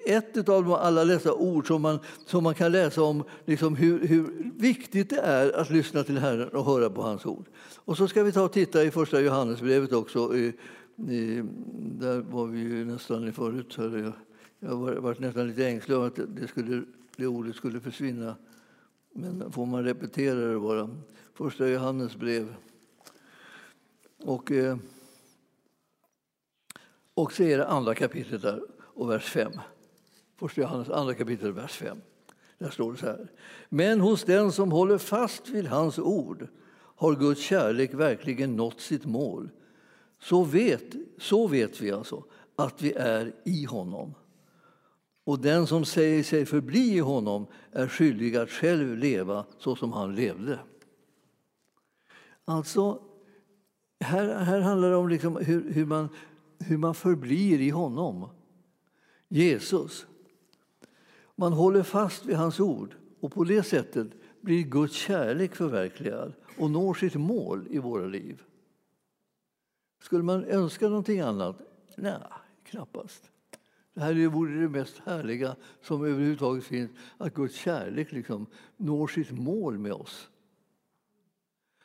ett 0.07 0.49
av 0.49 0.73
alla 0.73 1.05
dessa 1.05 1.35
ord 1.35 1.67
som 1.67 1.83
man, 1.83 1.99
som 2.27 2.45
man 2.45 2.55
kan 2.55 2.73
läsa 2.73 3.03
om 3.03 3.25
liksom 3.45 3.77
hur, 3.77 4.07
hur 4.07 4.53
viktigt 4.57 5.11
det 5.11 5.21
är 5.21 5.53
att 5.61 5.71
lyssna 5.71 6.03
till 6.03 6.19
Herren 6.19 6.49
och 6.49 6.65
höra 6.65 6.91
på 6.91 7.03
hans 7.03 7.27
ord. 7.27 7.47
Och 7.75 7.97
så 7.97 8.09
ska 8.09 8.23
vi 8.23 8.33
ta 8.33 8.43
och 8.43 8.53
titta 8.53 8.85
i 8.85 8.91
första 8.91 9.21
Johannesbrevet 9.21 9.93
också. 9.93 10.37
I, 10.37 10.53
i, 11.09 11.43
där 11.77 12.21
var 12.21 12.47
vi 12.47 12.61
ju 12.61 12.85
nästan 12.85 13.33
förut. 13.33 13.75
Jag, 13.77 14.13
jag 14.59 14.77
var, 14.77 14.93
var 14.93 15.17
nästan 15.19 15.49
lite 15.49 15.67
ängslig 15.67 15.97
om 15.97 16.07
att 16.07 16.19
det 16.37 16.49
skulle 16.49 16.83
det 17.17 17.27
ordet 17.27 17.57
skulle 17.57 17.81
försvinna. 17.81 18.37
Men 19.13 19.53
får 19.53 19.67
man 19.67 19.85
repetera 19.85 20.53
det 20.53 20.61
bara. 20.61 20.91
Första 21.35 21.69
Johannes 21.69 22.17
brev. 22.17 22.55
Och, 24.19 24.53
eh, 24.53 24.77
och 27.15 27.33
så 27.33 27.43
är 27.43 27.59
det 27.59 27.67
andra 27.67 27.95
kapitlet 27.95 28.43
där 28.43 28.63
och 28.79 29.11
vers 29.11 29.25
5. 29.25 29.53
Första 30.37 30.61
Johannes 30.61 30.91
andra 30.91 31.15
kapitel, 31.15 31.53
vers 31.53 31.73
5. 31.73 31.99
Där 32.59 32.71
står 32.71 32.93
det 32.93 32.99
så 32.99 33.07
här. 33.07 33.29
Men 33.69 34.01
hos 34.01 34.25
den 34.25 34.53
som 34.53 34.73
håller 34.73 34.99
fast 34.99 35.49
vid 35.49 35.67
hans 35.67 35.99
ord 35.99 36.49
har 36.97 37.15
Guds 37.15 37.41
kärlek 37.41 37.95
verkligen 37.95 38.57
nått 38.57 38.81
sitt 38.81 39.05
mål. 39.05 39.51
Så 40.19 40.45
vet, 40.45 40.95
så 41.19 41.47
vet 41.47 41.81
vi 41.81 41.91
alltså 41.91 42.25
att 42.57 42.83
vi 42.83 42.93
är 42.93 43.33
i 43.45 43.65
honom. 43.65 44.15
Och 45.25 45.39
den 45.39 45.67
som 45.67 45.85
säger 45.85 46.23
sig 46.23 46.47
förbli 46.47 46.95
i 46.95 46.99
honom 46.99 47.47
är 47.73 47.89
skyldig 47.89 48.37
att 48.37 48.51
själv 48.51 48.97
leva 48.97 49.45
så 49.59 49.77
som 49.77 49.93
han 49.93 50.15
levde. 50.15 50.59
Alltså, 52.45 53.03
här, 54.01 54.39
här 54.39 54.61
handlar 54.61 54.91
det 54.91 54.97
om 54.97 55.09
liksom 55.09 55.37
hur, 55.37 55.73
hur, 55.73 55.87
man, 55.87 56.09
hur 56.59 56.77
man 56.77 56.95
förblir 56.95 57.61
i 57.61 57.71
honom, 57.71 58.29
Jesus. 59.29 60.07
Man 61.37 61.53
håller 61.53 61.83
fast 61.83 62.27
vid 62.27 62.37
hans 62.37 62.61
ord 62.61 62.95
och 63.21 63.33
på 63.33 63.45
det 63.45 63.63
sättet 63.63 64.09
blir 64.41 64.63
Guds 64.63 64.95
kärlek 64.95 65.55
förverkligad 65.55 66.33
och 66.59 66.71
når 66.71 66.95
sitt 66.95 67.15
mål 67.15 67.67
i 67.71 67.79
våra 67.79 68.07
liv. 68.07 68.43
Skulle 70.03 70.23
man 70.23 70.45
önska 70.45 70.89
någonting 70.89 71.21
annat? 71.21 71.57
Nej, 71.97 72.19
knappast. 72.65 73.31
Det 73.95 74.01
här 74.01 74.29
vore 74.29 74.61
det 74.61 74.69
mest 74.69 74.99
härliga 75.05 75.57
som 75.83 76.05
överhuvudtaget 76.05 76.65
finns, 76.65 76.91
att 77.19 77.35
Guds 77.35 77.55
kärlek 77.55 78.13
liksom 78.13 78.47
når 78.77 79.07
sitt 79.07 79.31
mål 79.31 79.79
med 79.79 79.93
oss. 79.93 80.29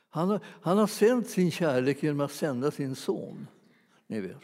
Han 0.09 0.29
har, 0.29 0.39
han 0.61 0.77
har 0.77 0.87
sänt 0.87 1.29
sin 1.29 1.51
kärlek 1.51 2.03
genom 2.03 2.21
att 2.21 2.31
sända 2.31 2.71
sin 2.71 2.95
son. 2.95 3.47
Ni 4.07 4.19
vet. 4.19 4.37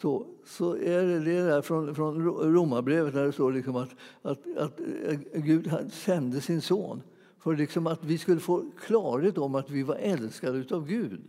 Så, 0.00 0.26
så 0.46 0.76
är 0.76 1.02
det, 1.02 1.20
det 1.20 1.42
där 1.42 1.62
från, 1.62 1.94
från 1.94 2.24
Romarbrevet 2.54 3.14
där 3.14 3.26
det 3.26 3.32
står 3.32 3.52
liksom 3.52 3.76
att, 3.76 3.90
att, 4.22 4.56
att 4.56 4.80
eh, 4.80 5.18
Gud 5.34 5.92
sände 5.92 6.40
sin 6.40 6.62
son 6.62 7.02
för 7.38 7.56
liksom 7.56 7.86
att 7.86 8.04
vi 8.04 8.18
skulle 8.18 8.40
få 8.40 8.70
klarhet 8.80 9.38
om 9.38 9.54
att 9.54 9.70
vi 9.70 9.82
var 9.82 9.94
älskade 9.94 10.74
av 10.74 10.86
Gud. 10.86 11.20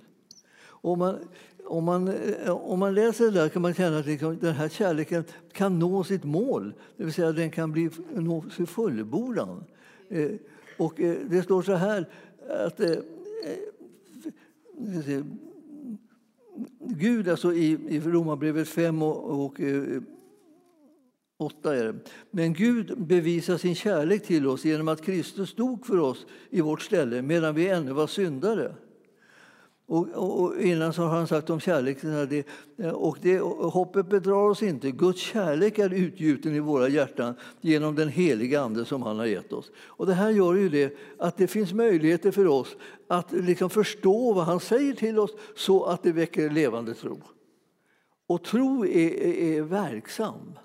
Och 0.63 0.97
man, 0.97 1.17
om 1.65 1.83
man, 1.83 2.07
eh, 2.07 2.51
om 2.51 2.79
man 2.79 2.95
läser 2.95 3.25
det 3.25 3.31
där 3.31 3.49
kan 3.49 3.61
man 3.61 3.73
känna 3.73 3.97
att 3.97 4.05
liksom, 4.05 4.39
den 4.39 4.53
här 4.53 4.69
kärleken 4.69 5.23
kan 5.51 5.79
nå 5.79 6.03
sitt 6.03 6.23
mål, 6.23 6.73
det 6.97 7.03
vill 7.03 7.13
säga 7.13 7.31
den 7.31 7.51
kan 7.51 7.71
bli, 7.71 7.89
nå 8.13 8.43
sin 8.55 8.67
fullbordan. 8.67 9.63
Eh, 10.09 10.31
och 10.77 11.01
eh, 11.01 11.17
det 11.29 11.43
står 11.43 11.61
så 11.61 11.73
här 11.73 12.09
att 12.65 12.79
eh, 12.79 12.91
eh 12.91 15.23
Gud, 16.79 17.29
alltså 17.29 17.53
i, 17.53 17.77
i 17.89 17.99
Romarbrevet 17.99 18.67
5 18.67 19.01
och, 19.01 19.45
och 19.45 19.61
eh, 19.61 20.01
8 21.37 21.75
är 21.75 21.85
det. 21.85 21.95
Men 22.31 22.53
Gud 22.53 22.97
bevisar 22.97 23.57
sin 23.57 23.75
kärlek 23.75 24.23
till 24.23 24.47
oss 24.47 24.65
genom 24.65 24.87
att 24.87 25.01
Kristus 25.01 25.55
dog 25.55 25.85
för 25.85 25.99
oss 25.99 26.25
i 26.49 26.61
vårt 26.61 26.81
ställe 26.81 27.21
medan 27.21 27.55
vi 27.55 27.69
ännu 27.69 27.93
var 27.93 28.07
syndare. 28.07 28.75
Och, 29.91 30.07
och, 30.13 30.41
och, 30.41 30.61
innan 30.61 30.93
så 30.93 31.01
har 31.01 31.17
han 31.17 31.27
sagt 31.27 31.49
om 31.49 31.59
kärleken, 31.59 32.29
det, 32.29 32.45
och 32.91 33.17
det, 33.21 33.39
hoppet 33.39 34.09
bedrar 34.09 34.49
oss 34.49 34.63
inte. 34.63 34.91
Guds 34.91 35.21
kärlek 35.21 35.79
är 35.79 35.93
utgjuten 35.93 36.55
i 36.55 36.59
våra 36.59 36.87
hjärtan 36.87 37.35
genom 37.61 37.95
den 37.95 38.09
heliga 38.09 38.61
Ande 38.61 38.85
som 38.85 39.01
han 39.01 39.17
har 39.17 39.25
gett 39.25 39.53
oss. 39.53 39.71
Och 39.77 40.05
det 40.05 40.13
här 40.13 40.29
gör 40.29 40.53
ju 40.53 40.69
det 40.69 40.97
att 41.17 41.37
det 41.37 41.47
finns 41.47 41.73
möjligheter 41.73 42.31
för 42.31 42.47
oss 42.47 42.75
att 43.07 43.31
liksom 43.31 43.69
förstå 43.69 44.33
vad 44.33 44.45
han 44.45 44.59
säger 44.59 44.93
till 44.93 45.19
oss 45.19 45.31
så 45.55 45.83
att 45.83 46.03
det 46.03 46.11
väcker 46.11 46.49
levande 46.49 46.93
tro. 46.93 47.21
Och 48.27 48.43
tro 48.43 48.85
är, 48.85 49.13
är, 49.13 49.57
är 49.57 49.61
verksam. 49.61 50.59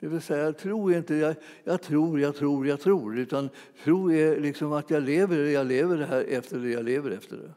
Det 0.00 0.08
vill 0.08 0.20
säga, 0.20 0.52
tro 0.52 0.90
är 0.90 0.98
inte 0.98 1.14
jag, 1.14 1.34
jag 1.64 1.82
tror, 1.82 2.20
jag 2.20 2.36
tror, 2.36 2.66
jag 2.66 2.80
tror. 2.80 3.18
Utan 3.18 3.50
tro 3.84 4.12
är 4.12 4.40
liksom 4.40 4.72
att 4.72 4.90
jag 4.90 5.02
lever, 5.02 5.36
jag 5.36 5.66
lever 5.66 5.96
det 5.96 6.06
här 6.06 6.24
efter 6.28 6.58
det, 6.58 6.70
jag 6.70 6.84
lever 6.84 7.10
efter 7.10 7.36
det. 7.36 7.52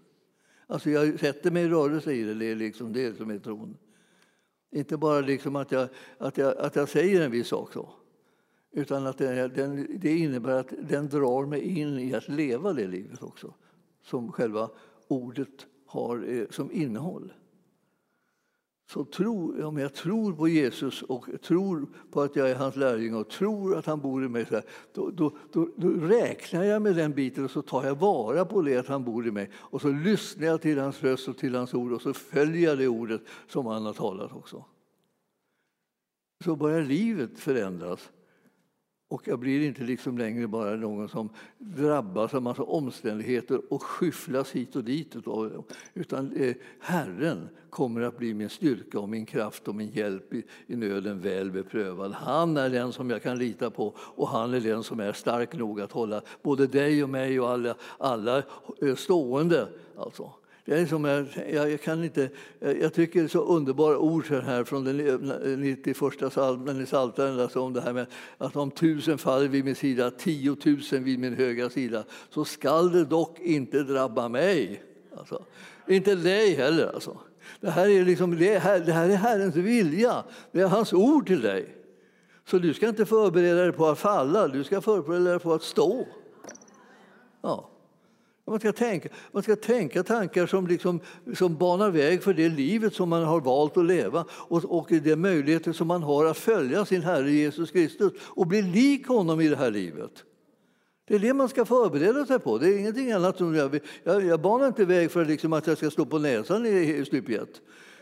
Alltså 0.72 0.90
jag 0.90 1.20
sätter 1.20 1.52
mig 1.52 1.64
i 1.64 1.68
rörelse 1.68 2.14
i 2.14 2.24
det, 2.24 2.34
det 2.34 2.46
är 2.46 2.56
liksom 2.56 2.94
det 2.94 3.18
som 3.18 3.30
är 3.30 3.40
tron. 3.40 3.78
Inte 4.72 4.98
bara 4.98 5.22
liksom 5.22 5.56
att, 5.56 5.72
jag, 5.72 5.90
att, 6.18 6.38
jag, 6.38 6.58
att 6.58 6.76
jag 6.76 6.90
säger 6.90 7.22
en 7.22 7.32
viss 7.32 7.48
sak 7.48 7.74
så. 7.74 7.90
Utan 8.72 9.08
att 9.08 9.18
det, 9.18 9.48
den, 9.48 10.00
det 10.00 10.18
innebär 10.18 10.60
att 10.60 10.74
den 10.82 11.10
drar 11.10 11.46
mig 11.46 11.80
in 11.80 12.00
i 12.00 12.14
att 12.14 12.28
leva 12.28 12.74
det 12.74 12.88
livet 12.88 13.24
också. 13.24 13.54
Som 14.02 14.32
själva 14.32 14.70
ordet 15.08 15.68
har 15.86 16.30
eh, 16.30 16.48
som 16.50 16.72
innehåll. 16.72 17.34
Så 18.92 19.06
tro, 19.06 19.66
om 19.66 19.78
jag 19.78 19.94
tror 19.94 20.34
på 20.34 20.48
Jesus 20.48 21.02
och 21.02 21.28
tror 21.42 21.88
på 22.12 22.22
att 22.22 22.36
jag 22.36 22.50
är 22.50 22.56
hans 22.56 22.76
lärjunge 22.76 23.18
och 23.18 23.30
tror 23.30 23.78
att 23.78 23.86
han 23.86 24.02
bor 24.02 24.26
i 24.26 24.30
mig, 24.30 24.46
då, 24.94 25.10
då, 25.10 25.38
då, 25.52 25.70
då, 25.76 25.90
räknar 25.90 26.64
jag 26.64 26.82
med 26.82 26.96
den 26.96 27.14
biten 27.14 27.46
och 27.46 27.52
så 27.52 27.62
tar 27.62 27.86
jag 27.86 27.96
vara 27.96 28.46
på 28.46 28.62
det 28.62 28.78
att 28.78 28.88
han 28.88 29.04
bor 29.04 29.28
i 29.28 29.32
mig. 29.32 29.50
Och 29.56 29.82
så 29.82 29.88
lyssnar 29.88 30.48
jag 30.48 30.62
till 30.62 30.80
hans 30.80 31.04
röst 31.04 31.28
och 31.28 31.38
till 31.38 31.56
hans 31.56 31.74
ord 31.74 31.92
och 31.92 32.02
så 32.02 32.14
följer 32.14 32.70
jag 32.70 32.78
det 32.78 32.88
ordet 32.88 33.22
som 33.48 33.66
han 33.66 33.86
har 33.86 33.94
talat 33.94 34.32
också. 34.34 34.66
Så 36.44 36.56
börjar 36.56 36.82
livet 36.82 37.40
förändras 37.40 38.10
och 39.10 39.28
jag 39.28 39.40
blir 39.40 39.68
inte 39.68 39.84
liksom 39.84 40.18
längre 40.18 40.48
bara 40.48 40.76
någon 40.76 41.10
som 41.10 41.30
drabbas 41.58 42.34
av 42.34 42.42
massa 42.42 42.64
omständigheter 42.64 43.74
och 43.74 43.84
skyfflas 43.84 44.52
hit 44.52 44.76
och 44.76 44.84
dit. 44.84 45.16
Utan 45.94 46.32
eh, 46.36 46.56
Herren 46.80 47.50
kommer 47.70 48.02
att 48.02 48.18
bli 48.18 48.34
min 48.34 48.50
styrka 48.50 49.00
och 49.00 49.10
min 49.10 49.26
kraft 49.26 49.68
och 49.68 49.76
min 49.76 49.90
hjälp 49.90 50.34
i, 50.34 50.44
i 50.68 50.76
nöden 50.76 51.20
väl 51.20 51.52
beprövad. 51.52 52.12
Han 52.14 52.58
är 52.58 52.70
den 52.70 52.94
som 52.94 53.10
jag 53.10 53.24
kan 53.24 53.38
lita 53.38 53.70
på 53.70 53.94
och 53.98 54.28
han 54.28 54.54
är 54.54 54.62
den 54.62 54.84
som 54.84 55.00
är 55.00 55.14
stark 55.14 55.54
nog 55.54 55.82
att 55.82 55.92
hålla 55.92 56.22
både 56.42 56.68
dig 56.68 57.04
och 57.04 57.10
mig 57.10 57.40
och 57.40 57.50
alla, 57.50 57.76
alla 57.98 58.44
eh, 58.82 58.96
stående. 58.96 59.68
Alltså. 59.98 60.32
Det 60.66 60.80
är 60.80 60.86
som 60.86 61.06
jag, 61.06 61.26
jag, 61.52 61.82
kan 61.82 62.04
inte, 62.04 62.30
jag 62.60 62.94
tycker 62.94 63.20
det 63.20 63.26
är 63.26 63.28
så 63.28 63.44
underbara 63.44 63.98
ord 63.98 64.26
här 64.30 64.64
från 64.64 64.84
den 64.84 64.98
91 65.62 65.98
psalmen 66.30 66.82
i 66.82 66.86
Psaltaren 66.86 67.40
alltså 67.40 67.62
om 67.62 67.74
det 67.74 67.82
här 67.82 67.94
med 67.94 68.06
att 68.38 68.56
om 68.56 68.72
tusen 68.72 69.18
faller 69.18 69.48
vid 69.48 69.66
min 69.66 69.76
sida, 69.76 70.12
tiotusen 70.12 71.04
vid 71.04 71.20
min 71.20 71.34
högra 71.34 71.70
sida, 71.70 72.04
så 72.30 72.46
skall 72.46 72.92
det 72.92 73.06
dock 73.06 73.40
inte 73.40 73.84
drabba 73.84 74.30
mig. 74.30 74.84
Alltså, 75.18 75.46
inte 75.88 76.16
dig 76.16 76.54
heller. 76.54 76.94
Alltså. 76.94 77.18
Det, 77.60 77.70
här 77.70 77.90
är 77.90 78.06
liksom, 78.06 78.38
det, 78.38 78.60
här, 78.60 78.80
det 78.80 78.94
här 78.94 79.10
är 79.10 79.16
Herrens 79.16 79.56
vilja, 79.56 80.24
det 80.52 80.62
är 80.62 80.68
hans 80.68 80.94
ord 80.94 81.28
till 81.28 81.42
dig. 81.42 81.76
Så 82.46 82.58
du 82.58 82.74
ska 82.74 82.88
inte 82.88 83.06
förbereda 83.06 83.62
dig 83.62 83.72
på 83.72 83.88
att 83.88 84.00
falla, 84.00 84.48
du 84.48 84.64
ska 84.64 84.82
förbereda 84.82 85.30
dig 85.30 85.40
på 85.40 85.54
att 85.54 85.64
stå. 85.64 86.08
Ja. 87.42 87.70
Man 88.50 88.60
ska 88.60 88.72
tänka, 88.72 89.10
man 89.32 89.44
ska 89.44 89.56
tänka 89.56 90.04
tankar 90.04 90.48
som, 90.48 90.68
liksom, 90.68 91.00
som 91.36 91.58
banar 91.58 91.90
väg 91.90 92.24
för 92.24 92.34
det 92.34 92.50
livet 92.50 92.94
som 92.94 93.10
man 93.10 93.24
har 93.24 93.42
valt 93.42 93.78
att 93.78 93.86
leva 93.86 94.26
och, 94.32 94.66
och 94.66 94.88
de 94.90 95.16
möjligheter 95.16 95.74
som 95.74 95.88
man 95.88 96.04
har 96.04 96.26
att 96.26 96.38
följa 96.38 96.86
sin 96.86 97.02
Herre 97.02 97.32
Jesus 97.32 97.72
Kristus 97.72 98.14
och 98.22 98.48
bli 98.48 98.62
lik 98.62 99.08
honom 99.08 99.42
i 99.42 99.48
det 99.48 99.56
här 99.56 99.72
livet. 99.72 100.12
Det 101.08 101.16
är 101.16 101.20
det 101.20 101.34
man 101.34 101.50
ska 101.50 101.66
förbereda 101.66 102.26
sig 102.26 102.40
på. 102.40 102.58
Det 102.58 102.68
är 102.68 102.80
ingenting 102.80 103.12
annat. 103.12 103.38
Som 103.38 103.56
jag, 103.56 103.80
jag, 104.04 104.26
jag 104.26 104.42
banar 104.42 104.68
inte 104.68 104.86
väg 104.86 105.12
för 105.12 105.26
liksom 105.26 105.54
att 105.54 105.68
jag 105.68 105.78
ska 105.78 105.92
stå 105.92 106.06
på 106.06 106.20
näsan 106.20 106.66
i, 106.66 106.96
i 106.96 107.06
stup 107.06 107.30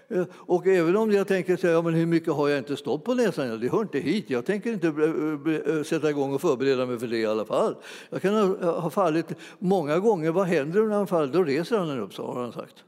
Eh, 0.09 0.25
och 0.33 0.67
även 0.67 0.95
om 0.95 1.11
jag 1.11 1.27
tänker 1.27 1.57
säga, 1.57 1.73
ja, 1.73 1.81
men 1.81 1.93
hur 1.93 2.05
mycket 2.05 2.33
har 2.33 2.49
jag 2.49 2.57
inte 2.57 2.77
stått 2.77 3.03
på 3.03 3.13
näsan? 3.13 3.47
Ja, 3.47 3.57
det 3.57 3.71
hör 3.71 3.81
inte 3.81 3.99
hit. 3.99 4.29
Jag 4.29 4.45
tänker 4.45 4.73
inte 4.73 4.87
eh, 4.87 5.77
eh, 5.77 5.83
sätta 5.83 6.09
igång 6.09 6.33
och 6.33 6.41
förbereda 6.41 6.85
mig 6.85 6.99
för 6.99 7.07
det 7.07 7.17
i 7.17 7.25
alla 7.25 7.45
fall. 7.45 7.75
Jag 8.09 8.21
kan 8.21 8.33
ha 8.63 8.89
fallit 8.89 9.25
många 9.59 9.99
gånger. 9.99 10.31
Vad 10.31 10.47
händer 10.47 10.83
när 10.83 10.95
han 10.95 11.07
faller? 11.07 11.33
Då 11.33 11.43
reser 11.43 11.77
han 11.77 11.99
upp, 11.99 12.17
har 12.17 12.41
han 12.41 12.51
sagt. 12.51 12.83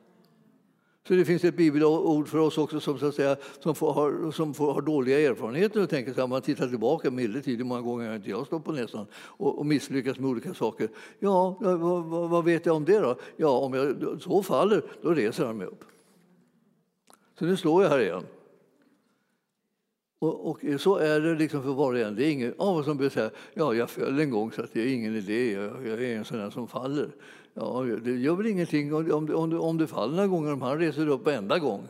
Så 1.07 1.15
det 1.15 1.25
finns 1.25 1.43
ett 1.43 1.57
bibelord 1.57 2.27
för 2.27 2.37
oss 2.37 2.57
också 2.57 2.79
som, 2.79 2.99
så 2.99 3.05
att 3.05 3.15
säga, 3.15 3.35
som, 3.59 3.75
får, 3.75 3.93
har, 3.93 4.31
som 4.31 4.53
får, 4.53 4.73
har 4.73 4.81
dåliga 4.81 5.19
erfarenheter 5.19 5.83
och 5.83 5.89
tänker 5.89 6.13
så 6.13 6.19
här, 6.19 6.27
man 6.27 6.41
tittar 6.41 6.67
tillbaka 6.67 7.11
medeltid, 7.11 7.57
hur 7.57 7.65
många 7.65 7.81
gånger 7.81 8.07
har 8.07 8.15
inte 8.15 8.29
jag 8.29 8.45
stått 8.45 8.65
på 8.65 8.71
näsan 8.71 9.05
och, 9.13 9.59
och 9.59 9.65
misslyckats 9.65 10.19
med 10.19 10.29
olika 10.29 10.53
saker. 10.53 10.89
Ja, 11.19 11.57
vad, 11.59 11.79
vad, 11.79 12.29
vad, 12.29 12.45
vet 12.45 12.65
jag 12.65 12.75
om 12.75 12.85
det 12.85 12.99
då? 12.99 13.15
Ja, 13.37 13.49
om 13.49 13.73
jag 13.73 14.21
så 14.21 14.43
faller, 14.43 14.83
då 15.01 15.13
reser 15.13 15.45
han 15.45 15.57
mig 15.57 15.67
upp. 15.67 15.83
Så 17.39 17.45
nu 17.45 17.57
står 17.57 17.83
jag 17.83 17.89
här 17.89 17.99
igen. 17.99 18.23
Och, 20.19 20.49
och, 20.49 20.59
så 20.79 20.95
är 20.95 21.19
det 21.19 21.35
liksom 21.35 21.63
för 21.63 21.69
var 21.69 21.93
och 21.93 21.99
en. 21.99 22.15
Det 22.15 22.25
är 22.25 22.31
ingen 22.31 22.53
av 22.57 22.77
oss 22.77 22.85
som 22.85 22.97
börjar 22.97 23.09
säga 23.09 23.29
ja, 23.53 23.73
jag 23.73 23.89
föll 23.89 24.19
en 24.19 24.29
gång 24.29 24.51
så 24.51 24.61
att 24.61 24.73
det 24.73 24.81
är 24.81 24.93
ingen 24.93 25.15
idé, 25.15 25.53
jag, 25.53 25.87
jag 25.87 26.03
är 26.03 26.17
en 26.17 26.25
sån 26.25 26.37
där 26.37 26.49
som 26.49 26.67
faller. 26.67 27.09
Ja, 27.53 27.85
det 28.03 28.11
gör 28.11 28.35
väl 28.35 28.45
ingenting 28.45 28.93
om, 28.93 29.11
om, 29.11 29.35
om, 29.35 29.49
du, 29.49 29.57
om 29.57 29.77
du 29.77 29.87
faller 29.87 30.15
några 30.15 30.27
gånger 30.27 30.53
om 30.53 30.61
han 30.61 30.79
reser 30.79 31.07
upp 31.07 31.25
varenda 31.25 31.59
gång. 31.59 31.87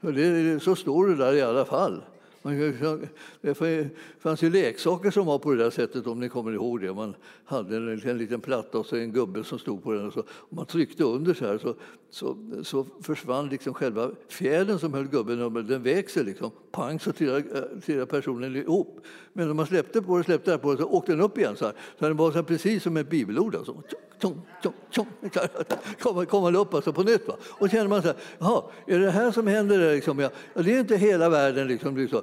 Så, 0.00 0.10
det, 0.10 0.62
så 0.62 0.76
står 0.76 1.06
du 1.06 1.16
där 1.16 1.34
i 1.34 1.42
alla 1.42 1.64
fall. 1.64 2.02
Det 3.40 3.54
fanns 4.18 4.42
ju 4.42 4.50
leksaker 4.50 5.10
som 5.10 5.26
var 5.26 5.38
på 5.38 5.52
det 5.52 5.62
där 5.62 5.70
sättet, 5.70 6.06
om 6.06 6.20
ni 6.20 6.28
kommer 6.28 6.52
ihåg 6.52 6.80
det. 6.80 6.94
Man 6.94 7.14
hade 7.44 7.76
en, 7.76 8.02
en 8.04 8.18
liten 8.18 8.40
platta 8.40 8.78
och 8.78 8.86
så 8.86 8.96
en 8.96 9.12
gubbe 9.12 9.44
som 9.44 9.58
stod 9.58 9.82
på 9.82 9.92
den. 9.92 10.06
Och 10.06 10.12
så, 10.12 10.20
om 10.20 10.56
man 10.56 10.66
tryckte 10.66 11.04
under 11.04 11.34
så 11.34 11.46
här 11.46 11.58
så, 11.58 11.74
så, 12.10 12.36
så 12.62 12.86
försvann 13.02 13.48
liksom 13.48 13.74
själva 13.74 14.10
fjädern 14.28 14.78
som 14.78 14.94
höll 14.94 15.08
gubben, 15.08 15.66
den 15.66 15.82
vek 15.82 16.10
sig 16.10 16.24
liksom. 16.24 16.50
Pang 16.70 17.00
så 17.00 17.12
trillade, 17.12 17.68
eh, 17.86 18.04
personen 18.04 18.56
ihop. 18.56 19.00
Men 19.32 19.50
om 19.50 19.56
man 19.56 19.66
släppte 19.66 20.02
på 20.02 20.18
det, 20.18 20.24
släppte 20.24 20.58
på 20.58 20.72
det, 20.72 20.78
så 20.78 20.88
åkte 20.88 21.12
den 21.12 21.20
upp 21.20 21.38
igen. 21.38 21.56
Så, 21.56 21.64
här. 21.64 21.74
så 21.98 22.08
den 22.08 22.16
var 22.16 22.32
så 22.32 22.42
precis 22.42 22.82
som 22.82 22.96
ett 22.96 23.10
bibelord. 23.10 23.54
Alltså. 23.54 23.82
Tjong, 24.22 24.42
tjong, 24.62 24.72
tjong. 24.90 25.06
Kommer, 26.00 26.24
kommer 26.24 26.56
upp 26.56 26.74
alltså 26.74 26.92
på 26.92 27.02
nytt. 27.02 27.28
Va? 27.28 27.34
Och 27.42 27.70
känner 27.70 27.88
man 27.88 28.02
så 28.02 28.08
här, 28.08 28.16
jaha, 28.38 28.62
är 28.86 28.98
det 28.98 29.10
här 29.10 29.32
som 29.32 29.46
händer? 29.46 29.94
Liksom? 29.94 30.18
Ja, 30.18 30.30
det 30.54 30.74
är 30.74 30.80
inte 30.80 30.96
hela 30.96 31.28
världen. 31.28 31.68
Liksom, 31.68 31.96
liksom. 31.96 32.22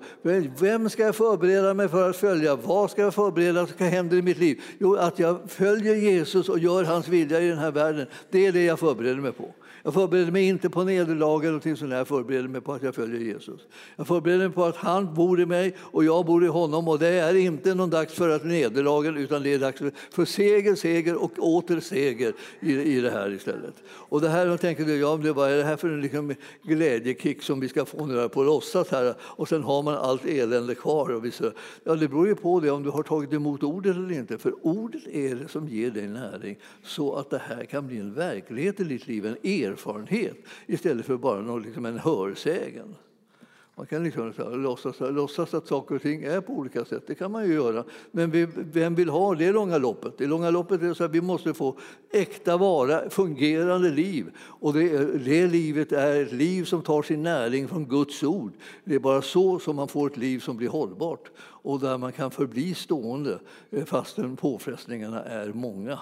Vem 0.60 0.90
ska 0.90 1.04
jag 1.04 1.16
förbereda 1.16 1.74
mig 1.74 1.90
för 1.90 2.10
att 2.10 2.16
följa? 2.16 2.56
Vad 2.56 2.92
ska 2.92 3.02
jag 3.02 3.14
förbereda? 3.14 3.60
Vad 3.60 3.70
ska 3.70 3.84
hända 3.84 4.16
i 4.16 4.22
mitt 4.22 4.38
liv? 4.38 4.62
Jo, 4.80 4.96
att 4.96 5.20
jag 5.20 5.52
följer 5.52 5.96
Jesus 5.96 6.50
och 6.50 6.60
gör 6.60 6.84
hans 6.84 7.08
vilja 7.08 7.42
i 7.42 7.48
den 7.48 7.58
här 7.58 7.72
världen. 7.72 8.08
Det 8.32 8.46
är 8.46 8.52
det 8.52 8.64
jag 8.64 8.80
förbereder 8.80 9.22
mig 9.22 9.32
på. 9.32 9.54
Jag 9.86 9.94
förbereder 9.94 10.32
mig 10.32 10.48
inte 10.48 10.70
på 10.70 10.84
nederlag 10.84 11.40
eller 11.40 11.48
någonting 11.48 11.78
sånt. 11.78 11.92
Jag 11.92 12.08
förbereder 12.08 12.48
mig 12.48 12.62
på 12.62 12.74
att 12.74 12.84
jag 12.84 12.96
följer 12.96 13.20
Jesus. 13.20 13.62
Jag 13.96 14.08
förbereder 14.08 14.48
mig 14.48 14.56
på 14.56 14.64
att 14.64 14.76
han 14.76 15.14
bor 15.14 15.42
i 15.42 15.46
mig 15.46 15.76
och 15.80 16.04
jag 16.04 16.26
bor 16.26 16.46
i 16.46 16.48
honom. 16.48 16.88
Och 16.88 17.00
det 17.00 17.08
är 17.08 17.36
inte 17.36 17.76
någon 17.76 17.90
dags 17.90 18.14
för 18.14 18.30
att 18.30 18.46
nederlagen 18.46 19.18
utan 19.18 19.44
det 19.44 19.54
är 19.54 19.60
dags 19.60 19.82
för 20.12 20.26
seger, 20.26 20.76
seger 20.76 21.16
och 21.16 21.32
åter 21.40 21.80
seger 21.80 22.34
i, 22.60 22.74
i 22.74 23.02
det 23.02 23.10
här 23.10 23.32
istället. 23.32 23.74
Och 23.88 24.22
det 24.22 24.30
här, 24.30 24.48
jag 24.48 24.62
tänker 24.62 24.86
ja, 24.96 25.18
det 25.18 25.34
vad 25.34 25.52
är 25.52 25.58
det 25.58 25.64
här 25.64 25.78
för 25.78 25.90
en 25.90 26.02
liksom 26.02 26.36
glädjekick 26.64 27.44
som 27.44 27.60
vi 27.60 27.70
ska 27.70 27.86
få 27.86 28.06
nu 28.06 28.30
på 28.30 28.44
låtsas 28.44 28.92
här 28.92 29.16
och 29.22 29.50
sen 29.50 29.64
har 29.64 29.84
man 29.84 29.96
allt 29.96 30.26
elände 30.26 30.76
kvar. 30.76 31.10
Och 31.14 31.26
vissa, 31.26 31.52
ja, 31.84 31.96
det 31.96 32.08
beror 32.08 32.28
ju 32.28 32.36
på 32.36 32.60
det 32.60 32.72
om 32.72 32.84
du 32.84 32.90
har 32.90 33.04
tagit 33.04 33.34
emot 33.34 33.64
ordet 33.64 33.96
eller 33.96 34.12
inte. 34.12 34.38
För 34.38 34.54
ordet 34.62 35.08
är 35.08 35.36
det 35.36 35.48
som 35.48 35.68
ger 35.68 35.92
dig 35.92 36.08
näring 36.08 36.58
så 36.84 37.16
att 37.16 37.30
det 37.30 37.42
här 37.48 37.66
kan 37.66 37.88
bli 37.88 37.98
en 37.98 38.14
verklighet 38.14 38.80
i 38.80 38.84
ditt 38.84 39.08
liv, 39.08 39.26
en 39.26 39.38
er 39.44 39.75
erfarenhet 39.76 40.38
istället 40.66 41.06
för 41.06 41.18
bara 41.18 41.42
någon, 41.42 41.62
liksom 41.62 41.86
en 41.86 42.00
hörsägen. 42.00 42.96
Man 43.78 43.86
kan 43.86 44.04
liksom 44.04 44.34
låtsas, 44.64 44.96
låtsas 45.00 45.54
att 45.54 45.68
saker 45.68 45.96
och 45.96 46.02
ting 46.02 46.24
är 46.24 46.42
på 46.42 46.54
olika 46.54 46.86
sätt, 46.86 47.04
det 47.08 47.16
kan 47.16 47.32
man 47.32 47.48
ju 47.48 47.54
göra. 47.54 47.84
Men 48.12 48.32
vi, 48.32 48.48
vem 48.56 48.96
vill 48.96 49.10
ha 49.10 49.36
det 49.36 49.52
långa 49.52 49.78
loppet? 49.78 50.18
Det 50.18 50.26
långa 50.26 50.50
loppet 50.50 50.82
är 50.82 50.94
så 50.94 51.04
att 51.04 51.12
vi 51.12 51.22
måste 51.22 51.54
få 51.54 51.78
äkta 52.12 52.58
vara, 52.58 53.10
fungerande 53.10 53.90
liv. 53.90 54.26
Och 54.38 54.74
det, 54.74 55.06
det 55.26 55.48
livet 55.48 55.92
är 55.92 56.22
ett 56.22 56.32
liv 56.32 56.64
som 56.64 56.82
tar 56.82 57.02
sin 57.02 57.24
näring 57.24 57.68
från 57.68 57.86
Guds 57.86 58.24
ord. 58.24 58.54
Det 58.84 58.96
är 58.96 59.00
bara 59.00 59.22
så 59.22 59.60
som 59.60 59.76
man 59.76 59.88
får 59.88 60.08
ett 60.08 60.18
liv 60.18 60.40
som 60.40 60.58
blir 60.58 60.70
hållbart 60.70 61.32
och 61.38 61.80
där 61.80 61.98
man 61.98 62.12
kan 62.12 62.32
förbli 62.32 62.74
stående 62.74 63.40
eh, 63.72 63.86
fastän 63.86 64.36
påfrestningarna 64.36 65.24
är 65.24 65.54
många. 65.54 66.00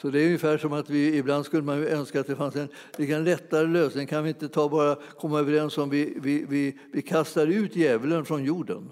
Så 0.00 0.10
det 0.10 0.20
är 0.20 0.26
ungefär 0.26 0.58
som 0.58 0.72
att 0.72 0.90
vi 0.90 1.16
ibland 1.16 1.44
skulle 1.44 1.62
man 1.62 1.84
önska 1.84 2.20
att 2.20 2.26
det 2.26 2.36
fanns 2.36 2.56
en 2.56 2.68
en 2.96 3.24
lättare 3.24 3.66
lösning. 3.66 4.06
Kan 4.06 4.24
vi 4.24 4.28
inte 4.28 4.48
ta 4.48 4.68
bara 4.68 4.96
komma 5.18 5.38
överens 5.38 5.78
om 5.78 5.90
vi, 5.90 6.14
vi, 6.22 6.44
vi, 6.48 6.78
vi 6.92 7.02
kastar 7.02 7.46
ut 7.46 7.76
djävulen 7.76 8.24
från 8.24 8.44
jorden? 8.44 8.90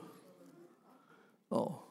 Ja. 1.49 1.85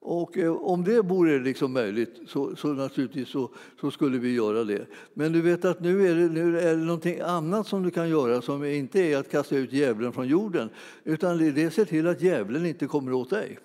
Och 0.00 0.38
eh, 0.38 0.52
om 0.52 0.84
det 0.84 1.00
vore 1.00 1.38
liksom 1.38 1.72
möjligt 1.72 2.20
så, 2.26 2.56
så 2.56 2.68
naturligtvis 2.68 3.28
så, 3.28 3.50
så, 3.80 3.90
skulle 3.90 4.18
vi 4.18 4.34
göra 4.34 4.64
det. 4.64 4.86
Men 5.14 5.32
du 5.32 5.40
vet 5.40 5.64
att 5.64 5.80
nu 5.80 6.08
är, 6.08 6.14
det, 6.14 6.28
nu 6.28 6.58
är 6.58 6.76
det 6.76 6.84
någonting 6.84 7.20
annat 7.20 7.66
som 7.66 7.82
du 7.82 7.90
kan 7.90 8.08
göra 8.08 8.42
som 8.42 8.64
inte 8.64 9.00
är 9.00 9.18
att 9.18 9.30
kasta 9.30 9.56
ut 9.56 9.72
djävulen 9.72 10.12
från 10.12 10.28
jorden 10.28 10.70
utan 11.04 11.38
det 11.38 11.62
är 11.62 11.66
att 11.66 11.74
se 11.74 11.84
till 11.84 12.06
att 12.06 12.22
djävulen 12.22 12.66
inte 12.66 12.86
kommer 12.86 13.12
åt 13.12 13.30
dig. 13.30 13.58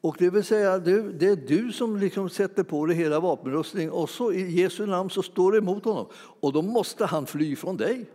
Och 0.00 0.16
det 0.18 0.30
vill 0.30 0.44
säga, 0.44 0.78
du, 0.78 1.12
det 1.12 1.26
är 1.26 1.36
du 1.36 1.72
som 1.72 1.96
liksom 1.96 2.30
sätter 2.30 2.62
på 2.62 2.86
dig 2.86 2.96
hela 2.96 3.20
vapenrustningen 3.20 3.92
och 3.92 4.10
så 4.10 4.32
i 4.32 4.60
Jesu 4.60 4.86
namn 4.86 5.10
så 5.10 5.22
står 5.22 5.52
du 5.52 5.58
emot 5.58 5.84
honom. 5.84 6.06
Och 6.14 6.52
då 6.52 6.62
måste 6.62 7.06
han 7.06 7.26
fly 7.26 7.56
från 7.56 7.76
dig. 7.76 8.10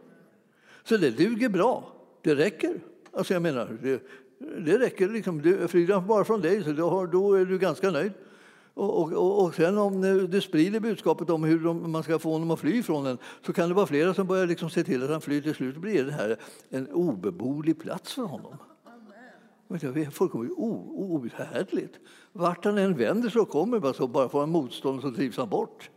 Så 0.84 0.98
det 0.98 1.10
duger 1.10 1.50
bra. 1.50 1.94
Det 2.22 2.36
räcker. 2.36 2.80
Alltså 3.14 3.34
jag 3.34 3.42
menar, 3.42 3.78
det, 3.82 4.02
det 4.66 4.80
räcker. 4.80 5.10
Liksom. 5.10 5.42
Flyr 5.68 5.94
han 5.94 6.08
bara 6.08 6.24
från 6.24 6.42
dig 6.42 6.64
så 6.64 6.72
då, 6.72 7.06
då 7.06 7.34
är 7.34 7.46
du 7.46 7.60
ganska 7.60 7.92
nöjd. 7.92 8.12
Och, 8.74 9.14
och, 9.14 9.44
och 9.44 9.56
sen 9.56 9.78
om 9.78 10.04
eh, 10.04 10.16
du 10.16 10.42
sprider 10.42 10.80
budskapet 10.80 11.30
om 11.30 11.44
hur 11.44 11.60
de, 11.60 11.92
man 11.92 12.04
ska 12.04 12.20
få 12.20 12.32
honom 12.32 12.52
att 12.52 12.60
fly 12.60 12.84
från 12.84 13.06
en 13.06 13.18
så 13.46 13.54
kan 13.54 13.70
det 13.70 13.76
vara 13.76 13.88
flera 13.88 14.14
som 14.14 14.28
börjar 14.28 14.48
liksom 14.48 14.70
se 14.70 14.84
till 14.84 15.04
att 15.04 15.10
han 15.10 15.22
flyr. 15.22 15.42
Till 15.42 15.56
slut 15.56 15.78
blir 15.78 16.04
det 16.04 16.12
här 16.12 16.38
en 16.70 16.88
obeboelig 16.88 17.80
plats 17.80 18.14
för 18.14 18.22
honom. 18.22 18.58
Det 19.68 19.84
är 19.84 20.10
fullkomligt 20.10 20.54
outhärdligt. 20.58 22.00
Vart 22.32 22.66
han 22.66 22.78
än 22.78 22.98
vänder 22.98 23.30
så 23.30 23.46
kommer 23.46 23.80
bara 23.80 23.94
så 23.94 24.08
bara 24.08 24.30
får 24.30 24.40
han 24.40 24.50
motstånd 24.50 25.02
så 25.02 25.10
drivs 25.10 25.38
han 25.38 25.50
bort. 25.50 25.90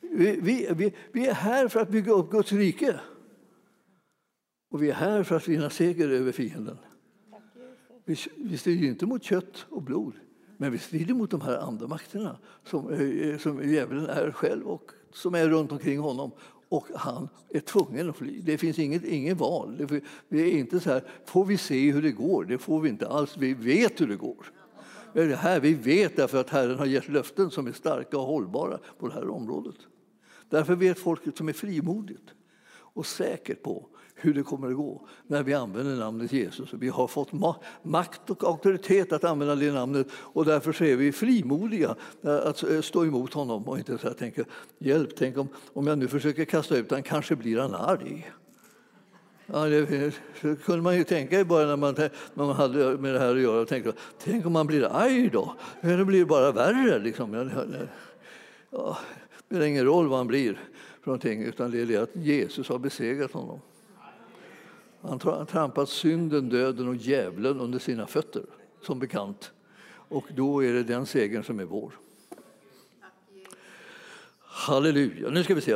Vi, 0.00 0.40
vi, 0.40 0.68
vi, 0.76 0.94
vi 1.12 1.26
är 1.26 1.34
här 1.34 1.68
för 1.68 1.80
att 1.80 1.88
bygga 1.88 2.12
upp 2.12 2.30
Guds 2.30 2.52
rike. 2.52 3.00
Och 4.70 4.82
vi 4.82 4.90
är 4.90 4.94
här 4.94 5.22
för 5.22 5.36
att 5.36 5.48
vinna 5.48 5.70
seger 5.70 6.08
över 6.08 6.32
fienden. 6.32 6.78
Vi, 8.04 8.16
vi 8.36 8.58
strider 8.58 8.88
inte 8.88 9.06
mot 9.06 9.22
kött 9.22 9.66
och 9.70 9.82
blod, 9.82 10.14
men 10.56 10.72
vi 10.72 10.78
strider 10.78 11.14
mot 11.14 11.30
de 11.30 11.40
här 11.40 11.58
andra 11.58 11.86
makterna 11.86 12.38
som, 12.64 12.92
eh, 12.92 13.38
som 13.38 13.70
djävulen 13.70 14.06
är 14.06 14.30
själv 14.30 14.66
och 14.66 14.90
som 15.12 15.34
är 15.34 15.48
runt 15.48 15.72
omkring 15.72 15.98
honom. 15.98 16.30
Och 16.68 16.86
han 16.94 17.28
är 17.48 17.60
tvungen 17.60 18.10
att 18.10 18.16
fly. 18.16 18.40
Det 18.40 18.58
finns 18.58 18.78
inget, 18.78 19.04
inget 19.04 19.38
val. 19.38 19.86
Det 20.28 20.40
är 20.40 20.50
inte 20.50 20.80
så 20.80 20.90
här, 20.90 21.02
får 21.24 21.44
vi 21.44 21.58
se 21.58 21.92
hur 21.92 22.02
det 22.02 22.12
går? 22.12 22.44
Det 22.44 22.58
får 22.58 22.80
vi 22.80 22.88
inte 22.88 23.08
alls. 23.08 23.36
Vi 23.36 23.54
vet 23.54 24.00
hur 24.00 24.06
det 24.06 24.16
går. 24.16 24.52
Det 25.12 25.26
Det 25.26 25.36
här, 25.36 25.60
vi 25.60 25.74
vet 25.74 26.16
därför 26.16 26.40
att 26.40 26.50
Herren 26.50 26.78
har 26.78 26.86
gett 26.86 27.08
löften 27.08 27.50
som 27.50 27.66
är 27.66 27.72
starka 27.72 28.18
och 28.18 28.26
hållbara 28.26 28.78
på 28.98 29.08
det 29.08 29.14
här 29.14 29.30
området. 29.30 29.76
Därför 30.48 30.74
vet 30.74 30.98
folket 30.98 31.36
som 31.36 31.48
är 31.48 31.52
frimodigt 31.52 32.34
och 32.70 33.06
säkert 33.06 33.62
på 33.62 33.86
hur 34.20 34.34
det 34.34 34.42
kommer 34.42 34.68
att 34.68 34.76
gå 34.76 35.06
när 35.26 35.42
vi 35.42 35.54
använder 35.54 35.96
namnet 35.96 36.32
Jesus. 36.32 36.68
Vi 36.72 36.88
har 36.88 37.06
fått 37.06 37.28
makt 37.82 38.30
och 38.30 38.44
auktoritet 38.44 39.12
att 39.12 39.24
använda 39.24 39.54
det 39.54 39.72
namnet 39.72 40.06
och 40.12 40.44
därför 40.44 40.82
är 40.82 40.96
vi 40.96 41.12
frimodiga 41.12 41.96
eh, 42.22 42.36
att 42.36 42.62
eh, 42.62 42.80
stå 42.80 43.04
emot 43.04 43.34
honom 43.34 43.68
och 43.68 43.78
inte 43.78 43.98
så 43.98 44.06
här 44.06 44.14
tänka 44.14 44.44
hjälp, 44.78 45.10
tänk 45.18 45.38
om, 45.38 45.48
om 45.72 45.86
jag 45.86 45.98
nu 45.98 46.08
försöker 46.08 46.44
kasta 46.44 46.76
ut 46.76 46.90
honom, 46.90 47.02
kanske 47.02 47.36
blir 47.36 47.58
han 47.58 47.74
arg. 47.74 48.32
Ja, 49.52 49.64
det, 49.64 50.12
kunde 50.64 50.82
man 50.82 50.96
ju 50.96 51.04
tänka 51.04 51.40
i 51.40 51.44
början 51.44 51.68
när 51.68 51.76
man, 51.76 51.94
när 52.34 52.44
man 52.46 52.56
hade 52.56 52.98
med 52.98 53.14
det 53.14 53.20
här 53.20 53.34
att 53.36 53.42
göra. 53.42 53.64
Tänkte, 53.64 53.92
tänk 54.24 54.46
om 54.46 54.52
man 54.52 54.66
blir 54.66 54.84
arg 54.84 55.30
då? 55.32 55.54
Det 55.80 56.04
blir 56.04 56.24
bara 56.24 56.52
värre. 56.52 56.98
Liksom. 56.98 57.34
Ja, 58.70 58.98
det 59.30 59.44
spelar 59.46 59.66
ingen 59.66 59.84
roll 59.84 60.08
vad 60.08 60.18
han 60.18 60.26
blir, 60.26 60.52
för 61.00 61.06
någonting, 61.06 61.42
utan 61.42 61.70
det 61.70 61.80
är 61.80 61.86
det 61.86 61.96
att 61.96 62.16
Jesus 62.16 62.68
har 62.68 62.78
besegrat 62.78 63.32
honom. 63.32 63.60
Han 65.00 65.20
har 65.22 65.44
trampat 65.44 65.88
synden, 65.88 66.48
döden 66.48 66.88
och 66.88 66.96
djävulen 66.96 67.60
under 67.60 67.78
sina 67.78 68.06
fötter, 68.06 68.42
som 68.82 68.98
bekant. 68.98 69.52
Och 70.08 70.24
då 70.36 70.64
är 70.64 70.72
det 70.72 70.82
den 70.82 71.06
segern 71.06 71.44
som 71.44 71.60
är 71.60 71.64
vår. 71.64 71.92
Halleluja. 74.40 75.30
Nu 75.30 75.44
ska 75.44 75.54
vi 75.54 75.60
se. 75.60 75.72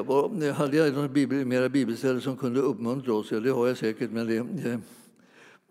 Hade 0.53 0.77
jag 0.77 0.95
några 0.95 1.09
bibel, 1.09 1.47
mera 1.47 1.69
bibelställen 1.69 2.21
som 2.21 2.37
kunde 2.37 2.61
uppmuntra 2.61 3.15
oss? 3.15 3.33
Ja, 3.33 3.41
det 3.41 3.51
har 3.51 3.67
jag 3.67 3.77
säkert. 3.77 4.11
Men 4.11 4.27
det, 4.27 4.37
eh, 4.37 4.75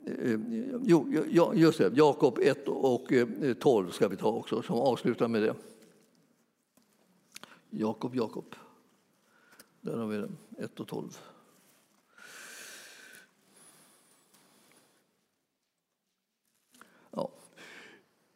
eh, 0.05 0.39
jo, 0.83 1.13
ja, 1.29 1.53
just 1.53 1.77
det. 1.77 1.91
Jakob 1.95 2.39
1 2.41 2.67
och 2.67 3.13
eh, 3.13 3.53
12 3.59 3.89
ska 3.89 4.07
vi 4.07 4.17
ta 4.17 4.31
också, 4.31 4.61
som 4.61 4.75
avslutar 4.75 5.27
med 5.27 5.41
det. 5.41 5.55
Jakob, 7.69 8.15
Jakob. 8.15 8.55
Där 9.81 9.97
har 9.97 10.07
vi 10.07 10.17
det. 10.17 10.29
1 10.57 10.79
och 10.79 10.87
12. 10.87 11.17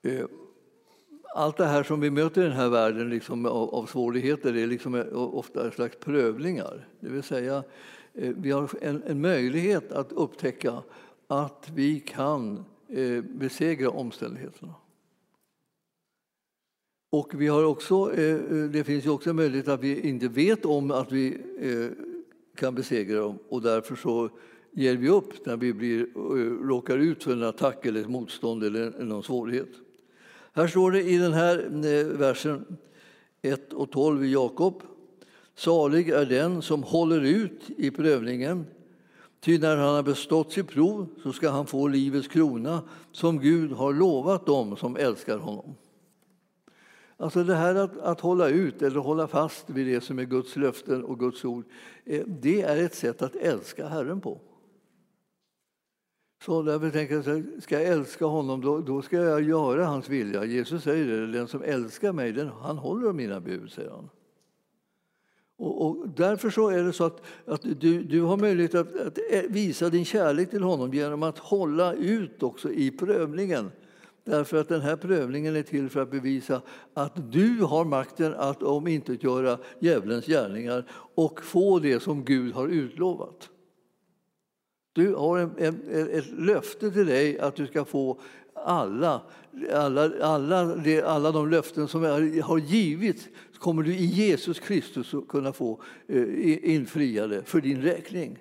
Eh, 0.06 0.26
allt 1.36 1.58
det 1.58 1.66
här 1.66 1.84
som 1.84 2.00
vi 2.00 2.12
möter 2.12 2.42
i 2.42 2.44
den 2.44 2.54
här 2.54 2.70
världen 2.70 3.10
liksom 3.10 3.46
av, 3.46 3.76
av 3.76 3.86
svårigheter 3.86 4.58
är 4.58 4.68
liksom 4.68 4.96
eh, 4.96 5.06
ofta 5.14 5.66
en 5.66 5.72
slags 5.72 5.96
prövningar. 5.96 6.88
Det 7.00 7.10
vill 7.10 7.24
säga, 7.24 7.64
eh, 8.14 8.34
vi 8.38 8.52
har 8.52 8.70
en, 8.82 9.04
en 9.04 9.22
möjlighet 9.22 9.92
att 9.92 10.12
upptäcka 10.12 10.84
att 11.28 11.72
vi 11.74 12.00
kan 12.00 12.66
eh, 12.90 13.24
besegra 13.24 13.90
omständigheterna. 13.90 14.76
Och 17.12 17.42
vi 17.42 17.48
har 17.48 17.64
också, 17.64 18.06
det 18.72 18.84
finns 18.86 19.06
ju 19.06 19.10
också 19.10 19.30
en 19.30 19.36
möjlighet 19.36 19.68
att 19.68 19.84
vi 19.84 20.10
inte 20.10 20.28
vet 20.28 20.66
om 20.66 20.92
att 20.92 21.12
vi 21.12 21.38
kan 22.56 22.76
besegra 22.76 23.20
dem 23.20 23.40
och 23.50 23.62
därför 23.62 23.96
så 23.96 24.30
ger 24.72 24.96
vi 24.96 25.10
upp 25.10 25.46
när 25.46 25.58
vi 25.58 25.74
blir, 25.74 26.08
råkar 26.68 26.98
ut 26.98 27.24
för 27.24 27.32
en 27.32 27.44
attack 27.44 27.86
eller 27.86 28.02
ett 28.02 28.10
motstånd 28.10 28.64
eller 28.64 29.04
någon 29.04 29.24
svårighet. 29.24 29.70
Här 30.56 30.68
står 30.68 30.92
det 30.92 31.02
i 31.02 31.18
den 31.18 31.34
här 31.34 31.58
eh, 31.58 32.06
versen 32.18 32.78
1 33.42 33.74
och 33.74 33.92
12 33.92 34.26
i 34.26 34.34
Jakob. 34.34 34.84
Salig 35.56 36.10
är 36.10 36.26
den 36.26 36.62
som 36.62 36.84
håller 36.84 37.22
ut 37.22 37.70
i 37.78 37.92
prövningen, 37.92 38.66
ty 39.40 39.60
när 39.60 39.78
han 39.78 39.96
har 39.96 40.04
bestått 40.04 40.54
sitt 40.54 40.68
prov 40.68 41.08
så 41.24 41.34
ska 41.34 41.50
han 41.50 41.66
få 41.66 41.88
livets 41.88 42.28
krona 42.28 42.82
som 43.12 43.40
Gud 43.40 43.72
har 43.72 43.94
lovat 43.94 44.46
dem 44.46 44.78
som 44.78 44.98
älskar 44.98 45.38
honom. 45.38 45.76
Alltså 47.18 47.44
det 47.44 47.56
här 47.56 47.76
att, 47.76 47.98
att 47.98 48.20
hålla 48.20 48.50
ut 48.50 48.82
eller 48.82 49.00
hålla 49.00 49.28
fast 49.28 49.70
vid 49.70 49.88
det 49.88 50.02
som 50.02 50.20
är 50.20 50.24
Guds 50.24 50.56
löften 50.56 51.04
och 51.04 51.20
Guds 51.20 51.46
ord, 51.46 51.66
eh, 52.06 52.24
det 52.28 52.62
är 52.62 52.84
ett 52.86 52.96
sätt 52.96 53.22
att 53.22 53.36
älska 53.36 53.88
Herren 53.88 54.22
på. 54.22 54.40
Så 56.46 56.62
därför 56.62 56.90
tänker 56.90 57.16
jag, 57.16 57.64
ska 57.64 57.82
jag 57.82 57.92
älska 57.92 58.26
honom 58.26 58.62
då, 58.62 58.80
då 58.80 59.02
ska 59.02 59.18
jag 59.18 59.44
göra 59.44 59.86
hans 59.86 60.10
vilja. 60.10 60.46
Jesus 60.46 60.84
säger 60.84 61.06
det, 61.06 61.32
den 61.32 61.48
som 61.48 61.64
älskar 61.64 62.14
mig, 62.14 62.32
den, 62.32 62.48
han 62.48 62.78
håller 62.78 63.14
mina 63.14 63.40
bud, 63.40 63.72
säger 63.72 63.90
han. 63.90 64.10
Och, 65.58 65.86
och, 65.86 66.10
därför 66.10 66.50
så 66.50 66.70
är 66.70 66.84
det 66.84 66.94
så 66.94 67.04
att, 67.04 67.22
att 67.46 67.62
du, 67.80 68.04
du 68.04 68.22
har 68.22 68.38
möjlighet 68.38 68.76
att, 68.76 68.96
att, 69.02 69.18
visa 69.50 69.90
din 69.90 70.06
kärlek 70.06 70.50
till 70.50 70.64
honom 70.64 70.94
genom 70.94 71.24
att 71.24 71.38
hålla 71.38 71.94
ut 71.94 72.44
också 72.44 72.72
i 72.72 72.92
prövningen. 72.92 73.72
Därför 74.24 74.58
att 74.58 74.70
den 74.70 74.82
här 74.82 74.96
prövningen 74.96 75.56
är 75.56 75.64
till 75.64 75.90
för 75.90 76.02
att 76.02 76.12
bevisa 76.12 76.62
att 76.94 77.32
du 77.32 77.62
har 77.62 77.86
makten 77.86 78.34
att 78.34 78.64
omintetgöra 78.64 79.58
djävulens 79.80 80.26
gärningar 80.26 80.86
och 81.16 81.42
få 81.42 81.80
det 81.80 82.00
som 82.00 82.26
Gud 82.26 82.54
har 82.54 82.68
utlovat. 82.68 83.50
Du 84.96 85.16
har 85.16 85.38
en, 85.38 85.52
en, 85.58 86.10
ett 86.12 86.32
löfte 86.38 86.92
till 86.92 87.06
dig 87.06 87.40
att 87.40 87.56
du 87.56 87.68
ska 87.68 87.86
få 87.86 88.20
alla, 88.54 89.22
alla, 89.74 90.12
alla, 90.22 90.78
alla 91.06 91.32
de 91.32 91.50
löften 91.50 91.88
som 91.88 92.04
har 92.44 92.58
givits 92.58 93.28
kommer 93.58 93.84
du 93.84 93.96
i 93.96 94.06
Jesus 94.06 94.60
Kristus 94.60 95.14
att 95.14 95.28
kunna 95.28 95.54
få 95.54 95.82
eh, 96.08 96.74
infriade 96.76 97.44
för 97.44 97.62
din 97.62 97.82
räkning. 97.82 98.38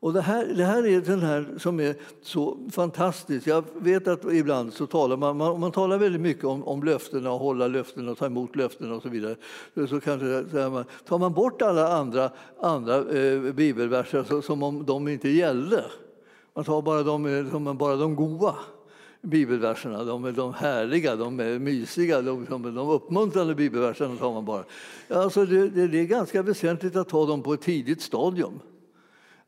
Och 0.00 0.12
det, 0.12 0.20
här, 0.20 0.46
det 0.46 0.64
här 0.64 0.86
är 0.86 1.00
den 1.00 1.20
här 1.20 1.54
som 1.58 1.80
är 1.80 1.94
så 2.22 2.58
fantastiskt. 2.72 3.46
Jag 3.46 3.64
vet 3.74 4.08
att 4.08 4.24
ibland 4.32 4.72
så 4.72 4.86
talar 4.86 5.16
man, 5.16 5.36
man, 5.36 5.60
man 5.60 5.72
talar 5.72 5.98
väldigt 5.98 6.20
mycket 6.20 6.44
om, 6.44 6.64
om 6.64 6.82
löftena 6.82 7.32
och 7.32 7.40
hålla 7.40 7.66
löften 7.66 8.08
och 8.08 8.18
ta 8.18 8.26
emot 8.26 8.56
löften. 8.56 8.92
och 8.92 9.02
så 9.02 9.08
vidare. 9.08 9.36
Så 9.88 10.00
kanske, 10.00 10.44
så 10.50 10.70
man, 10.70 10.84
tar 11.04 11.18
man 11.18 11.32
bort 11.32 11.62
alla 11.62 11.88
andra, 11.88 12.30
andra 12.60 12.96
eh, 12.96 13.40
bibelverser 13.40 14.24
så, 14.24 14.42
som 14.42 14.62
om 14.62 14.84
de 14.86 15.08
inte 15.08 15.28
gällde. 15.28 15.84
Man 16.54 16.64
tar 16.64 16.82
bara 16.82 17.02
de, 17.02 17.26
eh, 17.26 17.50
som 17.50 17.76
bara 17.78 17.96
de 17.96 18.16
goda 18.16 18.54
bibelverserna, 19.22 20.04
de, 20.04 20.34
de 20.34 20.54
härliga, 20.54 21.16
de 21.16 21.36
mysiga, 21.36 22.22
de, 22.22 22.46
de 22.48 22.78
uppmuntrande 22.78 23.54
bibelverserna 23.54 24.16
tar 24.16 24.32
man 24.32 24.44
bara. 24.44 24.64
Alltså 25.08 25.44
det, 25.44 25.68
det, 25.68 25.88
det 25.88 26.00
är 26.00 26.04
ganska 26.04 26.42
väsentligt 26.42 26.96
att 26.96 27.08
ta 27.08 27.26
dem 27.26 27.42
på 27.42 27.52
ett 27.52 27.62
tidigt 27.62 28.02
stadium. 28.02 28.60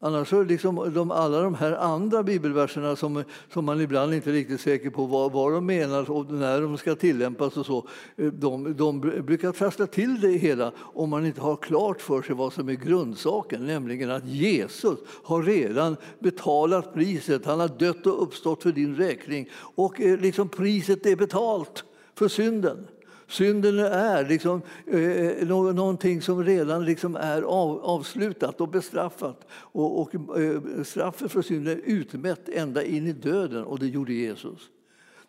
Annars 0.03 0.29
så 0.29 0.43
liksom 0.43 0.93
de, 0.95 1.11
alla 1.11 1.43
de 1.43 1.55
här 1.55 1.73
andra 1.73 2.23
bibelverserna 2.23 2.97
som, 2.97 3.25
som 3.53 3.65
man 3.65 3.81
ibland 3.81 4.15
inte 4.15 4.31
är 4.31 4.33
riktigt 4.33 4.61
säker 4.61 4.91
på 4.91 5.07
vad, 5.07 5.33
vad 5.33 5.53
de 5.53 5.67
menar 5.67 6.11
och 6.11 6.33
när 6.33 6.61
de 6.61 6.79
ska 6.79 6.95
tillämpas 6.95 7.57
och 7.57 7.67
så, 7.67 7.89
de, 8.17 8.77
de 8.77 9.01
brukar 9.01 9.53
trassla 9.53 9.87
till 9.87 10.21
det 10.21 10.29
hela 10.29 10.73
om 10.77 11.11
man 11.11 11.27
inte 11.27 11.41
har 11.41 11.57
klart 11.57 12.03
för 12.03 12.23
sig 12.23 12.35
vad 12.35 12.53
som 12.53 12.69
är 12.69 12.73
grundsaken, 12.73 13.67
nämligen 13.67 14.11
att 14.11 14.27
Jesus 14.27 14.99
har 15.25 15.43
redan 15.43 15.97
betalat 16.19 16.95
priset. 16.95 17.47
Han 17.47 17.61
har 17.61 17.69
dött 17.69 18.07
och 18.07 18.23
uppstått 18.23 18.63
för 18.63 18.73
din 18.73 18.97
räkning 18.97 19.49
och 19.57 20.01
eh, 20.01 20.21
liksom 20.21 20.49
priset 20.49 21.07
är 21.07 21.17
betalt 21.17 21.85
för 22.15 22.29
synden. 22.29 22.87
Synden 23.31 23.79
är 23.79 24.29
liksom, 24.29 24.63
eh, 24.87 25.47
någonting 25.75 26.23
som 26.23 26.45
redan 26.45 26.85
liksom 26.85 27.17
är 27.17 27.43
av, 27.43 27.85
avslutat 27.85 28.61
och 28.61 28.69
bestraffat. 28.69 29.47
Och, 29.51 30.01
och 30.01 30.39
eh, 30.39 30.83
straffet 30.85 31.33
för 31.33 31.43
synden 31.43 31.79
är 31.79 31.83
utmätt 31.85 32.49
ända 32.49 32.85
in 32.85 33.07
i 33.07 33.13
döden, 33.13 33.65
och 33.65 33.79
det 33.79 33.87
gjorde 33.87 34.13
Jesus. 34.13 34.71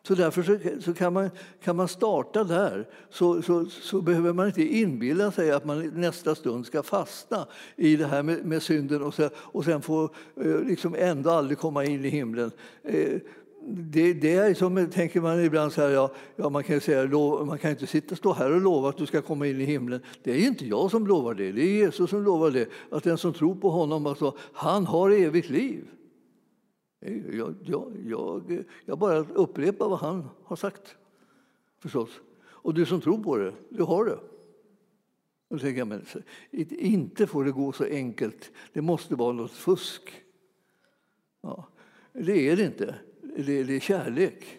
Så 0.03 0.15
därför 0.15 0.43
så, 0.43 0.81
så 0.81 0.93
kan, 0.93 1.13
man, 1.13 1.29
kan 1.63 1.75
man 1.75 1.87
starta 1.87 2.43
där. 2.43 2.87
Så, 3.09 3.41
så, 3.41 3.65
så, 3.65 4.01
behöver 4.01 4.33
man 4.33 4.47
inte 4.47 4.63
inbilla 4.63 5.31
sig 5.31 5.51
att 5.51 5.65
man 5.65 5.91
nästa 5.95 6.35
stund 6.35 6.65
ska 6.65 6.83
fastna 6.83 7.47
i 7.75 7.95
det 7.95 8.05
här 8.05 8.23
med, 8.23 8.45
med 8.45 8.63
synden 8.63 9.03
och, 9.03 9.13
så, 9.13 9.29
och 9.35 9.65
sen 9.65 9.81
få 9.81 10.03
eh, 10.35 10.59
liksom 10.59 10.95
ändå 10.97 11.29
aldrig 11.29 11.57
komma 11.57 11.85
in 11.85 12.05
i 12.05 12.09
himlen. 12.09 12.51
Eh, 12.83 13.19
det, 13.67 14.13
det, 14.13 14.33
är 14.33 14.53
som, 14.53 14.89
tänker 14.91 15.21
man 15.21 15.43
ibland 15.43 15.73
så 15.73 15.81
här, 15.81 15.89
ja, 15.89 16.11
ja, 16.35 16.49
man 16.49 16.63
kan 16.63 16.81
säga, 16.81 17.07
man 17.45 17.57
kan 17.57 17.71
inte 17.71 17.87
sitta, 17.87 18.15
stå 18.15 18.33
här 18.33 18.51
och 18.51 18.61
lova 18.61 18.89
att 18.89 18.97
du 18.97 19.05
ska 19.05 19.21
komma 19.21 19.47
in 19.47 19.61
i 19.61 19.63
himlen. 19.63 20.01
Det 20.23 20.31
är 20.31 20.47
inte 20.47 20.65
jag 20.65 20.91
som 20.91 21.07
lovar 21.07 21.33
det, 21.33 21.51
det 21.51 21.61
är 21.61 21.73
Jesus 21.73 22.09
som 22.09 22.23
lovar 22.23 22.51
det. 22.51 22.69
Att 22.89 23.03
den 23.03 23.17
som 23.17 23.33
tror 23.33 23.55
på 23.55 23.69
honom, 23.69 24.05
alltså, 24.05 24.35
han 24.53 24.85
har 24.85 25.09
evigt 25.09 25.49
liv. 25.49 25.87
Jag, 27.31 27.55
jag, 27.63 27.93
jag, 28.05 28.63
jag 28.85 28.99
bara 28.99 29.19
upprepar 29.19 29.89
vad 29.89 29.99
han 29.99 30.29
har 30.43 30.55
sagt, 30.55 30.95
förstås. 31.79 32.09
Och 32.43 32.73
du 32.73 32.85
som 32.85 33.01
tror 33.01 33.23
på 33.23 33.37
det, 33.37 33.53
du 33.69 33.83
har 33.83 34.05
det. 34.05 34.19
Och 35.49 35.61
tänker 35.61 35.77
jag, 35.77 35.87
men, 35.87 36.05
inte 36.69 37.27
får 37.27 37.45
det 37.45 37.51
gå 37.51 37.71
så 37.71 37.83
enkelt. 37.83 38.51
Det 38.73 38.81
måste 38.81 39.15
vara 39.15 39.31
något 39.31 39.51
fusk. 39.51 40.23
Ja, 41.41 41.67
det 42.13 42.49
är 42.49 42.55
det 42.55 42.65
inte 42.65 42.95
det, 43.35 43.63
det 43.63 43.75
är 43.75 43.79
kärlek. 43.79 44.57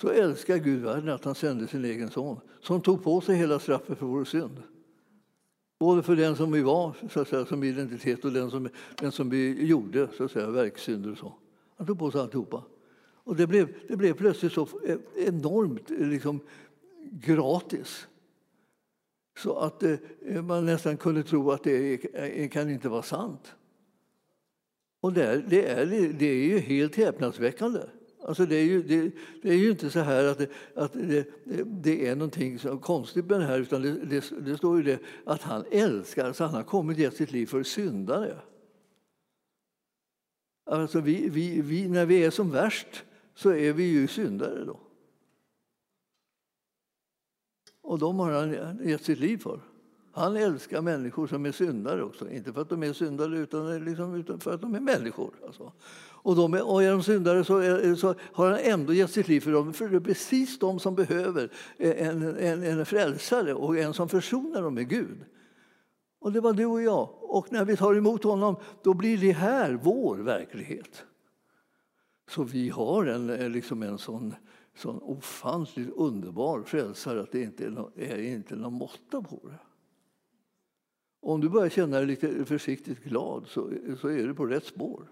Så 0.00 0.08
älskar 0.08 0.56
Gud 0.56 0.82
världen 0.82 1.08
att 1.08 1.24
han 1.24 1.34
sände 1.34 1.66
sin 1.66 1.84
egen 1.84 2.10
son 2.10 2.40
som 2.60 2.80
tog 2.80 3.04
på 3.04 3.20
sig 3.20 3.36
hela 3.36 3.58
straffet 3.58 3.98
för 3.98 4.06
vår 4.06 4.24
synd. 4.24 4.62
Både 5.78 6.02
för 6.02 6.16
den 6.16 6.36
som 6.36 6.52
vi 6.52 6.62
var 6.62 6.94
så 7.10 7.20
att 7.20 7.28
säga, 7.28 7.46
som 7.46 7.64
identitet 7.64 8.24
och 8.24 8.32
den 8.32 8.50
som, 8.50 8.68
den 9.00 9.12
som 9.12 9.30
vi 9.30 9.66
gjorde, 9.66 10.08
så 10.16 10.24
att 10.24 10.30
säga, 10.30 10.50
verksynder 10.50 11.12
och 11.12 11.18
så. 11.18 11.34
Han 11.76 11.86
tog 11.86 11.98
på 11.98 12.10
sig 12.10 12.20
alltihopa. 12.20 12.62
Och 12.98 13.36
det 13.36 13.46
blev, 13.46 13.74
det 13.88 13.96
blev 13.96 14.14
plötsligt 14.14 14.52
så 14.52 14.68
enormt 15.16 15.90
liksom, 15.90 16.40
gratis 17.12 18.08
så 19.38 19.58
att 19.58 19.82
eh, 19.82 20.42
man 20.42 20.66
nästan 20.66 20.96
kunde 20.96 21.22
tro 21.22 21.50
att 21.50 21.64
det 21.64 22.48
kan 22.52 22.70
inte 22.70 22.88
vara 22.88 23.02
sant. 23.02 23.54
Och 25.06 25.12
det 25.12 25.24
är, 25.24 25.44
det 25.48 25.68
är, 25.68 25.86
det 26.12 26.26
är 26.26 26.44
ju 26.44 26.58
helt 26.58 26.96
häpnadsväckande. 26.96 27.80
Alltså 28.22 28.46
det, 28.46 28.56
är 28.56 28.64
ju, 28.64 28.82
det, 28.82 29.10
det, 29.42 29.48
är 29.48 29.56
ju 29.56 29.70
inte 29.70 29.90
så 29.90 30.00
här 30.00 30.24
att, 30.24 30.38
det, 30.38 30.48
att 30.74 30.92
det, 30.92 31.28
det 31.64 32.08
är 32.08 32.16
någonting 32.16 32.58
så 32.58 32.78
konstigt 32.78 33.26
med 33.26 33.40
det 33.40 33.46
här 33.46 33.58
utan 33.58 33.82
det, 33.82 34.22
det, 34.40 34.56
står 34.56 34.76
ju 34.76 34.82
det 34.82 34.98
att 35.24 35.42
han 35.42 35.64
älskar, 35.70 36.32
så 36.32 36.44
han 36.44 36.54
har 36.54 36.62
kommit 36.62 36.96
och 36.96 37.00
gett 37.00 37.16
sitt 37.16 37.32
liv 37.32 37.46
för 37.46 37.62
syndare. 37.62 38.38
Alltså 40.64 41.00
vi, 41.00 41.28
vi, 41.28 41.60
vi, 41.60 41.88
när 41.88 42.06
vi 42.06 42.24
är 42.24 42.30
som 42.30 42.50
värst 42.50 43.04
så 43.34 43.50
är 43.50 43.72
vi 43.72 43.84
ju 43.84 44.08
syndare 44.08 44.64
då. 44.64 44.80
Och 47.80 47.98
de 47.98 48.18
har 48.18 48.32
han 48.32 48.88
gett 48.88 49.04
sitt 49.04 49.18
liv 49.18 49.38
för. 49.38 49.60
Han 50.16 50.36
älskar 50.36 50.82
människor 50.82 51.26
som 51.26 51.46
är 51.46 51.52
syndare 51.52 52.02
också. 52.02 52.30
Inte 52.30 52.52
för 52.52 52.62
att 52.62 52.68
de 52.68 52.82
är 52.82 52.92
syndare 52.92 53.38
utan, 53.38 53.84
liksom, 53.84 54.40
för 54.40 54.54
att 54.54 54.60
de 54.60 54.74
är 54.74 54.80
människor. 54.80 55.34
Alltså. 55.46 55.72
Och, 56.08 56.36
de 56.36 56.54
är, 56.54 56.68
och 56.68 56.82
är 56.82 56.90
de 56.90 57.02
syndare 57.02 57.44
så, 57.44 57.58
är, 57.58 57.94
så, 57.94 58.14
har 58.20 58.50
han 58.50 58.60
ändå 58.60 58.92
gett 58.92 59.10
sitt 59.10 59.28
liv 59.28 59.40
för 59.40 59.52
dem. 59.52 59.72
För 59.72 59.88
det 59.88 59.96
är 59.96 60.00
precis 60.00 60.58
de 60.58 60.78
som 60.78 60.94
behöver 60.94 61.52
en, 61.76 62.36
en, 62.36 62.62
en 62.62 62.86
frälsare 62.86 63.54
och 63.54 63.78
en 63.78 63.94
som 63.94 64.08
försonar 64.08 64.62
dem 64.62 64.74
med 64.74 64.88
Gud. 64.88 65.24
Och 66.20 66.32
det 66.32 66.40
var 66.40 66.52
du 66.52 66.66
och 66.66 66.82
jag. 66.82 67.08
Och 67.20 67.52
när 67.52 67.64
vi 67.64 67.76
tar 67.76 67.94
emot 67.94 68.24
honom 68.24 68.56
då 68.82 68.94
blir 68.94 69.18
det 69.18 69.32
här 69.32 69.80
vår 69.82 70.16
verklighet. 70.16 71.04
Så 72.30 72.42
vi 72.42 72.68
har 72.68 73.06
en, 73.06 73.30
eh, 73.30 73.48
liksom 73.48 73.82
en 73.82 73.98
sån, 73.98 74.34
sån 74.76 74.98
ofantligt 75.02 75.90
underbar 75.96 76.62
frälsare 76.62 77.20
att 77.20 77.32
det 77.32 77.42
inte 77.42 77.64
är, 77.64 77.70
någon, 77.70 77.92
är 77.96 78.18
inte 78.18 78.56
någon 78.56 78.72
måtta 78.72 79.22
på 79.22 79.40
det. 79.48 79.65
Om 81.20 81.40
du 81.40 81.48
börjar 81.48 81.68
känna 81.68 81.96
dig 81.96 82.06
lite 82.06 82.44
försiktigt 82.44 83.04
glad 83.04 83.46
så, 83.48 83.70
så 84.00 84.08
är 84.08 84.26
du 84.26 84.34
på 84.34 84.46
rätt 84.46 84.64
spår. 84.64 85.06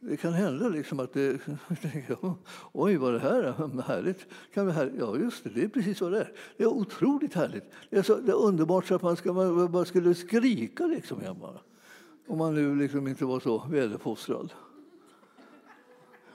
Det 0.00 0.16
kan 0.16 0.32
hända 0.32 0.68
liksom 0.68 1.00
att 1.00 1.12
det, 1.12 1.38
oj 2.72 2.96
vad 2.96 3.12
det 3.12 3.18
här 3.18 3.42
är 3.42 3.82
härligt. 3.82 4.26
Kan 4.54 4.66
vi 4.66 4.72
här, 4.72 4.92
ja 4.98 5.16
just 5.16 5.44
det, 5.44 5.50
det 5.50 5.64
är 5.64 5.68
precis 5.68 6.00
vad 6.00 6.12
det 6.12 6.20
är. 6.20 6.32
Det 6.56 6.62
är 6.62 6.68
otroligt 6.68 7.34
härligt. 7.34 7.64
Det 7.90 7.98
är, 7.98 8.02
så, 8.02 8.16
det 8.16 8.32
är 8.32 8.36
underbart 8.36 8.86
så 8.86 8.94
att 8.94 9.02
man, 9.02 9.16
ska, 9.16 9.32
man 9.32 9.72
bara 9.72 9.84
skulle 9.84 10.14
skrika 10.14 10.86
liksom. 10.86 11.20
hemma. 11.20 11.60
Om 12.26 12.38
man 12.38 12.54
nu 12.54 12.74
liksom 12.74 13.08
inte 13.08 13.24
var 13.24 13.40
så 13.40 13.66
väluppfostrad. 13.70 14.52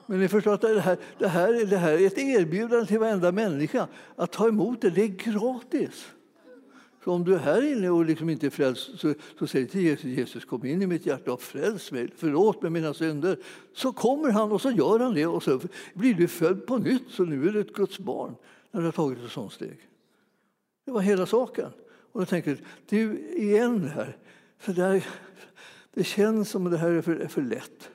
Men 0.06 0.20
ni 0.20 0.28
förstår 0.28 0.54
att 0.54 0.62
det 0.62 0.80
här, 0.80 0.98
det, 1.18 1.28
här, 1.28 1.66
det 1.66 1.78
här 1.78 1.92
är 1.92 2.08
ett 2.08 2.18
erbjudande 2.18 2.86
till 2.86 3.00
varenda 3.00 3.32
människa. 3.32 3.88
Att 4.16 4.32
ta 4.32 4.48
emot 4.48 4.82
det, 4.82 4.90
det 4.90 5.04
är 5.04 5.08
gratis. 5.08 6.14
Så 7.04 7.12
om 7.12 7.24
du 7.24 7.34
är 7.36 7.40
här 7.40 7.72
inne 7.72 7.90
och 7.90 8.06
liksom 8.06 8.30
inte 8.30 8.46
är 8.46 8.50
frälst, 8.50 9.00
så, 9.00 9.14
så 9.40 9.48
säg 9.48 9.68
till 9.68 9.82
Jesus, 9.82 10.06
Jesus 10.06 10.46
kom 10.46 10.66
in 10.66 10.82
i 10.82 10.88
mitt 10.88 11.06
hjärta 11.06 11.34
och 11.34 11.42
fräls 11.42 11.92
mig, 11.92 12.10
förlåt 12.16 12.62
mig 12.62 12.72
mina 12.72 12.94
synder. 12.94 13.40
Så 13.74 13.94
kommer 13.94 14.30
han 14.30 14.52
och 14.52 14.62
så 14.62 14.72
gör 14.72 15.00
han 15.00 15.14
det 15.14 15.26
och 15.26 15.44
så 15.44 15.60
blir 15.94 16.14
du 16.14 16.28
född 16.28 16.66
på 16.66 16.78
nytt, 16.78 17.10
så 17.10 17.24
nu 17.24 17.48
är 17.48 17.52
du 17.52 17.60
ett 17.60 17.74
Guds 17.74 18.00
barn 18.00 18.36
när 18.72 18.82
du 18.82 18.88
har 18.88 18.92
tagit 18.92 19.20
ett 19.26 19.32
sådant 19.32 19.54
steg. 19.54 19.78
Det 20.86 20.92
var 20.92 21.02
hela 21.02 21.26
saken. 21.26 21.70
Och 22.12 22.22
jag 22.22 22.28
tänker, 22.28 22.58
du 22.90 23.20
igen 23.38 23.92
här, 23.96 24.18
så 24.66 24.72
där, 24.72 25.06
det 25.94 26.04
känns 26.04 26.50
som 26.50 26.66
att 26.66 26.72
det 26.72 26.78
här 26.78 26.92
är 26.92 27.02
för, 27.02 27.16
är 27.16 27.28
för 27.28 27.42
lätt. 27.42 27.90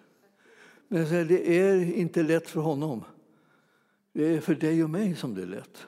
Men 0.88 1.28
det 1.28 1.58
är 1.58 1.92
inte 1.94 2.22
lätt 2.22 2.48
för 2.48 2.60
honom. 2.60 3.04
Det 4.12 4.36
är 4.36 4.40
för 4.40 4.54
dig 4.54 4.84
och 4.84 4.90
mig 4.90 5.16
som 5.16 5.34
det 5.34 5.42
är 5.42 5.46
lätt 5.46 5.86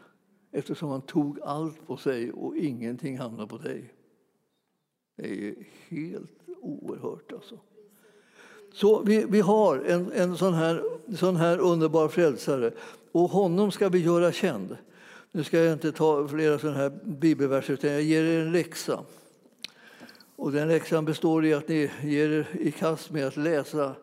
eftersom 0.52 0.88
han 0.88 1.02
tog 1.02 1.40
allt 1.40 1.86
på 1.86 1.96
sig 1.96 2.32
och 2.32 2.56
ingenting 2.56 3.18
hamnade 3.18 3.48
på 3.48 3.58
dig. 3.58 3.94
Det 5.16 5.48
är 5.48 5.54
helt 5.88 6.48
oerhört. 6.60 7.32
Alltså. 7.32 7.58
Så 8.72 9.02
vi, 9.02 9.24
vi 9.28 9.40
har 9.40 9.78
en, 9.78 10.12
en 10.12 10.36
sån, 10.36 10.54
här, 10.54 10.82
sån 11.16 11.36
här 11.36 11.58
underbar 11.58 12.08
frälsare 12.08 12.72
och 13.12 13.30
honom 13.30 13.70
ska 13.70 13.88
vi 13.88 13.98
göra 13.98 14.32
känd. 14.32 14.76
Nu 15.32 15.44
ska 15.44 15.58
jag 15.58 15.72
inte 15.72 15.92
ta 15.92 16.28
flera 16.28 16.58
sådana 16.58 16.78
här 16.78 16.92
bibelverser 17.04 17.74
utan 17.74 17.90
jag 17.90 18.02
ger 18.02 18.24
er 18.24 18.40
en 18.40 18.52
läxa. 18.52 19.00
Och 20.36 20.52
den 20.52 20.68
läxan 20.68 21.04
består 21.04 21.44
i 21.44 21.54
att 21.54 21.68
ni 21.68 21.90
ger 22.02 22.30
er 22.30 22.48
i 22.52 22.72
kast 22.72 23.10
med 23.10 23.26
att 23.26 23.36
läsa 23.36 23.94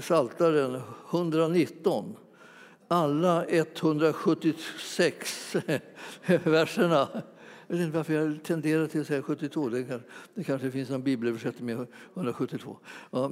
Saltaren 0.00 0.80
119 1.10 2.16
alla 2.92 3.44
176 3.44 5.56
verserna. 6.44 7.08
Jag 7.66 7.76
vet 7.76 7.84
inte 7.84 7.96
varför 7.96 8.14
jag 8.14 8.42
tenderar 8.42 8.86
till 8.86 9.00
att 9.00 9.06
säga 9.06 9.22
72. 9.22 9.68
Det, 9.68 9.84
kan, 9.84 10.00
det 10.34 10.44
kanske 10.44 10.70
finns 10.70 10.90
en 10.90 11.02
bibelöversättning 11.02 11.66
med 11.66 11.86
172. 12.14 12.78
Ja, 13.10 13.30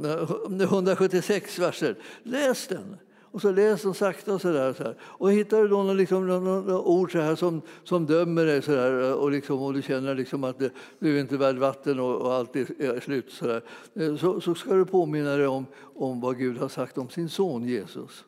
176 0.63 1.59
eh, 1.59 1.65
verser. 1.65 1.97
Läs 2.23 2.67
den! 2.67 2.97
Och 3.31 3.41
så 3.41 3.53
läs 3.53 3.83
den 3.83 3.95
sakta 3.95 4.35
och 4.35 4.41
så 4.41 4.53
där. 4.53 4.73
Så 4.73 4.83
här. 4.83 4.95
Och 5.01 5.33
hittar 5.33 5.63
du 5.63 5.69
då 5.69 5.93
liksom, 5.93 6.27
några 6.27 6.81
ord 6.81 7.13
så 7.13 7.19
här 7.19 7.35
som, 7.35 7.63
som 7.85 8.07
dömer 8.07 8.47
dig 8.47 8.63
så 8.63 8.71
där, 8.71 9.03
eh, 9.03 9.13
och, 9.13 9.31
liksom, 9.31 9.63
och 9.63 9.75
du 9.75 9.83
känner 9.83 10.15
liksom 10.15 10.45
att 10.45 10.59
du 10.99 11.17
är 11.17 11.21
inte 11.21 11.37
värd 11.37 11.57
vatten 11.57 12.01
och, 12.01 12.21
och 12.21 12.33
allt 12.33 12.57
är 12.57 13.01
slut 13.01 13.33
så, 13.33 13.47
där, 13.47 13.63
eh, 13.95 14.17
så, 14.17 14.41
så 14.41 14.55
ska 14.55 14.75
du 14.75 14.85
påminna 14.85 15.37
dig 15.37 15.47
om, 15.47 15.67
om 15.95 16.21
vad 16.21 16.39
Gud 16.39 16.59
har 16.59 16.69
sagt 16.69 16.99
om 16.99 17.09
sin 17.09 17.29
son 17.29 17.69
Jesus 17.69 18.25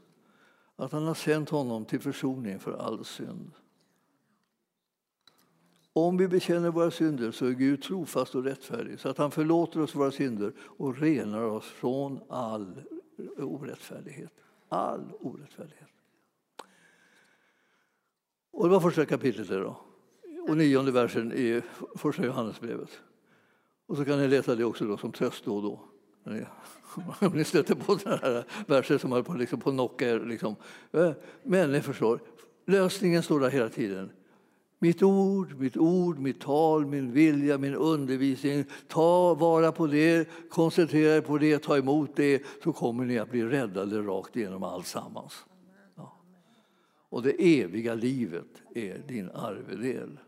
att 0.81 0.93
han 0.93 1.07
har 1.07 1.15
sänt 1.15 1.51
honom 1.51 1.85
till 1.85 2.01
försoning 2.01 2.59
för 2.59 2.73
all 2.73 3.05
synd. 3.05 3.51
Om 5.93 6.17
vi 6.17 6.29
bekänner 6.29 6.71
våra 6.71 6.91
synder 6.91 7.31
så 7.31 7.47
är 7.47 7.51
Gud 7.51 7.83
trofast 7.83 8.35
och 8.35 8.45
rättfärdig 8.45 9.01
så 9.01 9.09
att 9.09 9.19
han 9.19 9.31
förlåter 9.31 9.81
oss 9.81 9.95
våra 9.95 10.11
synder 10.11 10.53
och 10.61 10.99
renar 10.99 11.43
oss 11.43 11.65
från 11.65 12.21
all 12.29 12.83
orättfärdighet. 13.37 14.33
All 14.69 15.13
orättfärdighet. 15.21 15.89
Och 18.51 18.65
det 18.65 18.71
var 18.71 18.81
första 18.81 19.07
kapitlet. 19.07 19.49
Då. 19.49 19.77
Och 20.49 20.57
nionde 20.57 20.93
versen 20.93 21.33
i 21.33 21.63
första 21.97 22.25
Johannesbrevet. 22.25 23.01
Och 23.87 23.97
så 23.97 24.05
kan 24.05 24.19
ni 24.19 24.29
läsa 24.29 24.55
det 24.55 24.65
också 24.65 24.85
då 24.85 24.97
som 24.97 25.13
tröst 25.13 25.45
då 25.45 25.57
och 25.57 25.63
då. 25.63 25.81
Om 27.21 27.33
ni 27.33 27.45
stöter 27.45 27.75
på 27.75 27.99
sådana 27.99 28.21
här 28.23 28.45
verser 28.67 28.99
som 28.99 29.13
höll 29.13 29.25
på, 29.25 29.35
liksom, 29.35 29.61
på 29.61 29.71
knocka 29.71 30.09
er. 30.09 30.21
Liksom. 30.21 30.57
Eh, 30.93 31.13
Men 31.43 31.73
ni 31.73 31.81
förstår, 31.81 32.21
lösningen 32.67 33.23
står 33.23 33.41
där 33.41 33.51
hela 33.51 33.69
tiden. 33.69 34.11
Mitt 34.83 35.03
ord, 35.03 35.59
mitt 35.59 35.77
ord, 35.77 36.19
mitt 36.19 36.41
tal, 36.41 36.87
min 36.87 37.13
vilja, 37.13 37.59
min 37.59 37.75
undervisning. 37.75 38.65
Ta 38.89 39.35
vara 39.35 39.73
på 39.73 39.87
det, 39.87 40.29
koncentrera 40.51 41.17
er 41.17 41.21
på 41.21 41.39
det, 41.39 41.59
ta 41.59 41.77
emot 41.77 42.17
det 42.17 42.43
så 42.65 42.73
kommer 42.73 43.05
ni 43.05 43.19
att 43.19 43.31
bli 43.31 43.45
räddade 43.45 44.01
rakt 44.01 44.37
igenom 44.37 44.63
alltsammans. 44.63 45.45
Ja. 45.95 46.21
Och 47.09 47.23
det 47.23 47.61
eviga 47.61 47.95
livet 47.95 48.63
är 48.75 48.99
din 49.09 49.31
arvedel. 49.31 50.19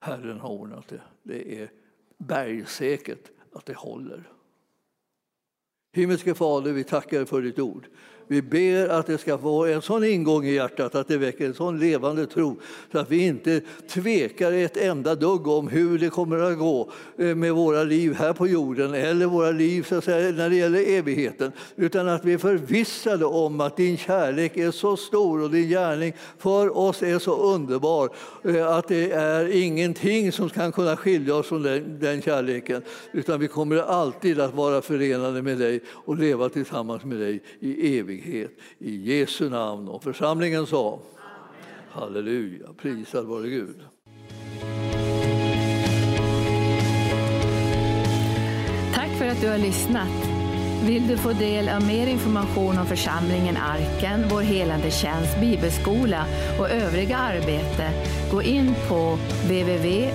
Herren 0.00 0.40
har 0.40 0.50
ordnat 0.50 0.88
det. 0.88 1.00
Det 1.22 1.62
är 1.62 1.70
bergsäkert 2.18 3.30
att 3.52 3.66
det 3.66 3.76
håller. 3.76 4.28
Himmelske 5.94 6.34
Fader, 6.34 6.72
vi 6.72 6.84
tackar 6.84 7.24
för 7.24 7.42
ditt 7.42 7.58
ord. 7.58 7.86
Vi 8.28 8.42
ber 8.42 8.88
att 8.88 9.06
det 9.06 9.18
ska 9.18 9.38
få 9.38 9.66
en 9.66 9.82
sån 9.82 10.04
ingång 10.04 10.46
i 10.46 10.54
hjärtat 10.54 10.94
att 10.94 11.08
det 11.08 11.18
väcker 11.18 11.46
en 11.46 11.54
sån 11.54 11.78
levande 11.78 12.26
tro 12.26 12.60
så 12.92 12.98
att 12.98 13.10
vi 13.10 13.26
inte 13.26 13.60
tvekar 13.88 14.52
ett 14.52 14.76
enda 14.76 15.14
dugg 15.14 15.46
om 15.46 15.68
hur 15.68 15.98
det 15.98 16.10
kommer 16.10 16.38
att 16.38 16.58
gå 16.58 16.90
eh, 17.18 17.34
med 17.34 17.54
våra 17.54 17.84
liv 17.84 18.14
här 18.14 18.32
på 18.32 18.46
jorden 18.46 18.94
eller 18.94 19.26
våra 19.26 19.50
liv 19.50 19.82
så 19.82 19.94
att 19.94 20.04
säga, 20.04 20.32
när 20.32 20.50
det 20.50 20.56
gäller 20.56 20.88
evigheten. 20.88 21.52
Utan 21.76 22.08
att 22.08 22.24
vi 22.24 22.32
är 22.32 22.38
förvissade 22.38 23.24
om 23.24 23.60
att 23.60 23.76
din 23.76 23.96
kärlek 23.96 24.56
är 24.56 24.70
så 24.70 24.96
stor 24.96 25.42
och 25.42 25.50
din 25.50 25.68
gärning 25.68 26.12
för 26.38 26.76
oss 26.78 27.02
är 27.02 27.18
så 27.18 27.36
underbar 27.54 28.10
eh, 28.44 28.68
att 28.68 28.88
det 28.88 29.12
är 29.12 29.62
ingenting 29.62 30.32
som 30.32 30.48
kan 30.50 30.72
kunna 30.72 30.96
skilja 30.96 31.34
oss 31.34 31.46
från 31.46 31.62
den, 31.62 31.98
den 32.00 32.22
kärleken. 32.22 32.82
Utan 33.12 33.40
vi 33.40 33.48
kommer 33.48 33.76
alltid 33.76 34.40
att 34.40 34.54
vara 34.54 34.82
förenade 34.82 35.42
med 35.42 35.58
dig 35.58 35.80
och 35.88 36.18
leva 36.18 36.48
tillsammans 36.48 37.04
med 37.04 37.18
dig 37.18 37.42
i 37.60 37.98
evighet 37.98 38.21
frihet 38.22 38.50
I 38.78 38.96
Jesu 38.96 39.50
namn. 39.50 39.88
Och 39.88 40.02
församlingen 40.02 40.66
sa 40.66 40.98
Halleluja, 41.90 42.66
prisad 42.78 43.26
vare 43.26 43.48
Gud. 43.48 43.76
Tack 48.94 49.10
för 49.18 49.26
att 49.26 49.40
du 49.40 49.48
har 49.48 49.58
lyssnat. 49.58 50.28
Vill 50.86 51.08
du 51.08 51.16
få 51.16 51.32
del 51.32 51.68
av 51.68 51.86
mer 51.86 52.06
information 52.06 52.78
om 52.78 52.86
församlingen 52.86 53.56
Arken, 53.56 54.24
vår 54.30 54.40
helande 54.40 54.90
tjänst, 54.90 55.40
bibelskola 55.40 56.24
och 56.58 56.70
övriga 56.70 57.16
arbete, 57.16 57.90
gå 58.32 58.42
in 58.42 58.74
på 58.88 59.18
www.arken.org. 59.44 60.12